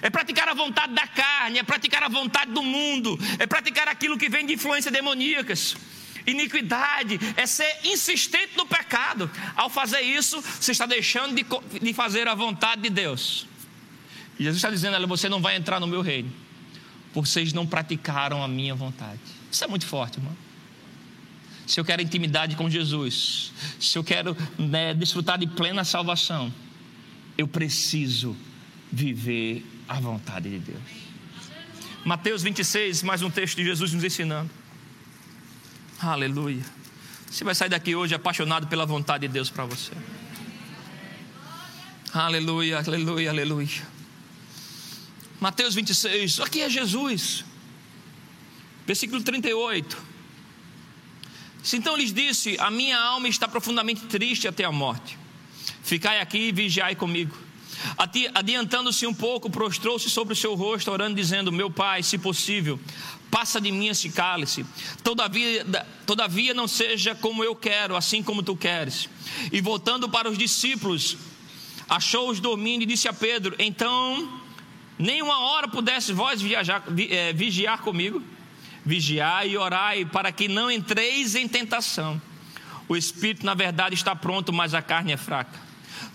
É 0.00 0.08
praticar 0.08 0.48
a 0.48 0.54
vontade 0.54 0.94
da 0.94 1.06
carne, 1.06 1.58
é 1.58 1.62
praticar 1.62 2.02
a 2.02 2.08
vontade 2.08 2.52
do 2.52 2.62
mundo, 2.62 3.18
é 3.38 3.46
praticar 3.46 3.86
aquilo 3.86 4.16
que 4.16 4.30
vem 4.30 4.46
de 4.46 4.54
influências 4.54 4.92
demoníacas. 4.92 5.76
Iniquidade 6.26 7.20
é 7.36 7.46
ser 7.46 7.80
insistente 7.84 8.56
no 8.56 8.64
pecado. 8.64 9.30
Ao 9.56 9.68
fazer 9.68 10.00
isso, 10.00 10.40
você 10.40 10.72
está 10.72 10.86
deixando 10.86 11.34
de, 11.34 11.44
de 11.80 11.92
fazer 11.92 12.28
a 12.28 12.34
vontade 12.34 12.80
de 12.80 12.90
Deus. 12.90 13.46
E 14.38 14.44
Jesus 14.44 14.56
está 14.56 14.70
dizendo: 14.70 14.94
olha, 14.96 15.06
você 15.06 15.28
não 15.28 15.42
vai 15.42 15.56
entrar 15.56 15.78
no 15.80 15.86
meu 15.86 16.00
reino, 16.00 16.32
vocês 17.12 17.52
não 17.52 17.66
praticaram 17.66 18.42
a 18.42 18.48
minha 18.48 18.74
vontade. 18.74 19.20
Isso 19.50 19.64
é 19.64 19.66
muito 19.66 19.86
forte, 19.86 20.18
irmão. 20.18 20.36
Se 21.66 21.78
eu 21.78 21.84
quero 21.84 22.02
intimidade 22.02 22.56
com 22.56 22.68
Jesus, 22.68 23.52
se 23.78 23.96
eu 23.96 24.02
quero 24.02 24.36
né, 24.58 24.92
desfrutar 24.92 25.38
de 25.38 25.46
plena 25.46 25.84
salvação, 25.84 26.52
eu 27.38 27.46
preciso 27.46 28.36
viver 28.90 29.64
a 29.88 30.00
vontade 30.00 30.50
de 30.50 30.58
Deus. 30.58 31.10
Mateus 32.04 32.42
26, 32.42 33.02
mais 33.02 33.22
um 33.22 33.30
texto 33.30 33.56
de 33.56 33.64
Jesus 33.64 33.92
nos 33.92 34.02
ensinando. 34.02 34.50
Aleluia. 36.00 36.64
Você 37.30 37.44
vai 37.44 37.54
sair 37.54 37.68
daqui 37.68 37.94
hoje 37.94 38.14
apaixonado 38.14 38.66
pela 38.66 38.84
vontade 38.84 39.28
de 39.28 39.32
Deus 39.32 39.50
para 39.50 39.64
você. 39.64 39.92
Aleluia, 42.12 42.78
aleluia, 42.84 43.30
aleluia. 43.30 43.99
Mateus 45.40 45.74
26, 45.74 46.40
aqui 46.40 46.60
é 46.60 46.68
Jesus. 46.68 47.46
Versículo 48.86 49.22
38. 49.22 49.96
Se 51.62 51.78
então 51.78 51.96
lhes 51.96 52.12
disse: 52.12 52.56
A 52.58 52.70
minha 52.70 52.98
alma 52.98 53.26
está 53.26 53.48
profundamente 53.48 54.02
triste 54.02 54.46
até 54.46 54.64
a 54.64 54.72
morte. 54.72 55.18
Ficai 55.82 56.20
aqui 56.20 56.48
e 56.48 56.52
vigiai 56.52 56.94
comigo. 56.94 57.34
Adiantando-se 58.34 59.06
um 59.06 59.14
pouco, 59.14 59.48
prostrou-se 59.48 60.10
sobre 60.10 60.34
o 60.34 60.36
seu 60.36 60.54
rosto, 60.54 60.90
orando, 60.90 61.14
dizendo: 61.16 61.50
Meu 61.50 61.70
pai, 61.70 62.02
se 62.02 62.18
possível, 62.18 62.78
passa 63.30 63.58
de 63.58 63.72
mim 63.72 63.88
esse 63.88 64.10
cálice. 64.10 64.66
Todavia, 65.02 65.64
todavia 66.04 66.52
não 66.52 66.68
seja 66.68 67.14
como 67.14 67.42
eu 67.42 67.56
quero, 67.56 67.96
assim 67.96 68.22
como 68.22 68.42
tu 68.42 68.54
queres. 68.54 69.08
E 69.50 69.62
voltando 69.62 70.06
para 70.06 70.28
os 70.28 70.36
discípulos, 70.36 71.16
achou-os 71.88 72.40
dormindo 72.40 72.82
e 72.82 72.86
disse 72.86 73.08
a 73.08 73.12
Pedro: 73.12 73.54
Então 73.58 74.39
nem 75.00 75.22
uma 75.22 75.40
hora 75.40 75.66
pudesse 75.66 76.12
vós 76.12 76.42
viajar, 76.42 76.82
é, 77.08 77.32
vigiar 77.32 77.80
comigo, 77.80 78.22
vigiai 78.84 79.50
e 79.50 79.56
orai 79.56 80.04
para 80.04 80.30
que 80.30 80.46
não 80.46 80.70
entreis 80.70 81.34
em 81.34 81.48
tentação. 81.48 82.20
O 82.86 82.96
espírito, 82.96 83.46
na 83.46 83.54
verdade, 83.54 83.94
está 83.94 84.14
pronto, 84.14 84.52
mas 84.52 84.74
a 84.74 84.82
carne 84.82 85.12
é 85.12 85.16
fraca. 85.16 85.58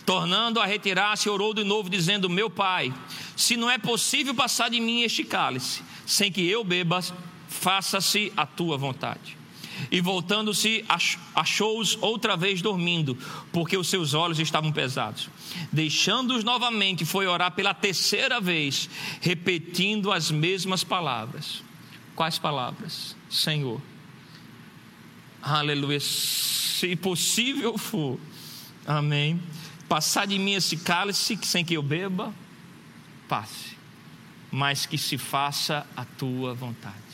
Tornando 0.06 0.60
a 0.60 0.66
retirar-se, 0.66 1.30
orou 1.30 1.54
de 1.54 1.64
novo, 1.64 1.90
dizendo: 1.90 2.30
Meu 2.30 2.50
pai, 2.50 2.94
se 3.36 3.58
não 3.58 3.70
é 3.70 3.78
possível 3.78 4.36
passar 4.36 4.70
de 4.70 4.80
mim 4.80 5.02
este 5.02 5.24
cálice, 5.24 5.82
sem 6.06 6.32
que 6.32 6.48
eu 6.48 6.64
beba, 6.64 7.02
faça-se 7.48 8.32
a 8.38 8.46
tua 8.46 8.78
vontade. 8.78 9.38
E 9.92 10.02
voltando-se, 10.02 10.86
achou-os 11.34 11.98
outra 12.02 12.36
vez 12.36 12.62
dormindo, 12.62 13.18
porque 13.52 13.78
os 13.78 13.90
seus 13.90 14.14
olhos 14.14 14.40
estavam 14.40 14.72
pesados. 14.72 15.30
Deixando-os 15.72 16.44
novamente, 16.44 17.06
foi 17.06 17.28
orar 17.28 17.52
pela 17.52 17.74
terceira 17.74 18.40
vez, 18.42 18.90
repetindo 19.22 20.12
as 20.12 20.32
mesmas 20.32 20.84
palavras. 20.84 21.64
Quais 22.16 22.40
palavras? 22.40 23.16
Senhor. 23.30 23.82
Aleluia. 25.42 26.00
Se 26.00 26.96
possível 26.96 27.78
for, 27.78 28.20
amém. 28.86 29.42
Passar 29.88 30.26
de 30.26 30.40
mim 30.40 30.54
esse 30.54 30.78
cálice 30.78 31.38
sem 31.44 31.64
que 31.64 31.76
eu 31.76 31.84
beba, 31.84 32.34
passe, 33.28 33.78
mas 34.52 34.86
que 34.86 34.98
se 34.98 35.18
faça 35.18 35.86
a 35.96 36.04
tua 36.04 36.54
vontade. 36.54 37.05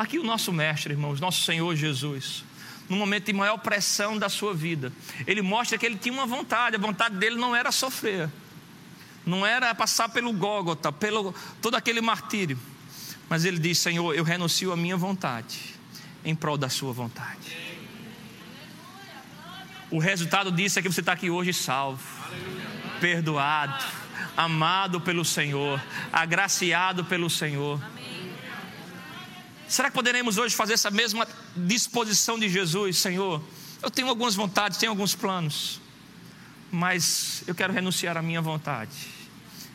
Aqui 0.00 0.18
o 0.18 0.24
nosso 0.24 0.50
mestre, 0.50 0.94
irmãos, 0.94 1.20
nosso 1.20 1.44
Senhor 1.44 1.76
Jesus, 1.76 2.42
no 2.88 2.96
momento 2.96 3.26
de 3.26 3.34
maior 3.34 3.58
pressão 3.58 4.16
da 4.16 4.30
sua 4.30 4.54
vida, 4.54 4.90
ele 5.26 5.42
mostra 5.42 5.76
que 5.76 5.84
ele 5.84 5.98
tinha 5.98 6.14
uma 6.14 6.24
vontade, 6.24 6.74
a 6.74 6.78
vontade 6.78 7.16
dele 7.16 7.36
não 7.36 7.54
era 7.54 7.70
sofrer, 7.70 8.30
não 9.26 9.44
era 9.44 9.74
passar 9.74 10.08
pelo 10.08 10.32
Gólgota, 10.32 10.90
pelo 10.90 11.34
todo 11.60 11.74
aquele 11.74 12.00
martírio, 12.00 12.58
mas 13.28 13.44
ele 13.44 13.58
diz: 13.58 13.76
Senhor, 13.76 14.14
eu 14.14 14.24
renuncio 14.24 14.72
a 14.72 14.76
minha 14.76 14.96
vontade 14.96 15.58
em 16.24 16.34
prol 16.34 16.56
da 16.56 16.70
sua 16.70 16.94
vontade. 16.94 17.58
O 19.90 19.98
resultado 19.98 20.50
disso 20.50 20.78
é 20.78 20.82
que 20.82 20.90
você 20.90 21.00
está 21.00 21.12
aqui 21.12 21.28
hoje 21.28 21.52
salvo, 21.52 22.02
perdoado, 23.02 23.84
amado 24.34 24.98
pelo 24.98 25.26
Senhor, 25.26 25.78
agraciado 26.10 27.04
pelo 27.04 27.28
Senhor. 27.28 27.78
Será 29.70 29.88
que 29.88 29.94
poderemos 29.94 30.36
hoje 30.36 30.56
fazer 30.56 30.72
essa 30.72 30.90
mesma 30.90 31.28
disposição 31.56 32.36
de 32.36 32.48
Jesus, 32.48 32.96
Senhor? 32.96 33.40
Eu 33.80 33.88
tenho 33.88 34.08
algumas 34.08 34.34
vontades, 34.34 34.78
tenho 34.78 34.90
alguns 34.90 35.14
planos, 35.14 35.80
mas 36.72 37.44
eu 37.46 37.54
quero 37.54 37.72
renunciar 37.72 38.16
à 38.16 38.20
minha 38.20 38.42
vontade, 38.42 38.90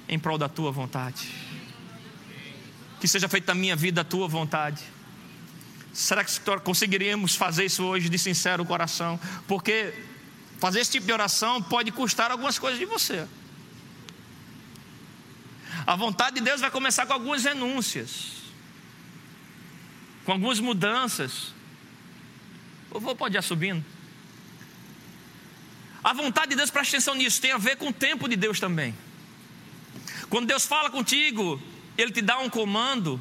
em 0.10 0.20
prol 0.20 0.38
da 0.38 0.50
tua 0.50 0.70
vontade. 0.70 1.32
Que 3.00 3.08
seja 3.08 3.30
feita 3.30 3.54
na 3.54 3.62
minha 3.62 3.74
vida 3.74 4.02
a 4.02 4.04
tua 4.04 4.28
vontade. 4.28 4.84
Será 5.94 6.26
que 6.26 6.42
conseguiríamos 6.62 7.38
fazer 7.38 7.64
isso 7.64 7.82
hoje 7.82 8.10
de 8.10 8.20
sincero 8.20 8.66
coração? 8.66 9.18
Porque 9.48 9.94
fazer 10.60 10.82
esse 10.82 10.92
tipo 10.92 11.08
de 11.08 11.14
oração 11.14 11.64
pode 11.64 11.94
custar 11.94 12.32
algumas 12.32 12.60
coisas 12.60 12.78
de 12.78 12.86
você. 12.86 13.26
A 15.88 15.96
vontade 15.96 16.36
de 16.36 16.42
Deus 16.42 16.60
vai 16.60 16.70
começar 16.70 17.06
com 17.06 17.14
algumas 17.14 17.46
renúncias 17.46 18.35
com 20.26 20.32
algumas 20.32 20.60
mudanças. 20.60 21.54
O 22.92 23.00
vou 23.00 23.16
pode 23.16 23.38
ir 23.38 23.44
subindo. 23.44 23.84
A 26.04 26.14
vontade 26.14 26.50
de 26.50 26.56
Deus, 26.56 26.70
preste 26.70 26.96
atenção 26.96 27.16
nisso, 27.16 27.42
tem 27.42 27.52
a 27.52 27.58
ver 27.58 27.78
com 27.78 27.90
o 27.90 27.94
tempo 27.94 28.28
de 28.28 28.36
Deus 28.36 28.60
também. 28.60 28.94
Quando 30.30 30.48
Deus 30.48 30.66
fala 30.66 30.90
contigo, 30.90 31.62
Ele 31.98 32.12
te 32.12 32.22
dá 32.22 32.40
um 32.40 32.50
comando, 32.50 33.20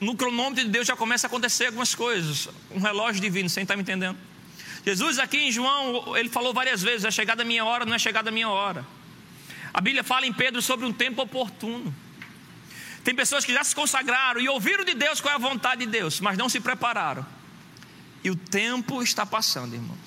no 0.00 0.16
cronômetro 0.16 0.64
de 0.64 0.70
Deus 0.70 0.86
já 0.86 0.96
começa 0.96 1.26
a 1.26 1.28
acontecer 1.28 1.66
algumas 1.66 1.94
coisas. 1.94 2.48
Um 2.70 2.80
relógio 2.80 3.20
divino, 3.20 3.48
você 3.48 3.62
está 3.62 3.76
me 3.76 3.82
entendendo? 3.82 4.18
Jesus 4.84 5.18
aqui 5.18 5.38
em 5.38 5.50
João, 5.50 6.16
ele 6.16 6.28
falou 6.28 6.52
várias 6.52 6.82
vezes: 6.82 7.04
é 7.04 7.10
chegada 7.10 7.42
a 7.42 7.44
minha 7.44 7.64
hora, 7.64 7.86
não 7.86 7.94
é 7.94 7.98
chegada 7.98 8.28
a 8.28 8.32
minha 8.32 8.48
hora. 8.48 8.84
A 9.72 9.80
Bíblia 9.80 10.04
fala 10.04 10.26
em 10.26 10.32
Pedro 10.32 10.60
sobre 10.60 10.84
um 10.84 10.92
tempo 10.92 11.22
oportuno. 11.22 11.94
Tem 13.04 13.14
pessoas 13.14 13.44
que 13.44 13.52
já 13.52 13.62
se 13.62 13.74
consagraram 13.74 14.40
e 14.40 14.48
ouviram 14.48 14.82
de 14.82 14.94
Deus 14.94 15.20
qual 15.20 15.32
é 15.32 15.36
a 15.36 15.38
vontade 15.38 15.84
de 15.84 15.92
Deus, 15.92 16.20
mas 16.20 16.38
não 16.38 16.48
se 16.48 16.58
prepararam. 16.58 17.24
E 18.24 18.30
o 18.30 18.34
tempo 18.34 19.02
está 19.02 19.26
passando, 19.26 19.74
irmãos. 19.74 19.98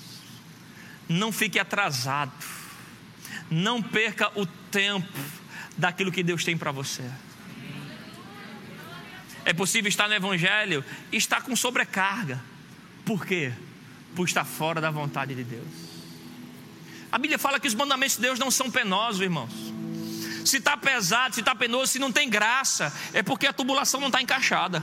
Não 1.08 1.30
fique 1.30 1.60
atrasado. 1.60 2.32
Não 3.48 3.80
perca 3.80 4.32
o 4.34 4.44
tempo 4.44 5.18
daquilo 5.76 6.10
que 6.10 6.24
Deus 6.24 6.44
tem 6.44 6.58
para 6.58 6.72
você. 6.72 7.08
É 9.44 9.52
possível 9.52 9.88
estar 9.88 10.08
no 10.08 10.14
Evangelho 10.14 10.84
e 11.12 11.16
estar 11.16 11.42
com 11.42 11.54
sobrecarga. 11.54 12.42
Por 13.04 13.24
quê? 13.24 13.52
Por 14.16 14.26
estar 14.26 14.44
fora 14.44 14.80
da 14.80 14.90
vontade 14.90 15.36
de 15.36 15.44
Deus. 15.44 15.68
A 17.12 17.16
Bíblia 17.16 17.38
fala 17.38 17.60
que 17.60 17.68
os 17.68 17.74
mandamentos 17.74 18.16
de 18.16 18.22
Deus 18.22 18.40
não 18.40 18.50
são 18.50 18.68
penosos, 18.68 19.20
irmãos 19.20 19.77
se 20.44 20.58
está 20.58 20.76
pesado, 20.76 21.34
se 21.34 21.40
está 21.40 21.54
penoso, 21.54 21.92
se 21.92 21.98
não 21.98 22.12
tem 22.12 22.28
graça, 22.28 22.92
é 23.12 23.22
porque 23.22 23.46
a 23.46 23.52
tubulação 23.52 24.00
não 24.00 24.08
está 24.08 24.20
encaixada. 24.20 24.82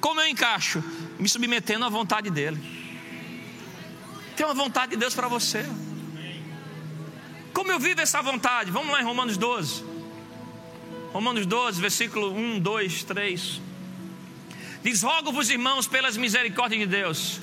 Como 0.00 0.20
eu 0.20 0.26
encaixo? 0.26 0.82
Me 1.18 1.28
submetendo 1.28 1.84
à 1.84 1.88
vontade 1.88 2.30
dele. 2.30 2.60
Tem 4.36 4.44
uma 4.44 4.54
vontade 4.54 4.90
de 4.92 4.96
Deus 4.96 5.14
para 5.14 5.28
você. 5.28 5.64
Como 7.52 7.70
eu 7.70 7.78
vivo 7.78 8.00
essa 8.00 8.20
vontade? 8.20 8.70
Vamos 8.70 8.92
lá 8.92 9.00
em 9.00 9.04
Romanos 9.04 9.36
12. 9.36 9.84
Romanos 11.12 11.46
12, 11.46 11.80
versículo 11.80 12.34
1, 12.34 12.60
2, 12.60 13.04
3. 13.04 13.60
Diz: 14.82 15.02
Rogo-vos, 15.02 15.48
irmãos, 15.48 15.86
pelas 15.86 16.16
misericórdias 16.16 16.80
de 16.80 16.86
Deus, 16.86 17.40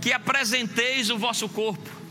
que 0.00 0.12
apresenteis 0.12 1.10
o 1.10 1.18
vosso 1.18 1.48
corpo 1.48 2.03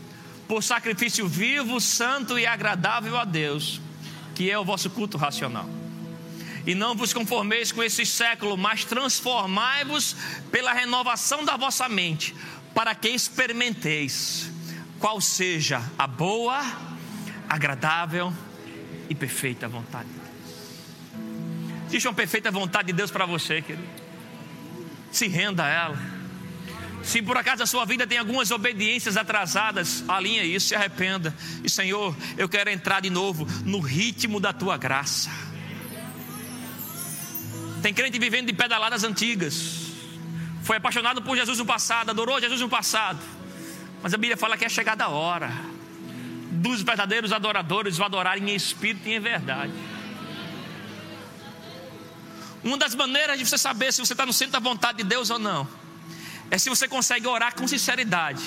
por 0.46 0.62
sacrifício 0.62 1.26
vivo, 1.26 1.80
santo 1.80 2.38
e 2.38 2.46
agradável 2.46 3.16
a 3.16 3.24
Deus, 3.24 3.80
que 4.34 4.50
é 4.50 4.58
o 4.58 4.64
vosso 4.64 4.90
culto 4.90 5.16
racional. 5.16 5.68
E 6.66 6.74
não 6.74 6.94
vos 6.94 7.12
conformeis 7.12 7.70
com 7.72 7.82
esse 7.82 8.06
século, 8.06 8.56
mas 8.56 8.84
transformai-vos 8.84 10.16
pela 10.50 10.72
renovação 10.72 11.44
da 11.44 11.56
vossa 11.56 11.88
mente, 11.88 12.34
para 12.74 12.94
que 12.94 13.08
experimenteis 13.08 14.50
qual 14.98 15.20
seja 15.20 15.82
a 15.98 16.06
boa, 16.06 16.60
agradável 17.48 18.32
e 19.08 19.14
perfeita 19.14 19.68
vontade 19.68 20.08
de 20.08 20.14
Deus. 20.14 20.24
Existe 21.88 22.08
uma 22.08 22.14
perfeita 22.14 22.50
vontade 22.50 22.86
de 22.86 22.92
Deus 22.94 23.10
para 23.10 23.26
você, 23.26 23.60
querido. 23.60 23.86
Se 25.12 25.28
renda 25.28 25.64
a 25.64 25.68
ela. 25.68 26.13
Se 27.04 27.20
por 27.20 27.36
acaso 27.36 27.62
a 27.62 27.66
sua 27.66 27.84
vida 27.84 28.06
tem 28.06 28.16
algumas 28.16 28.50
obediências 28.50 29.16
atrasadas, 29.16 30.02
alinha 30.08 30.42
isso, 30.42 30.68
se 30.68 30.74
arrependa. 30.74 31.34
E 31.62 31.68
Senhor, 31.68 32.16
eu 32.38 32.48
quero 32.48 32.70
entrar 32.70 33.00
de 33.00 33.10
novo 33.10 33.46
no 33.64 33.78
ritmo 33.78 34.40
da 34.40 34.52
tua 34.52 34.78
graça. 34.78 35.30
Tem 37.82 37.92
crente 37.92 38.18
vivendo 38.18 38.46
de 38.46 38.54
pedaladas 38.54 39.04
antigas. 39.04 39.84
Foi 40.62 40.78
apaixonado 40.78 41.20
por 41.20 41.36
Jesus 41.36 41.58
no 41.58 41.66
passado, 41.66 42.08
adorou 42.08 42.40
Jesus 42.40 42.62
no 42.62 42.70
passado. 42.70 43.20
Mas 44.02 44.14
a 44.14 44.16
Bíblia 44.16 44.36
fala 44.36 44.56
que 44.56 44.64
é 44.64 44.68
chegada 44.68 45.04
a 45.04 45.08
hora 45.08 45.52
dos 46.50 46.80
verdadeiros 46.80 47.32
adoradores 47.32 47.98
vão 47.98 48.06
adorar 48.06 48.38
em 48.38 48.54
espírito 48.54 49.06
e 49.06 49.14
em 49.14 49.20
verdade. 49.20 49.72
Uma 52.62 52.78
das 52.78 52.94
maneiras 52.94 53.38
de 53.38 53.44
você 53.44 53.58
saber 53.58 53.92
se 53.92 54.00
você 54.00 54.14
está 54.14 54.24
no 54.24 54.32
centro 54.32 54.52
da 54.52 54.58
vontade 54.58 54.98
de 54.98 55.04
Deus 55.04 55.28
ou 55.28 55.38
não 55.38 55.83
é 56.54 56.58
se 56.58 56.70
você 56.70 56.86
consegue 56.86 57.26
orar 57.26 57.52
com 57.56 57.66
sinceridade. 57.66 58.44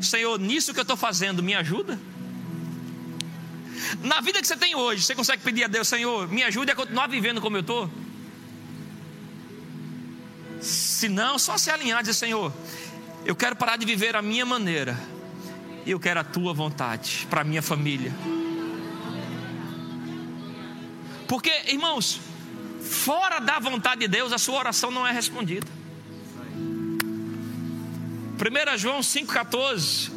Senhor, 0.00 0.38
nisso 0.38 0.72
que 0.72 0.78
eu 0.78 0.82
estou 0.82 0.96
fazendo, 0.96 1.42
me 1.42 1.56
ajuda? 1.56 1.98
Na 4.00 4.20
vida 4.20 4.40
que 4.40 4.46
você 4.46 4.56
tem 4.56 4.76
hoje, 4.76 5.02
você 5.02 5.12
consegue 5.12 5.42
pedir 5.42 5.64
a 5.64 5.66
Deus, 5.66 5.88
Senhor, 5.88 6.28
me 6.28 6.44
ajude 6.44 6.70
a 6.70 6.76
continuar 6.76 7.08
vivendo 7.08 7.40
como 7.40 7.56
eu 7.56 7.62
estou? 7.62 7.90
Se 10.60 11.08
não, 11.08 11.36
só 11.36 11.58
se 11.58 11.68
alinhar 11.68 11.98
e 11.98 12.02
dizer, 12.02 12.14
Senhor, 12.14 12.52
eu 13.24 13.34
quero 13.34 13.56
parar 13.56 13.76
de 13.76 13.84
viver 13.84 14.14
a 14.14 14.22
minha 14.22 14.46
maneira, 14.46 14.96
e 15.84 15.90
eu 15.90 15.98
quero 15.98 16.20
a 16.20 16.24
tua 16.24 16.54
vontade 16.54 17.26
para 17.28 17.40
a 17.40 17.44
minha 17.44 17.60
família. 17.60 18.12
Porque, 21.26 21.50
irmãos, 21.66 22.20
fora 22.80 23.40
da 23.40 23.58
vontade 23.58 24.02
de 24.02 24.06
Deus, 24.06 24.32
a 24.32 24.38
sua 24.38 24.60
oração 24.60 24.92
não 24.92 25.04
é 25.04 25.10
respondida. 25.10 25.81
1 28.42 28.78
João 28.78 29.00
5,14. 29.00 30.10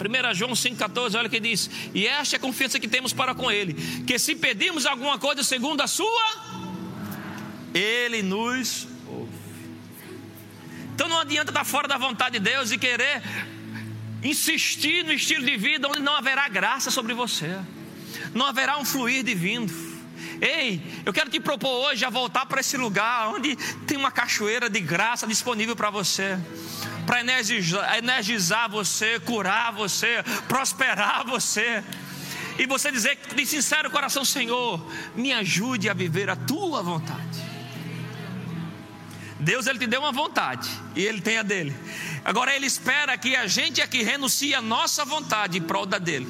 1 0.00 0.34
João 0.34 0.52
5,14, 0.52 1.18
olha 1.18 1.26
o 1.26 1.30
que 1.30 1.40
diz: 1.40 1.68
E 1.92 2.06
esta 2.06 2.36
é 2.36 2.38
a 2.38 2.40
confiança 2.40 2.78
que 2.78 2.88
temos 2.88 3.12
para 3.12 3.34
com 3.34 3.50
Ele, 3.50 3.74
que 4.06 4.18
se 4.18 4.34
pedirmos 4.34 4.86
alguma 4.86 5.18
coisa 5.18 5.42
segundo 5.42 5.80
a 5.80 5.86
Sua, 5.86 6.68
Ele 7.74 8.22
nos 8.22 8.86
ouve. 9.06 9.32
Então 10.94 11.08
não 11.08 11.18
adianta 11.18 11.50
estar 11.50 11.64
fora 11.64 11.88
da 11.88 11.98
vontade 11.98 12.38
de 12.38 12.50
Deus 12.50 12.70
e 12.70 12.78
querer 12.78 13.22
insistir 14.22 15.04
no 15.04 15.12
estilo 15.12 15.44
de 15.44 15.56
vida 15.56 15.88
onde 15.88 16.00
não 16.00 16.14
haverá 16.14 16.48
graça 16.48 16.90
sobre 16.90 17.12
você, 17.12 17.58
não 18.32 18.46
haverá 18.46 18.78
um 18.78 18.84
fluir 18.84 19.22
divino. 19.22 19.89
Ei, 20.40 21.02
eu 21.04 21.12
quero 21.12 21.28
te 21.28 21.38
propor 21.38 21.86
hoje 21.86 22.04
a 22.04 22.10
voltar 22.10 22.46
para 22.46 22.60
esse 22.60 22.76
lugar 22.76 23.28
onde 23.28 23.56
tem 23.86 23.96
uma 23.96 24.10
cachoeira 24.10 24.70
de 24.70 24.80
graça 24.80 25.26
disponível 25.26 25.76
para 25.76 25.90
você 25.90 26.38
para 27.10 27.22
energizar, 27.22 27.98
energizar 27.98 28.70
você, 28.70 29.18
curar 29.18 29.72
você, 29.72 30.22
prosperar 30.46 31.26
você. 31.26 31.82
E 32.56 32.66
você 32.66 32.92
dizer 32.92 33.18
de 33.34 33.44
sincero 33.44 33.90
coração, 33.90 34.24
Senhor, 34.24 34.80
me 35.16 35.32
ajude 35.32 35.88
a 35.88 35.94
viver 35.94 36.30
a 36.30 36.36
tua 36.36 36.82
vontade. 36.84 37.40
Deus 39.40 39.66
ele 39.66 39.80
te 39.80 39.88
deu 39.88 40.02
uma 40.02 40.12
vontade 40.12 40.70
e 40.94 41.02
ele 41.02 41.20
tem 41.20 41.38
a 41.38 41.42
dele. 41.42 41.74
Agora 42.24 42.54
ele 42.54 42.66
espera 42.66 43.18
que 43.18 43.34
a 43.34 43.48
gente 43.48 43.80
aqui 43.82 44.02
renuncie 44.02 44.54
a 44.54 44.60
nossa 44.60 45.04
vontade 45.04 45.58
em 45.58 45.62
prol 45.62 45.86
da 45.86 45.98
dele. 45.98 46.28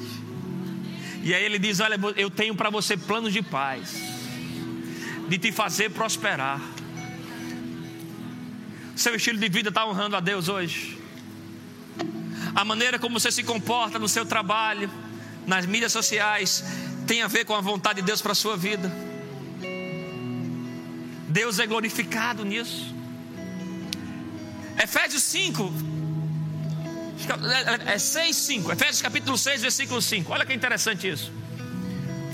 E 1.23 1.33
aí 1.33 1.43
ele 1.43 1.59
diz: 1.59 1.79
Olha, 1.79 1.99
eu 2.15 2.29
tenho 2.29 2.55
para 2.55 2.69
você 2.69 2.97
planos 2.97 3.33
de 3.33 3.41
paz, 3.41 3.95
de 5.27 5.37
te 5.37 5.51
fazer 5.51 5.91
prosperar. 5.91 6.61
Seu 8.95 9.15
estilo 9.15 9.39
de 9.39 9.49
vida 9.49 9.69
está 9.69 9.85
honrando 9.85 10.15
a 10.15 10.19
Deus 10.19 10.49
hoje? 10.49 10.99
A 12.53 12.65
maneira 12.65 12.99
como 12.99 13.19
você 13.19 13.31
se 13.31 13.43
comporta 13.43 13.97
no 13.97 14.07
seu 14.07 14.25
trabalho, 14.25 14.89
nas 15.47 15.65
mídias 15.65 15.91
sociais, 15.91 16.63
tem 17.07 17.21
a 17.21 17.27
ver 17.27 17.45
com 17.45 17.55
a 17.55 17.61
vontade 17.61 18.01
de 18.01 18.05
Deus 18.05 18.21
para 18.21 18.33
a 18.33 18.35
sua 18.35 18.57
vida. 18.57 18.91
Deus 21.27 21.59
é 21.59 21.65
glorificado 21.65 22.43
nisso. 22.43 22.93
Efésios 24.81 25.23
5, 25.23 25.71
é 27.87 27.97
6, 27.97 28.35
5. 28.35 28.71
Efésios 28.71 29.01
capítulo 29.01 29.37
6, 29.37 29.61
versículo 29.61 30.01
5. 30.01 30.31
Olha 30.31 30.45
que 30.45 30.53
interessante 30.53 31.09
isso. 31.09 31.31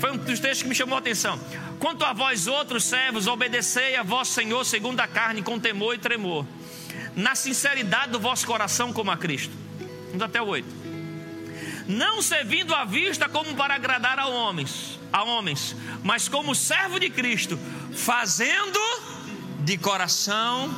Foi 0.00 0.12
um 0.12 0.16
dos 0.16 0.38
textos 0.38 0.62
que 0.62 0.68
me 0.68 0.74
chamou 0.74 0.96
a 0.96 0.98
atenção. 1.00 1.38
Quanto 1.78 2.04
a 2.04 2.12
vós 2.12 2.46
outros 2.46 2.84
servos, 2.84 3.26
obedecei 3.26 3.96
a 3.96 4.02
vosso 4.02 4.32
Senhor 4.32 4.64
segundo 4.64 5.00
a 5.00 5.06
carne, 5.06 5.42
com 5.42 5.58
temor 5.58 5.94
e 5.94 5.98
tremor 5.98 6.46
na 7.18 7.34
sinceridade 7.34 8.12
do 8.12 8.20
vosso 8.20 8.46
coração 8.46 8.92
como 8.92 9.10
a 9.10 9.16
Cristo. 9.16 9.52
Vamos 10.06 10.22
até 10.22 10.40
o 10.40 10.46
8. 10.46 10.66
Não 11.88 12.22
servindo 12.22 12.72
à 12.74 12.84
vista 12.84 13.28
como 13.28 13.56
para 13.56 13.74
agradar 13.74 14.20
a 14.20 14.28
homens, 14.28 15.00
a 15.12 15.24
homens, 15.24 15.74
mas 16.04 16.28
como 16.28 16.54
servo 16.54 17.00
de 17.00 17.10
Cristo, 17.10 17.58
fazendo 17.92 18.78
de 19.60 19.76
coração 19.78 20.70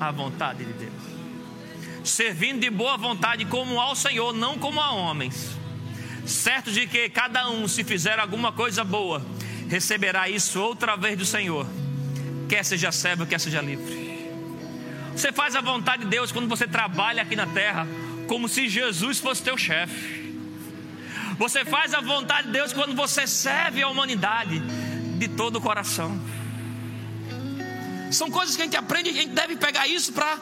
a 0.00 0.10
vontade 0.10 0.64
de 0.64 0.72
Deus. 0.72 0.87
Servindo 2.08 2.60
de 2.60 2.70
boa 2.70 2.96
vontade 2.96 3.44
como 3.44 3.78
ao 3.78 3.94
Senhor, 3.94 4.32
não 4.32 4.58
como 4.58 4.80
a 4.80 4.92
homens. 4.92 5.56
Certo 6.26 6.72
de 6.72 6.86
que 6.86 7.08
cada 7.10 7.50
um, 7.50 7.68
se 7.68 7.84
fizer 7.84 8.18
alguma 8.18 8.50
coisa 8.50 8.82
boa, 8.82 9.24
receberá 9.68 10.28
isso 10.28 10.58
outra 10.58 10.96
vez 10.96 11.18
do 11.18 11.24
Senhor, 11.26 11.66
quer 12.48 12.64
seja 12.64 12.90
servo, 12.90 13.26
quer 13.26 13.38
seja 13.38 13.60
livre. 13.60 14.08
Você 15.12 15.30
faz 15.32 15.54
a 15.54 15.60
vontade 15.60 16.04
de 16.04 16.08
Deus 16.08 16.32
quando 16.32 16.48
você 16.48 16.66
trabalha 16.66 17.22
aqui 17.22 17.36
na 17.36 17.46
terra, 17.46 17.86
como 18.26 18.48
se 18.48 18.68
Jesus 18.68 19.18
fosse 19.18 19.42
teu 19.42 19.58
chefe. 19.58 20.34
Você 21.38 21.64
faz 21.64 21.92
a 21.92 22.00
vontade 22.00 22.46
de 22.46 22.52
Deus 22.54 22.72
quando 22.72 22.94
você 22.94 23.26
serve 23.26 23.82
a 23.82 23.88
humanidade 23.88 24.60
de 25.18 25.28
todo 25.28 25.56
o 25.56 25.60
coração. 25.60 26.18
São 28.10 28.30
coisas 28.30 28.56
que 28.56 28.62
a 28.62 28.64
gente 28.64 28.76
aprende, 28.76 29.10
a 29.10 29.12
gente 29.12 29.30
deve 29.30 29.56
pegar 29.56 29.86
isso 29.86 30.12
para 30.12 30.38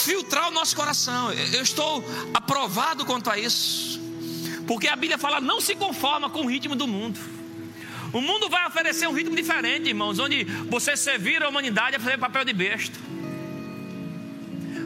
filtrar 0.00 0.48
o 0.48 0.50
nosso 0.50 0.74
coração. 0.74 1.32
Eu 1.32 1.62
estou 1.62 2.04
aprovado 2.32 3.04
quanto 3.04 3.30
a 3.30 3.38
isso. 3.38 4.00
Porque 4.66 4.88
a 4.88 4.96
Bíblia 4.96 5.18
fala: 5.18 5.40
não 5.40 5.60
se 5.60 5.74
conforma 5.74 6.30
com 6.30 6.42
o 6.42 6.46
ritmo 6.46 6.74
do 6.74 6.86
mundo. 6.86 7.18
O 8.12 8.20
mundo 8.20 8.48
vai 8.48 8.66
oferecer 8.66 9.08
um 9.08 9.12
ritmo 9.12 9.34
diferente, 9.34 9.88
irmãos, 9.88 10.18
onde 10.18 10.44
você 10.44 10.96
servir 10.96 11.42
a 11.42 11.48
humanidade 11.48 11.96
é 11.96 11.98
fazer 11.98 12.18
papel 12.18 12.44
de 12.44 12.52
besta. 12.52 12.98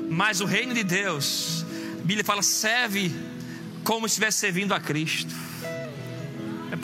Mas 0.09 0.41
o 0.41 0.45
reino 0.45 0.73
de 0.73 0.85
Deus, 0.85 1.65
a 1.95 2.05
Bíblia 2.05 2.25
fala, 2.25 2.43
serve 2.43 3.13
como 3.83 4.09
se 4.09 4.13
estivesse 4.13 4.39
servindo 4.39 4.73
a 4.73 4.81
Cristo. 4.81 5.35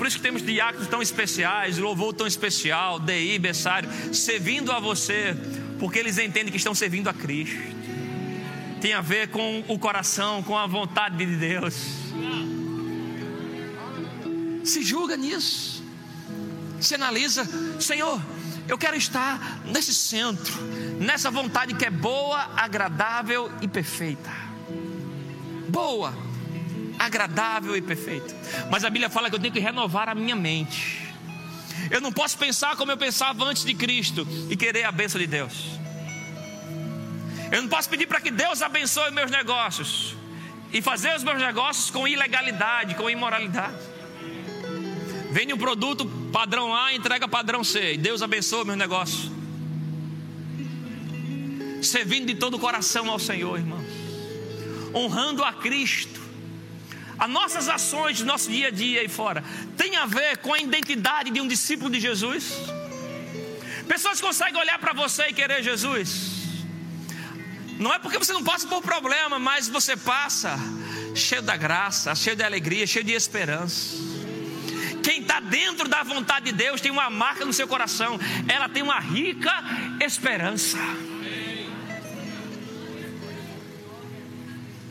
Por 0.03 0.09
isso 0.09 0.17
que 0.17 0.23
temos 0.25 0.45
diáconos 0.45 0.89
tão 0.89 1.01
especiais, 1.01 1.79
louvor 1.79 2.13
tão 2.13 2.27
especial, 2.27 2.99
DI, 2.99 3.39
Bessário, 3.39 3.89
servindo 4.13 4.73
a 4.73 4.81
você, 4.81 5.33
porque 5.79 5.97
eles 5.97 6.19
entendem 6.19 6.51
que 6.51 6.57
estão 6.57 6.75
servindo 6.75 7.09
a 7.09 7.15
Cristo. 7.15 7.57
Tem 8.81 8.95
a 8.95 9.01
ver 9.01 9.29
com 9.29 9.63
o 9.69 9.79
coração, 9.79 10.43
com 10.43 10.59
a 10.59 10.67
vontade 10.67 11.19
de 11.19 11.37
Deus. 11.37 11.75
Se 14.65 14.83
julga 14.83 15.17
nisso. 15.17 15.85
Se 16.81 16.97
analisa, 16.97 17.49
Senhor, 17.79 18.21
eu 18.67 18.77
quero 18.77 18.97
estar 18.97 19.61
nesse 19.67 19.95
centro, 19.95 20.65
nessa 20.99 21.31
vontade 21.31 21.75
que 21.75 21.85
é 21.85 21.91
boa, 21.91 22.51
agradável 22.57 23.53
e 23.61 23.69
perfeita. 23.69 24.33
Boa, 25.69 26.13
agradável 27.05 27.77
e 27.77 27.83
perfeita. 27.83 28.35
Mas 28.71 28.85
a 28.85 28.91
Bíblia 28.91 29.11
fala 29.11 29.29
que 29.29 29.35
eu 29.35 29.41
tenho 29.41 29.53
que 29.53 29.61
renovar 29.61 30.09
a 30.09 30.15
minha 30.15 30.37
mente. 30.37 31.09
Eu 31.91 32.01
não 32.01 32.13
posso 32.13 32.39
pensar 32.39 32.77
como 32.77 32.93
eu 32.93 32.97
pensava 32.97 33.45
antes 33.45 33.65
de 33.65 33.75
Cristo 33.75 34.27
e 34.49 34.57
querer 34.57 34.85
a 34.85 34.93
bênção 34.93 35.21
de 35.21 35.27
Deus. 35.27 35.81
Eu 37.51 37.61
não 37.61 37.69
posso 37.69 37.89
pedir 37.89 38.07
para 38.07 38.21
que 38.21 38.31
Deus 38.31 38.63
abençoe 38.63 39.11
meus 39.11 39.31
negócios 39.31 40.15
e 40.73 40.81
fazer 40.81 41.15
os 41.15 41.23
meus 41.23 41.39
negócios 41.39 41.91
com 41.91 42.07
ilegalidade, 42.07 42.95
com 42.95 43.11
imoralidade. 43.11 43.77
Vende 45.31 45.53
um 45.53 45.59
produto 45.59 46.07
padrão 46.33 46.75
A, 46.75 46.95
entrega 46.95 47.27
padrão 47.27 47.65
C. 47.65 47.97
Deus 47.97 48.23
abençoe 48.23 48.65
meu 48.65 48.77
negócio. 48.77 49.31
Servindo 51.83 52.27
de 52.27 52.37
todo 52.37 52.55
o 52.55 52.61
coração 52.61 53.11
ao 53.11 53.19
Senhor, 53.19 53.59
irmãos. 53.59 53.85
Honrando 54.95 55.43
a 55.43 55.53
Cristo. 55.53 56.22
As 57.23 57.31
nossas 57.31 57.69
ações, 57.69 58.21
nosso 58.23 58.51
dia 58.51 58.67
a 58.67 58.71
dia 58.73 59.01
aí 59.01 59.09
fora, 59.09 59.45
tem 59.77 59.95
a 59.95 60.07
ver 60.07 60.39
com 60.39 60.53
a 60.53 60.59
identidade 60.59 61.31
de 61.31 61.41
um 61.41 61.47
discípulo 61.47 61.89
de 61.89 62.01
Jesus? 62.01 62.55
Pessoas 63.87 64.21
conseguem 64.21 64.61
olhar 64.61 64.77
para 64.81 64.93
você 64.93 65.29
e 65.29 65.33
querer 65.33 65.63
Jesus. 65.63 66.33
Não 67.79 67.95
é 67.95 68.01
porque 68.01 68.19
você 68.19 68.33
não 68.33 68.43
passa 68.43 68.67
por 68.67 68.83
problema, 68.83 69.39
mas 69.39 69.69
você 69.69 69.97
passa 69.97 70.59
cheio 71.15 71.43
da 71.43 71.57
graça, 71.57 72.13
cheio 72.17 72.35
de 72.35 72.43
alegria, 72.43 72.89
cheio 72.89 73.05
de 73.05 73.13
esperança. 73.13 73.97
Quem 75.01 75.21
está 75.21 75.39
dentro 75.39 75.87
da 75.87 76.03
vontade 76.03 76.47
de 76.47 76.53
Deus 76.53 76.81
tem 76.81 76.91
uma 76.91 77.09
marca 77.09 77.45
no 77.45 77.53
seu 77.53 77.69
coração, 77.69 78.19
ela 78.49 78.69
tem 78.69 78.83
uma 78.83 78.99
rica 78.99 79.53
esperança. 80.01 80.77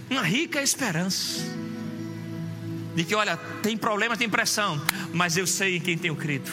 Uma 0.09 0.23
rica 0.23 0.61
esperança. 0.61 1.60
De 2.95 3.03
que, 3.03 3.15
olha, 3.15 3.37
tem 3.63 3.77
problema, 3.77 4.17
tem 4.17 4.29
pressão, 4.29 4.81
mas 5.13 5.37
eu 5.37 5.47
sei 5.47 5.77
em 5.77 5.79
quem 5.79 5.97
tenho 5.97 6.15
crido. 6.15 6.51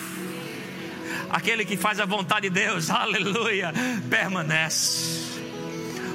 Aquele 1.31 1.65
que 1.65 1.77
faz 1.77 2.01
a 2.01 2.07
vontade 2.07 2.49
de 2.49 2.51
Deus, 2.51 2.89
aleluia, 2.91 3.73
permanece. 4.09 5.39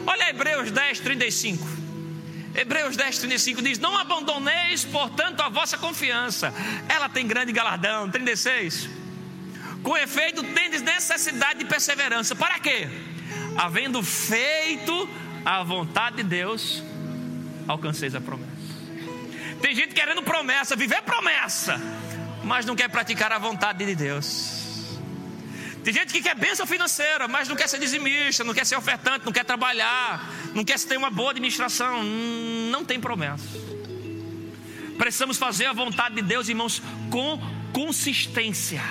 Olha 0.06 0.30
Hebreus 0.30 0.72
10, 0.72 1.00
35. 1.00 1.84
Hebreus 2.56 2.96
10, 2.96 3.18
35 3.20 3.62
diz: 3.62 3.80
Não 3.80 3.98
abandoneis, 3.98 4.86
portanto, 4.86 5.42
a 5.42 5.50
vossa 5.50 5.78
confiança, 5.78 6.54
ela 6.88 7.10
tem 7.10 7.26
grande 7.28 7.52
galardão. 7.52 8.10
36. 8.10 8.90
Com 9.82 9.98
efeito, 9.98 10.44
tendes 10.44 10.82
necessidade 10.82 11.60
de 11.60 11.66
perseverança. 11.66 12.36
Para 12.36 12.60
quê? 12.60 12.88
Havendo 13.58 14.02
feito 14.02 15.10
a 15.44 15.62
vontade 15.64 16.18
de 16.18 16.24
Deus, 16.24 16.82
alcanceis 17.68 18.16
a 18.16 18.22
promessa. 18.22 18.53
Tem 19.64 19.74
gente 19.74 19.96
querendo 19.96 20.22
promessa, 20.22 20.76
viver 20.76 21.02
promessa, 21.04 21.80
mas 22.44 22.66
não 22.66 22.76
quer 22.76 22.90
praticar 22.90 23.32
a 23.32 23.40
vontade 23.40 23.86
de 23.86 23.96
Deus. 23.96 25.00
Tem 25.82 25.94
gente 25.94 26.12
que 26.12 26.22
quer 26.22 26.36
bênção 26.36 26.68
financeira, 26.68 27.30
mas 27.30 27.48
não 27.48 27.56
quer 27.56 27.70
ser 27.70 27.80
dizimista, 27.80 28.44
não 28.44 28.54
quer 28.54 28.66
ser 28.66 28.76
ofertante, 28.76 29.26
não 29.26 29.32
quer 29.32 29.46
trabalhar, 29.46 30.30
não 30.54 30.66
quer 30.66 30.78
ter 30.82 30.98
uma 30.98 31.10
boa 31.10 31.32
administração. 31.32 32.04
Não 32.04 32.84
tem 32.84 33.00
promessa. 33.00 33.58
Precisamos 34.98 35.38
fazer 35.38 35.68
a 35.68 35.74
vontade 35.74 36.16
de 36.16 36.22
Deus, 36.24 36.50
irmãos, 36.50 36.84
com 37.10 37.40
consistência. 37.72 38.84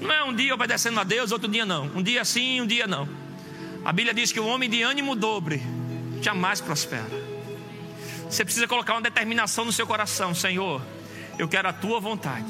Não 0.00 0.12
é 0.12 0.24
um 0.24 0.34
dia 0.34 0.52
obedecendo 0.52 0.98
a 0.98 1.04
Deus, 1.04 1.30
outro 1.30 1.48
dia 1.48 1.64
não. 1.64 1.84
Um 1.94 2.02
dia 2.02 2.24
sim, 2.24 2.60
um 2.60 2.66
dia 2.66 2.88
não. 2.88 3.08
A 3.84 3.92
Bíblia 3.92 4.12
diz 4.12 4.32
que 4.32 4.40
o 4.40 4.46
homem 4.46 4.68
de 4.68 4.82
ânimo 4.82 5.14
dobre 5.14 5.62
jamais 6.20 6.60
prospera. 6.60 7.21
Você 8.32 8.46
precisa 8.46 8.66
colocar 8.66 8.94
uma 8.94 9.02
determinação 9.02 9.62
no 9.62 9.72
seu 9.72 9.86
coração, 9.86 10.34
Senhor. 10.34 10.80
Eu 11.38 11.46
quero 11.46 11.68
a 11.68 11.72
tua 11.72 12.00
vontade. 12.00 12.46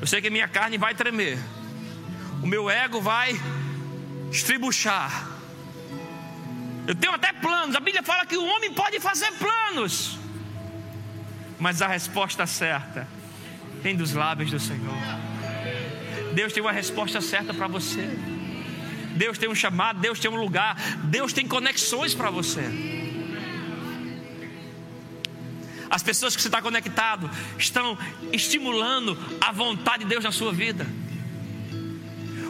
Eu 0.00 0.06
sei 0.06 0.20
que 0.20 0.28
minha 0.28 0.48
carne 0.48 0.76
vai 0.76 0.96
tremer, 0.96 1.38
o 2.42 2.46
meu 2.46 2.68
ego 2.68 3.00
vai 3.00 3.40
estribuchar. 4.32 5.28
Eu 6.88 6.94
tenho 6.96 7.14
até 7.14 7.32
planos, 7.32 7.76
a 7.76 7.78
Bíblia 7.78 8.02
fala 8.02 8.26
que 8.26 8.36
o 8.36 8.44
homem 8.44 8.74
pode 8.74 8.98
fazer 8.98 9.30
planos, 9.34 10.18
mas 11.60 11.80
a 11.80 11.86
resposta 11.86 12.44
certa 12.48 13.06
vem 13.80 13.94
dos 13.94 14.12
lábios 14.12 14.50
do 14.50 14.58
Senhor. 14.58 14.98
Deus 16.34 16.52
tem 16.52 16.60
uma 16.60 16.72
resposta 16.72 17.20
certa 17.20 17.54
para 17.54 17.68
você. 17.68 18.08
Deus 19.14 19.38
tem 19.38 19.48
um 19.48 19.54
chamado, 19.54 20.00
Deus 20.00 20.18
tem 20.18 20.28
um 20.28 20.36
lugar, 20.36 20.74
Deus 21.04 21.32
tem 21.32 21.46
conexões 21.46 22.12
para 22.12 22.28
você. 22.28 22.99
As 25.90 26.04
pessoas 26.04 26.36
que 26.36 26.40
você 26.40 26.46
está 26.46 26.62
conectado 26.62 27.28
estão 27.58 27.98
estimulando 28.32 29.18
a 29.40 29.50
vontade 29.50 30.04
de 30.04 30.10
Deus 30.10 30.22
na 30.22 30.30
sua 30.30 30.52
vida. 30.52 30.86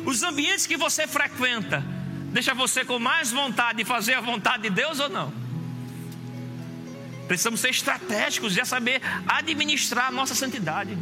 Os 0.04 0.22
ambientes 0.22 0.66
que 0.66 0.76
você 0.76 1.06
frequenta 1.06 1.82
deixa 2.32 2.54
você 2.54 2.84
com 2.84 2.98
mais 2.98 3.32
vontade 3.32 3.78
de 3.78 3.84
fazer 3.84 4.12
a 4.14 4.20
vontade 4.20 4.64
de 4.64 4.70
Deus 4.70 5.00
ou 5.00 5.08
não? 5.08 5.32
Precisamos 7.26 7.60
ser 7.60 7.70
estratégicos 7.70 8.56
e 8.56 8.64
saber 8.66 9.00
administrar 9.26 10.08
a 10.08 10.10
nossa 10.10 10.34
santidade. 10.34 10.98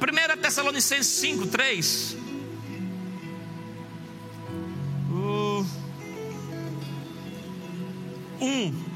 1 0.00 0.40
Tessalonicenses 0.40 1.06
5, 1.06 1.46
3. 1.48 2.16
Uh, 5.10 5.66
1. 8.40 8.93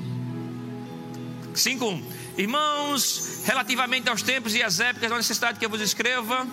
5:1. 1.55 2.03
Irmãos, 2.37 3.43
relativamente 3.45 4.09
aos 4.09 4.23
tempos 4.23 4.55
e 4.55 4.63
às 4.63 4.81
épocas, 4.81 5.09
não 5.09 5.17
há 5.17 5.19
necessidade 5.19 5.59
que 5.59 5.65
eu 5.65 5.71
vos 5.71 5.81
escreva. 5.81 6.47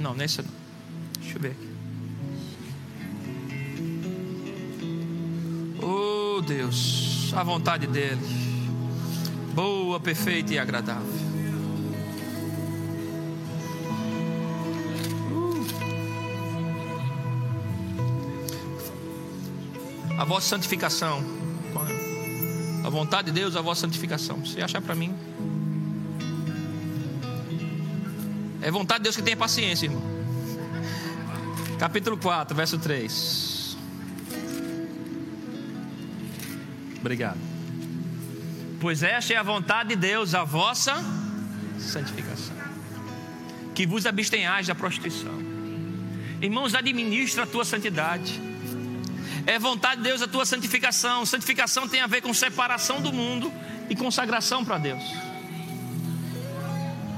Não, 0.00 0.14
nessa 0.14 0.42
não. 0.42 0.50
Deixa 1.20 1.36
eu 1.36 1.40
ver 1.40 1.50
aqui. 1.52 1.76
Oh 5.82 6.40
Deus, 6.42 7.32
a 7.34 7.42
vontade 7.42 7.86
dele, 7.86 8.20
boa, 9.54 9.98
perfeita 9.98 10.52
e 10.52 10.58
agradável. 10.58 11.06
Uh. 15.30 15.66
A 20.18 20.24
vossa 20.24 20.48
santificação 20.48 21.45
vontade 22.96 23.30
de 23.30 23.32
Deus, 23.32 23.54
a 23.54 23.60
vossa 23.60 23.82
santificação. 23.82 24.42
Se 24.46 24.62
achar 24.62 24.80
para 24.80 24.94
mim. 24.94 25.14
É 28.62 28.70
vontade 28.70 29.00
de 29.00 29.04
Deus 29.04 29.16
que 29.16 29.22
tenha 29.22 29.36
paciência, 29.36 29.84
irmão. 29.84 30.02
Capítulo 31.78 32.16
4, 32.16 32.56
verso 32.56 32.78
3. 32.78 33.76
Obrigado. 36.98 37.38
Pois 38.80 39.02
esta 39.02 39.34
é 39.34 39.36
a 39.36 39.42
vontade 39.42 39.90
de 39.90 39.96
Deus, 39.96 40.34
a 40.34 40.42
vossa 40.42 40.94
santificação. 41.78 42.56
Que 43.74 43.86
vos 43.86 44.06
abstenhais 44.06 44.66
da 44.66 44.74
prostituição. 44.74 45.34
Irmãos, 46.40 46.74
administra 46.74 47.42
a 47.42 47.46
tua 47.46 47.64
santidade. 47.64 48.40
É 49.46 49.60
vontade 49.60 49.98
de 49.98 50.08
Deus 50.08 50.20
a 50.20 50.26
tua 50.26 50.44
santificação. 50.44 51.24
Santificação 51.24 51.88
tem 51.88 52.00
a 52.00 52.08
ver 52.08 52.20
com 52.20 52.34
separação 52.34 53.00
do 53.00 53.12
mundo 53.12 53.52
e 53.88 53.94
consagração 53.94 54.64
para 54.64 54.76
Deus. 54.76 55.04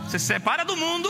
Você 0.05 0.19
se 0.19 0.27
separa 0.27 0.63
do 0.63 0.77
mundo, 0.77 1.09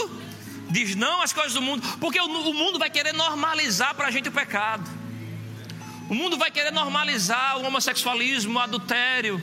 diz 0.71 0.95
não 0.95 1.21
às 1.21 1.33
coisas 1.33 1.55
do 1.55 1.61
mundo, 1.61 1.83
porque 1.99 2.21
o 2.21 2.55
mundo 2.55 2.79
vai 2.79 2.89
querer 2.89 3.12
normalizar 3.12 3.97
para 3.97 4.07
a 4.07 4.11
gente 4.12 4.29
o 4.29 4.33
pecado. 4.33 4.89
O 6.09 6.14
mundo 6.14 6.39
vai 6.39 6.53
querer 6.53 6.71
normalizar 6.71 7.59
o 7.59 7.66
homossexualismo, 7.66 8.57
o 8.57 8.62
adultério. 8.62 9.43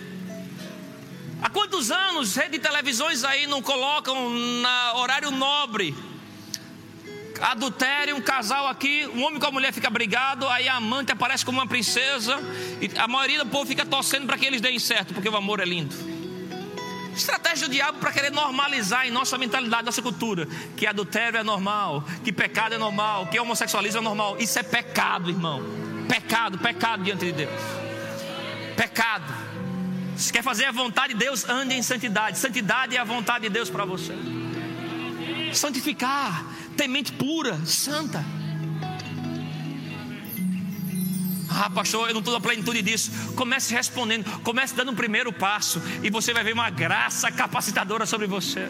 Há 1.42 1.50
quantos 1.50 1.92
anos 1.92 2.36
rede 2.36 2.52
de 2.52 2.60
televisões 2.60 3.26
aí 3.26 3.46
não 3.48 3.62
colocam 3.62 4.30
na 4.30 4.94
horário 4.96 5.30
nobre 5.30 5.94
adultério, 7.52 8.16
um 8.16 8.22
casal 8.22 8.68
aqui, 8.68 9.08
um 9.14 9.24
homem 9.24 9.40
com 9.40 9.46
a 9.46 9.52
mulher 9.52 9.72
fica 9.72 9.90
brigado, 9.90 10.48
aí 10.50 10.68
a 10.68 10.76
amante 10.76 11.12
aparece 11.12 11.46
como 11.46 11.60
uma 11.60 11.68
princesa, 11.68 12.38
e 12.82 12.98
a 12.98 13.08
maioria 13.08 13.44
do 13.44 13.50
povo 13.50 13.66
fica 13.66 13.86
torcendo 13.86 14.26
para 14.26 14.38
que 14.38 14.46
eles 14.46 14.62
deem 14.62 14.80
certo, 14.80 15.14
porque 15.14 15.30
o 15.30 15.36
amor 15.36 15.60
é 15.60 15.66
lindo. 15.66 15.96
Estratégia 17.16 17.68
do 17.68 17.72
diabo 17.72 18.00
para 18.00 18.12
querer 18.12 18.32
normalizar 18.32 19.08
em 19.08 19.12
nossa 19.12 19.38
mentalidade, 19.38 19.86
nossa 19.86 20.02
cultura, 20.02 20.48
que 20.76 20.86
adultério 20.86 21.38
é 21.38 21.44
normal, 21.44 22.04
que 22.24 22.32
pecado 22.34 22.76
é 22.76 22.78
normal, 22.78 23.28
que 23.28 23.40
homossexualismo 23.40 24.00
é 24.00 24.04
normal. 24.04 24.36
Isso 24.38 24.60
é 24.60 24.64
pecado, 24.64 25.30
irmão. 25.30 25.64
Pecado, 26.10 26.58
pecado 26.58 27.04
diante 27.04 27.26
de 27.26 27.32
Deus. 27.32 27.62
Pecado. 28.76 29.34
Se 30.18 30.32
quer 30.32 30.44
fazer 30.44 30.66
a 30.66 30.72
vontade 30.74 31.14
de 31.14 31.20
Deus, 31.20 31.48
ande 31.48 31.74
em 31.74 31.82
santidade. 31.82 32.38
Santidade 32.38 32.98
é 32.98 33.00
a 33.00 33.06
vontade 33.06 33.44
de 33.44 33.50
Deus 33.50 33.70
para 33.70 33.86
você. 33.86 34.14
Santificar 35.54 36.44
ter 36.76 36.88
mente 36.88 37.12
pura, 37.14 37.60
santa. 37.66 38.24
Ah, 41.50 41.70
pastor, 41.70 42.10
eu 42.10 42.14
não 42.14 42.20
estou 42.20 42.34
na 42.34 42.42
plenitude 42.42 42.82
disso. 42.82 43.12
Comece 43.36 43.74
respondendo, 43.74 44.26
comece 44.42 44.76
dando 44.76 44.90
o 44.90 44.92
um 44.92 44.96
primeiro 44.96 45.32
passo, 45.32 45.82
e 46.04 46.10
você 46.10 46.34
vai 46.34 46.44
ver 46.44 46.54
uma 46.54 46.70
graça 46.70 47.32
capacitadora 47.32 48.06
sobre 48.06 48.28
você. 48.28 48.70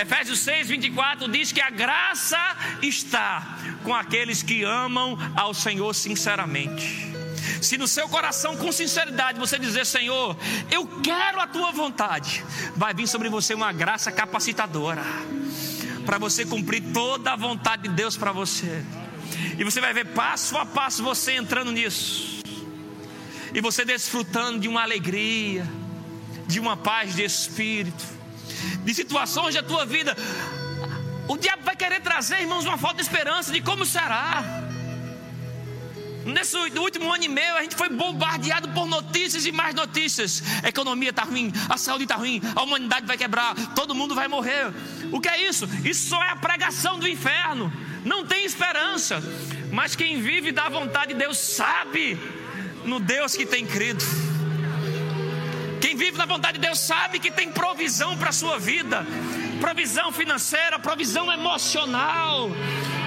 Efésios 0.00 0.40
6, 0.40 0.68
24 0.68 1.28
diz 1.28 1.50
que 1.52 1.60
a 1.60 1.70
graça 1.70 2.38
está 2.82 3.58
com 3.82 3.94
aqueles 3.94 4.42
que 4.42 4.64
amam 4.64 5.18
ao 5.34 5.52
Senhor 5.54 5.94
sinceramente. 5.94 7.10
Se 7.60 7.78
no 7.78 7.86
seu 7.86 8.08
coração, 8.08 8.56
com 8.56 8.70
sinceridade, 8.72 9.38
você 9.38 9.58
dizer: 9.58 9.86
Senhor, 9.86 10.36
eu 10.70 10.86
quero 11.02 11.40
a 11.40 11.46
tua 11.46 11.72
vontade, 11.72 12.44
vai 12.76 12.92
vir 12.92 13.06
sobre 13.06 13.28
você 13.28 13.54
uma 13.54 13.72
graça 13.72 14.12
capacitadora 14.12 15.02
para 16.04 16.18
você 16.18 16.44
cumprir 16.44 16.82
toda 16.92 17.32
a 17.32 17.36
vontade 17.36 17.82
de 17.82 17.88
Deus 17.90 18.16
para 18.16 18.32
você. 18.32 18.84
E 19.58 19.64
você 19.64 19.80
vai 19.80 19.92
ver 19.92 20.06
passo 20.06 20.56
a 20.56 20.66
passo 20.66 21.02
você 21.02 21.32
entrando 21.32 21.72
nisso. 21.72 22.42
E 23.54 23.60
você 23.60 23.84
desfrutando 23.84 24.60
de 24.60 24.68
uma 24.68 24.82
alegria, 24.82 25.66
de 26.46 26.58
uma 26.58 26.76
paz 26.76 27.14
de 27.14 27.22
espírito, 27.22 28.04
de 28.84 28.94
situações 28.94 29.54
da 29.54 29.62
tua 29.62 29.84
vida, 29.84 30.16
o 31.28 31.36
diabo 31.36 31.62
vai 31.62 31.76
querer 31.76 32.00
trazer, 32.00 32.40
irmãos, 32.40 32.64
uma 32.64 32.78
falta 32.78 32.96
de 32.96 33.02
esperança 33.02 33.52
de 33.52 33.60
como 33.60 33.84
será. 33.84 34.71
Nesse 36.24 36.56
último 36.56 37.12
ano 37.12 37.24
e 37.24 37.28
meio, 37.28 37.54
a 37.56 37.62
gente 37.62 37.74
foi 37.74 37.88
bombardeado 37.88 38.68
por 38.68 38.86
notícias 38.86 39.44
e 39.46 39.52
mais 39.52 39.74
notícias. 39.74 40.42
A 40.62 40.68
economia 40.68 41.10
está 41.10 41.22
ruim, 41.22 41.52
a 41.68 41.76
saúde 41.76 42.04
está 42.04 42.16
ruim, 42.16 42.40
a 42.54 42.62
humanidade 42.62 43.06
vai 43.06 43.16
quebrar, 43.16 43.54
todo 43.74 43.94
mundo 43.94 44.14
vai 44.14 44.28
morrer. 44.28 44.72
O 45.10 45.20
que 45.20 45.28
é 45.28 45.48
isso? 45.48 45.68
Isso 45.84 46.08
só 46.08 46.22
é 46.22 46.30
a 46.30 46.36
pregação 46.36 46.98
do 46.98 47.08
inferno. 47.08 47.72
Não 48.04 48.24
tem 48.24 48.44
esperança. 48.44 49.22
Mas 49.70 49.96
quem 49.96 50.20
vive 50.20 50.52
da 50.52 50.68
vontade 50.68 51.12
de 51.12 51.18
Deus 51.18 51.38
sabe 51.38 52.18
no 52.84 53.00
Deus 53.00 53.34
que 53.34 53.46
tem 53.46 53.66
crido. 53.66 54.04
Quem 55.80 55.96
vive 55.96 56.16
na 56.16 56.26
vontade 56.26 56.58
de 56.58 56.66
Deus 56.66 56.78
sabe 56.78 57.18
que 57.18 57.30
tem 57.30 57.50
provisão 57.50 58.16
para 58.16 58.30
a 58.30 58.32
sua 58.32 58.58
vida 58.58 59.04
provisão 59.62 60.10
financeira, 60.10 60.76
provisão 60.76 61.32
emocional, 61.32 62.50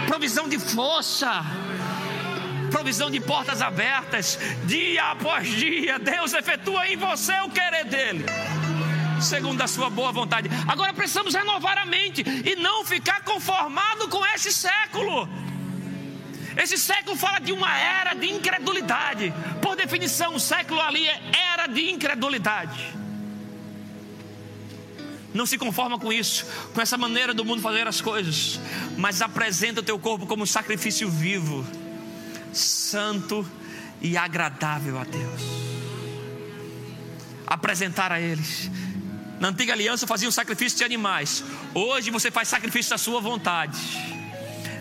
provisão 0.07 0.47
de 0.47 0.57
força, 0.57 1.43
provisão 2.75 3.09
de 3.09 3.21
portas 3.21 3.61
abertas, 3.61 4.37
dia 4.65 5.11
após 5.11 5.47
dia. 5.47 5.97
Deus 5.97 6.33
efetua 6.33 6.85
em 6.89 6.97
você 6.97 7.31
o 7.39 7.49
querer 7.49 7.85
dele 7.85 8.25
segundo 9.21 9.61
a 9.61 9.67
sua 9.67 9.89
boa 9.89 10.11
vontade. 10.11 10.49
Agora 10.67 10.93
precisamos 10.93 11.33
renovar 11.33 11.77
a 11.77 11.85
mente 11.85 12.21
e 12.21 12.57
não 12.57 12.83
ficar 12.83 13.23
conformado 13.23 14.09
com 14.09 14.23
esse 14.35 14.51
século. 14.51 15.27
Esse 16.57 16.77
século 16.77 17.15
fala 17.15 17.39
de 17.39 17.53
uma 17.53 17.75
era 17.79 18.13
de 18.13 18.29
incredulidade. 18.29 19.33
Por 19.61 19.77
definição, 19.77 20.35
o 20.35 20.39
século 20.39 20.81
ali 20.81 21.07
é 21.07 21.21
era 21.53 21.67
de 21.67 21.89
incredulidade. 21.89 22.93
Não 25.33 25.45
se 25.45 25.57
conforma 25.57 25.97
com 25.97 26.11
isso, 26.11 26.45
com 26.73 26.81
essa 26.81 26.97
maneira 26.97 27.33
do 27.33 27.45
mundo 27.45 27.61
fazer 27.61 27.87
as 27.87 28.01
coisas, 28.01 28.59
mas 28.97 29.21
apresenta 29.21 29.79
o 29.79 29.83
teu 29.83 29.97
corpo 29.97 30.27
como 30.27 30.45
sacrifício 30.45 31.09
vivo, 31.09 31.65
santo 32.57 33.45
e 34.01 34.17
agradável 34.17 34.99
a 34.99 35.03
Deus. 35.03 35.41
Apresentar 37.47 38.11
a 38.11 38.19
eles. 38.19 38.69
Na 39.39 39.49
antiga 39.49 39.73
aliança 39.73 40.07
fazia 40.07 40.27
um 40.27 40.31
sacrifício 40.31 40.77
de 40.77 40.83
animais. 40.83 41.43
Hoje 41.73 42.09
você 42.09 42.31
faz 42.31 42.47
sacrifício 42.47 42.91
da 42.91 42.97
sua 42.97 43.19
vontade. 43.19 43.79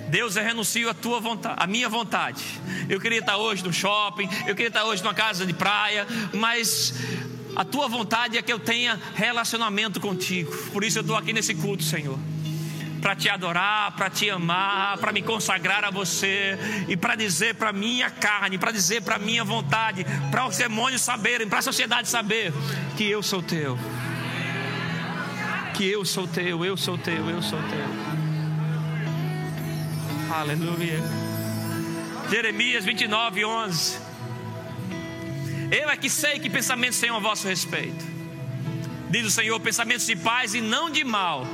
Deus, 0.09 0.37
eu 0.37 0.45
renuncio 0.45 0.89
a 0.89 0.95
tua 0.95 1.19
vontade, 1.21 1.57
a 1.59 1.67
minha 1.67 1.89
vontade. 1.89 2.45
Eu 2.89 3.01
queria 3.01 3.19
estar 3.19 3.37
hoje 3.37 3.65
no 3.65 3.73
shopping, 3.73 4.29
eu 4.47 4.55
queria 4.55 4.69
estar 4.69 4.85
hoje 4.85 5.03
numa 5.03 5.15
casa 5.15 5.45
de 5.45 5.53
praia, 5.53 6.07
mas 6.33 6.95
a 7.57 7.65
tua 7.65 7.89
vontade 7.89 8.39
é 8.39 8.43
que 8.43 8.53
eu 8.53 8.59
tenha 8.59 9.01
relacionamento 9.15 10.01
contigo. 10.01 10.55
Por 10.73 10.85
isso 10.85 10.99
eu 10.99 11.01
estou 11.01 11.17
aqui 11.17 11.33
nesse 11.33 11.55
culto, 11.55 11.83
Senhor. 11.83 12.19
Para 13.05 13.15
te 13.15 13.29
adorar, 13.29 13.93
para 13.93 14.09
te 14.09 14.31
amar, 14.31 14.97
para 14.97 15.13
me 15.13 15.21
consagrar 15.21 15.85
a 15.85 15.91
você 15.91 16.57
e 16.89 16.97
para 16.97 17.15
dizer 17.15 17.55
para 17.55 17.71
minha 17.71 18.09
carne, 18.09 18.57
para 18.57 18.73
dizer 18.73 19.03
para 19.03 19.19
minha 19.19 19.45
vontade, 19.45 20.07
para 20.31 20.47
os 20.47 20.57
demônios 20.57 21.03
saberem, 21.03 21.47
para 21.47 21.59
a 21.59 21.63
sociedade 21.63 22.09
saber 22.09 22.51
que 22.97 23.05
eu 23.05 23.23
sou 23.23 23.43
teu. 23.43 23.79
Que 25.75 25.87
eu 25.91 26.03
sou 26.03 26.27
teu, 26.27 26.65
eu 26.65 26.79
sou 26.79 26.97
teu, 26.97 27.29
eu 27.29 27.43
sou 27.43 27.59
teu. 27.65 27.85
Aleluia. 30.35 31.03
Jeremias 32.31 32.87
29, 32.87 33.45
11. 33.45 33.99
Eu 35.71 35.91
é 35.91 35.97
que 35.99 36.09
sei 36.09 36.39
que 36.39 36.49
pensamentos 36.49 36.99
tenho 36.99 37.17
a 37.17 37.19
vosso 37.19 37.47
respeito. 37.47 38.03
Diz 39.11 39.27
o 39.27 39.31
Senhor: 39.31 39.61
pensamentos 39.61 40.07
de 40.07 40.17
paz 40.17 40.55
e 40.55 40.63
não 40.63 40.89
de 40.89 41.05
mal, 41.05 41.47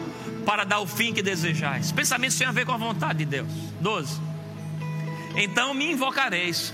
para 0.45 0.65
dar 0.65 0.81
o 0.81 0.87
fim 0.87 1.13
que 1.13 1.23
desejais. 1.23 1.93
Pensamentos 1.93 2.37
têm 2.37 2.47
a 2.47 2.53
ver 2.53 2.67
com 2.67 2.73
a 2.73 2.77
vontade 2.77 3.21
de 3.21 3.25
Deus. 3.25 3.49
12. 3.81 4.21
Então 5.37 5.73
me 5.75 5.93
invocareis, 5.93 6.73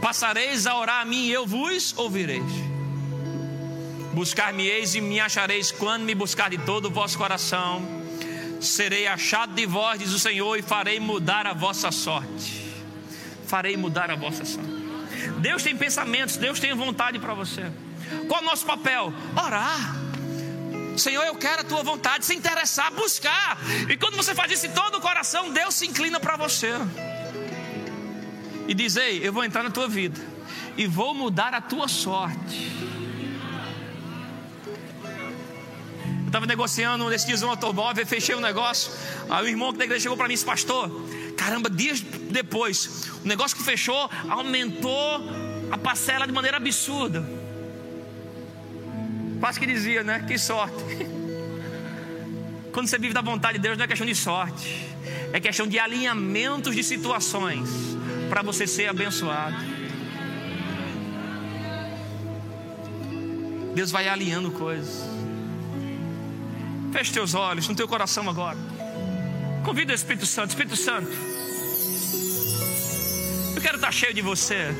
passareis 0.00 0.66
a 0.66 0.76
orar 0.76 1.02
a 1.02 1.04
mim 1.04 1.26
e 1.26 1.32
eu 1.32 1.46
vos 1.46 1.94
ouvireis. 1.96 2.42
Buscar-me-eis 4.12 4.94
e 4.94 5.00
me 5.00 5.18
achareis 5.18 5.72
quando 5.72 6.04
me 6.04 6.14
buscar 6.14 6.48
de 6.48 6.58
todo 6.58 6.86
o 6.86 6.90
vosso 6.90 7.18
coração. 7.18 7.82
Serei 8.60 9.06
achado 9.06 9.54
de 9.54 9.66
vós, 9.66 9.98
diz 9.98 10.12
o 10.12 10.18
Senhor, 10.18 10.56
e 10.56 10.62
farei 10.62 11.00
mudar 11.00 11.46
a 11.46 11.52
vossa 11.52 11.90
sorte. 11.90 12.64
Farei 13.46 13.76
mudar 13.76 14.10
a 14.10 14.16
vossa 14.16 14.44
sorte. 14.44 14.70
Deus 15.38 15.62
tem 15.62 15.76
pensamentos, 15.76 16.36
Deus 16.36 16.60
tem 16.60 16.72
vontade 16.74 17.18
para 17.18 17.34
você. 17.34 17.70
Qual 18.28 18.40
é 18.40 18.42
o 18.42 18.46
nosso 18.46 18.64
papel? 18.64 19.12
Orar. 19.36 20.03
Senhor, 20.96 21.24
eu 21.24 21.34
quero 21.34 21.62
a 21.62 21.64
tua 21.64 21.82
vontade, 21.82 22.24
se 22.24 22.34
interessar, 22.34 22.92
buscar. 22.92 23.58
E 23.88 23.96
quando 23.96 24.16
você 24.16 24.34
faz 24.34 24.52
isso 24.52 24.66
em 24.66 24.70
todo 24.70 24.96
o 24.96 25.00
coração, 25.00 25.52
Deus 25.52 25.74
se 25.74 25.86
inclina 25.86 26.20
para 26.20 26.36
você. 26.36 26.72
E 28.68 28.74
diz: 28.74 28.96
Ei, 28.96 29.26
eu 29.26 29.32
vou 29.32 29.44
entrar 29.44 29.62
na 29.62 29.70
tua 29.70 29.88
vida 29.88 30.20
e 30.76 30.86
vou 30.86 31.14
mudar 31.14 31.54
a 31.54 31.60
tua 31.60 31.88
sorte. 31.88 32.72
Eu 36.20 36.26
estava 36.26 36.46
negociando 36.46 37.08
nesses 37.08 37.26
dias 37.26 37.42
um 37.42 37.50
automóvel, 37.50 38.06
fechei 38.06 38.34
o 38.34 38.38
um 38.38 38.40
negócio. 38.40 38.92
Aí 39.30 39.44
o 39.44 39.48
irmão 39.48 39.72
da 39.72 39.84
igreja 39.84 40.02
chegou 40.04 40.16
para 40.16 40.26
mim 40.26 40.34
e 40.34 40.36
disse: 40.36 40.46
Pastor, 40.46 40.90
caramba, 41.36 41.68
dias 41.68 42.00
depois, 42.00 43.08
o 43.24 43.28
negócio 43.28 43.56
que 43.56 43.62
fechou 43.62 44.10
aumentou 44.28 45.20
a 45.70 45.78
parcela 45.78 46.26
de 46.26 46.32
maneira 46.32 46.56
absurda. 46.56 47.43
Quase 49.44 49.60
que 49.60 49.66
dizia, 49.66 50.02
né? 50.02 50.24
Que 50.26 50.38
sorte. 50.38 50.82
Quando 52.72 52.86
você 52.86 52.96
vive 52.96 53.12
da 53.12 53.20
vontade 53.20 53.58
de 53.58 53.62
Deus, 53.62 53.76
não 53.76 53.84
é 53.84 53.86
questão 53.86 54.06
de 54.06 54.14
sorte, 54.14 54.88
é 55.34 55.38
questão 55.38 55.66
de 55.66 55.78
alinhamentos 55.78 56.74
de 56.74 56.82
situações 56.82 57.68
para 58.30 58.40
você 58.40 58.66
ser 58.66 58.86
abençoado. 58.86 59.54
Deus 63.74 63.90
vai 63.90 64.08
alinhando 64.08 64.50
coisas. 64.50 65.02
Feche 66.90 67.12
teus 67.12 67.34
olhos 67.34 67.68
no 67.68 67.76
teu 67.76 67.86
coração 67.86 68.26
agora. 68.30 68.56
Convida 69.62 69.92
o 69.92 69.94
Espírito 69.94 70.24
Santo, 70.24 70.48
Espírito 70.48 70.74
Santo. 70.74 71.12
Eu 73.54 73.60
quero 73.60 73.76
estar 73.76 73.92
cheio 73.92 74.14
de 74.14 74.22
você. 74.22 74.74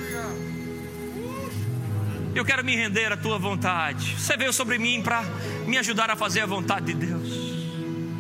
Eu 2.34 2.44
quero 2.44 2.64
me 2.64 2.74
render 2.74 3.12
à 3.12 3.16
tua 3.16 3.38
vontade. 3.38 4.16
Você 4.18 4.36
veio 4.36 4.52
sobre 4.52 4.76
mim 4.76 5.00
para 5.00 5.22
me 5.66 5.78
ajudar 5.78 6.10
a 6.10 6.16
fazer 6.16 6.40
a 6.40 6.46
vontade 6.46 6.86
de 6.86 6.94
Deus. 6.94 7.28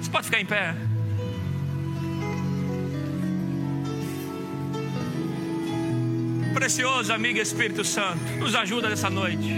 Você 0.00 0.08
pode 0.08 0.26
ficar 0.26 0.40
em 0.40 0.46
pé. 0.46 0.74
Precioso 6.54 7.12
amigo 7.12 7.40
Espírito 7.40 7.82
Santo, 7.82 8.22
nos 8.38 8.54
ajuda 8.54 8.88
nessa 8.88 9.10
noite. 9.10 9.52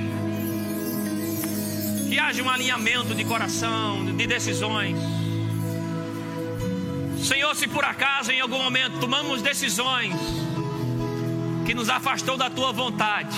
Que 2.09 2.19
haja 2.19 2.43
um 2.43 2.49
alinhamento 2.49 3.15
de 3.15 3.27
coração, 3.27 4.17
de 4.17 4.27
decisões. 4.27 4.97
Senhor, 7.23 7.55
se 7.55 7.69
por 7.69 7.85
acaso 7.85 8.33
em 8.33 8.41
algum 8.41 8.63
momento 8.63 8.99
tomamos 9.01 9.43
decisões 9.43 10.15
que 11.67 11.75
nos 11.75 11.91
afastou 11.91 12.39
da 12.39 12.49
tua 12.49 12.73
vontade, 12.73 13.37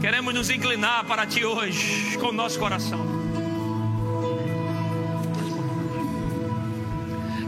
queremos 0.00 0.34
nos 0.34 0.50
inclinar 0.50 1.04
para 1.04 1.26
ti 1.26 1.44
hoje 1.44 2.16
com 2.18 2.28
o 2.28 2.32
nosso 2.32 2.58
coração. 2.58 3.04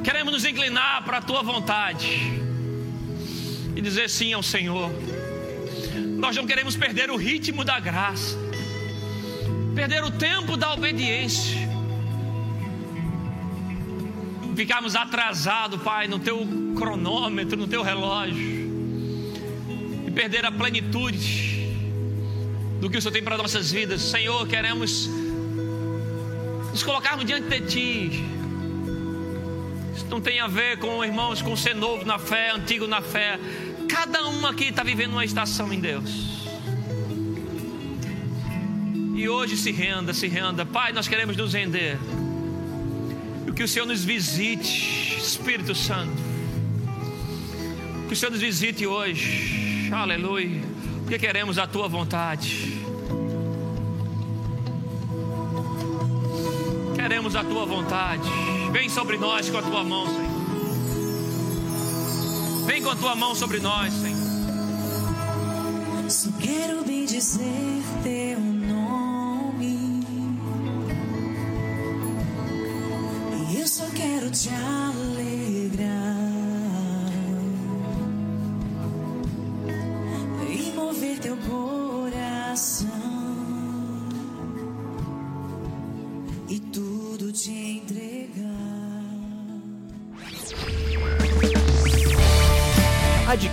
Queremos 0.05 0.33
nos 0.33 0.45
inclinar 0.45 1.05
para 1.05 1.19
a 1.19 1.23
tua 1.23 1.43
vontade 1.43 2.33
e 3.75 3.81
dizer 3.81 4.11
sim 4.11 4.33
ao 4.33 4.43
Senhor. 4.43 4.91
Nós 6.19 6.37
não 6.37 6.47
queremos 6.47 6.77
perder 6.77 7.11
o 7.11 7.17
ritmo 7.17 7.65
da 7.65 7.81
graça, 7.81 8.37
perder 9.75 10.05
o 10.05 10.11
tempo 10.11 10.57
da 10.57 10.73
obediência 10.73 11.73
ficarmos 14.55 14.95
atrasados, 14.95 15.81
Pai, 15.83 16.07
no 16.07 16.19
teu 16.19 16.47
cronômetro, 16.77 17.57
no 17.57 17.67
teu 17.67 17.83
relógio, 17.83 18.71
e 20.07 20.11
perder 20.11 20.45
a 20.45 20.53
plenitude 20.53 21.52
do 22.83 22.91
que 22.91 22.99
o 22.99 23.01
Senhor 23.01 23.12
tem 23.12 23.22
para 23.22 23.39
nossas 23.39 23.70
vidas. 23.70 24.03
Senhor, 24.03 24.45
queremos 24.49 25.09
nos 26.72 26.83
colocarmos 26.83 27.24
diante 27.24 27.49
de 27.49 27.61
Ti. 27.61 28.24
Isso 29.95 30.07
não 30.11 30.20
tem 30.20 30.41
a 30.41 30.49
ver 30.49 30.80
com 30.80 31.05
irmãos, 31.05 31.41
com 31.41 31.57
ser 31.57 31.76
novo 31.76 32.05
na 32.05 32.18
fé, 32.18 32.51
antigo 32.51 32.89
na 32.89 33.01
fé. 33.01 33.39
Cada 33.89 34.26
um 34.28 34.45
aqui 34.49 34.64
está 34.64 34.83
vivendo 34.83 35.12
uma 35.12 35.24
estação 35.24 35.72
em 35.72 35.78
Deus. 35.78 36.43
E 39.14 39.28
hoje 39.28 39.57
se 39.57 39.70
renda, 39.70 40.12
se 40.12 40.26
renda. 40.26 40.66
Pai, 40.66 40.93
nós 40.93 41.07
queremos 41.07 41.37
nos 41.37 41.55
render 41.55 41.97
que 43.62 43.62
o 43.62 43.68
Senhor 43.68 43.87
nos 43.87 44.05
visite, 44.05 45.16
Espírito 45.18 45.72
Santo. 45.72 46.20
Que 48.09 48.14
o 48.14 48.16
Senhor 48.16 48.33
nos 48.33 48.41
visite 48.41 48.85
hoje. 48.89 49.89
Aleluia. 49.93 50.72
Porque 51.13 51.27
queremos 51.27 51.59
a 51.59 51.67
tua 51.67 51.87
vontade. 51.89 52.83
Queremos 56.97 57.37
a 57.37 57.45
tua 57.45 57.67
vontade. 57.67 58.23
Vem 58.73 58.89
sobre 58.89 59.19
nós 59.19 59.51
com 59.51 59.59
a 59.59 59.63
tua 59.63 59.85
mão, 59.85 60.07
Senhor. 60.07 60.23
Vem 62.65 62.83
com 62.83 62.89
a 62.89 62.97
tua 62.97 63.15
mão 63.15 63.35
sobre 63.35 63.61
nós, 63.61 63.93
Senhor. 63.93 64.17
Só 66.09 66.31
quero 66.41 66.83
dizer 66.83 67.83
teu 68.03 68.41
nome. 68.41 70.07
E 73.51 73.61
eu 73.61 73.69
só 73.69 73.85
quero 73.95 74.31
te 74.31 74.49
alegrar. 74.49 76.12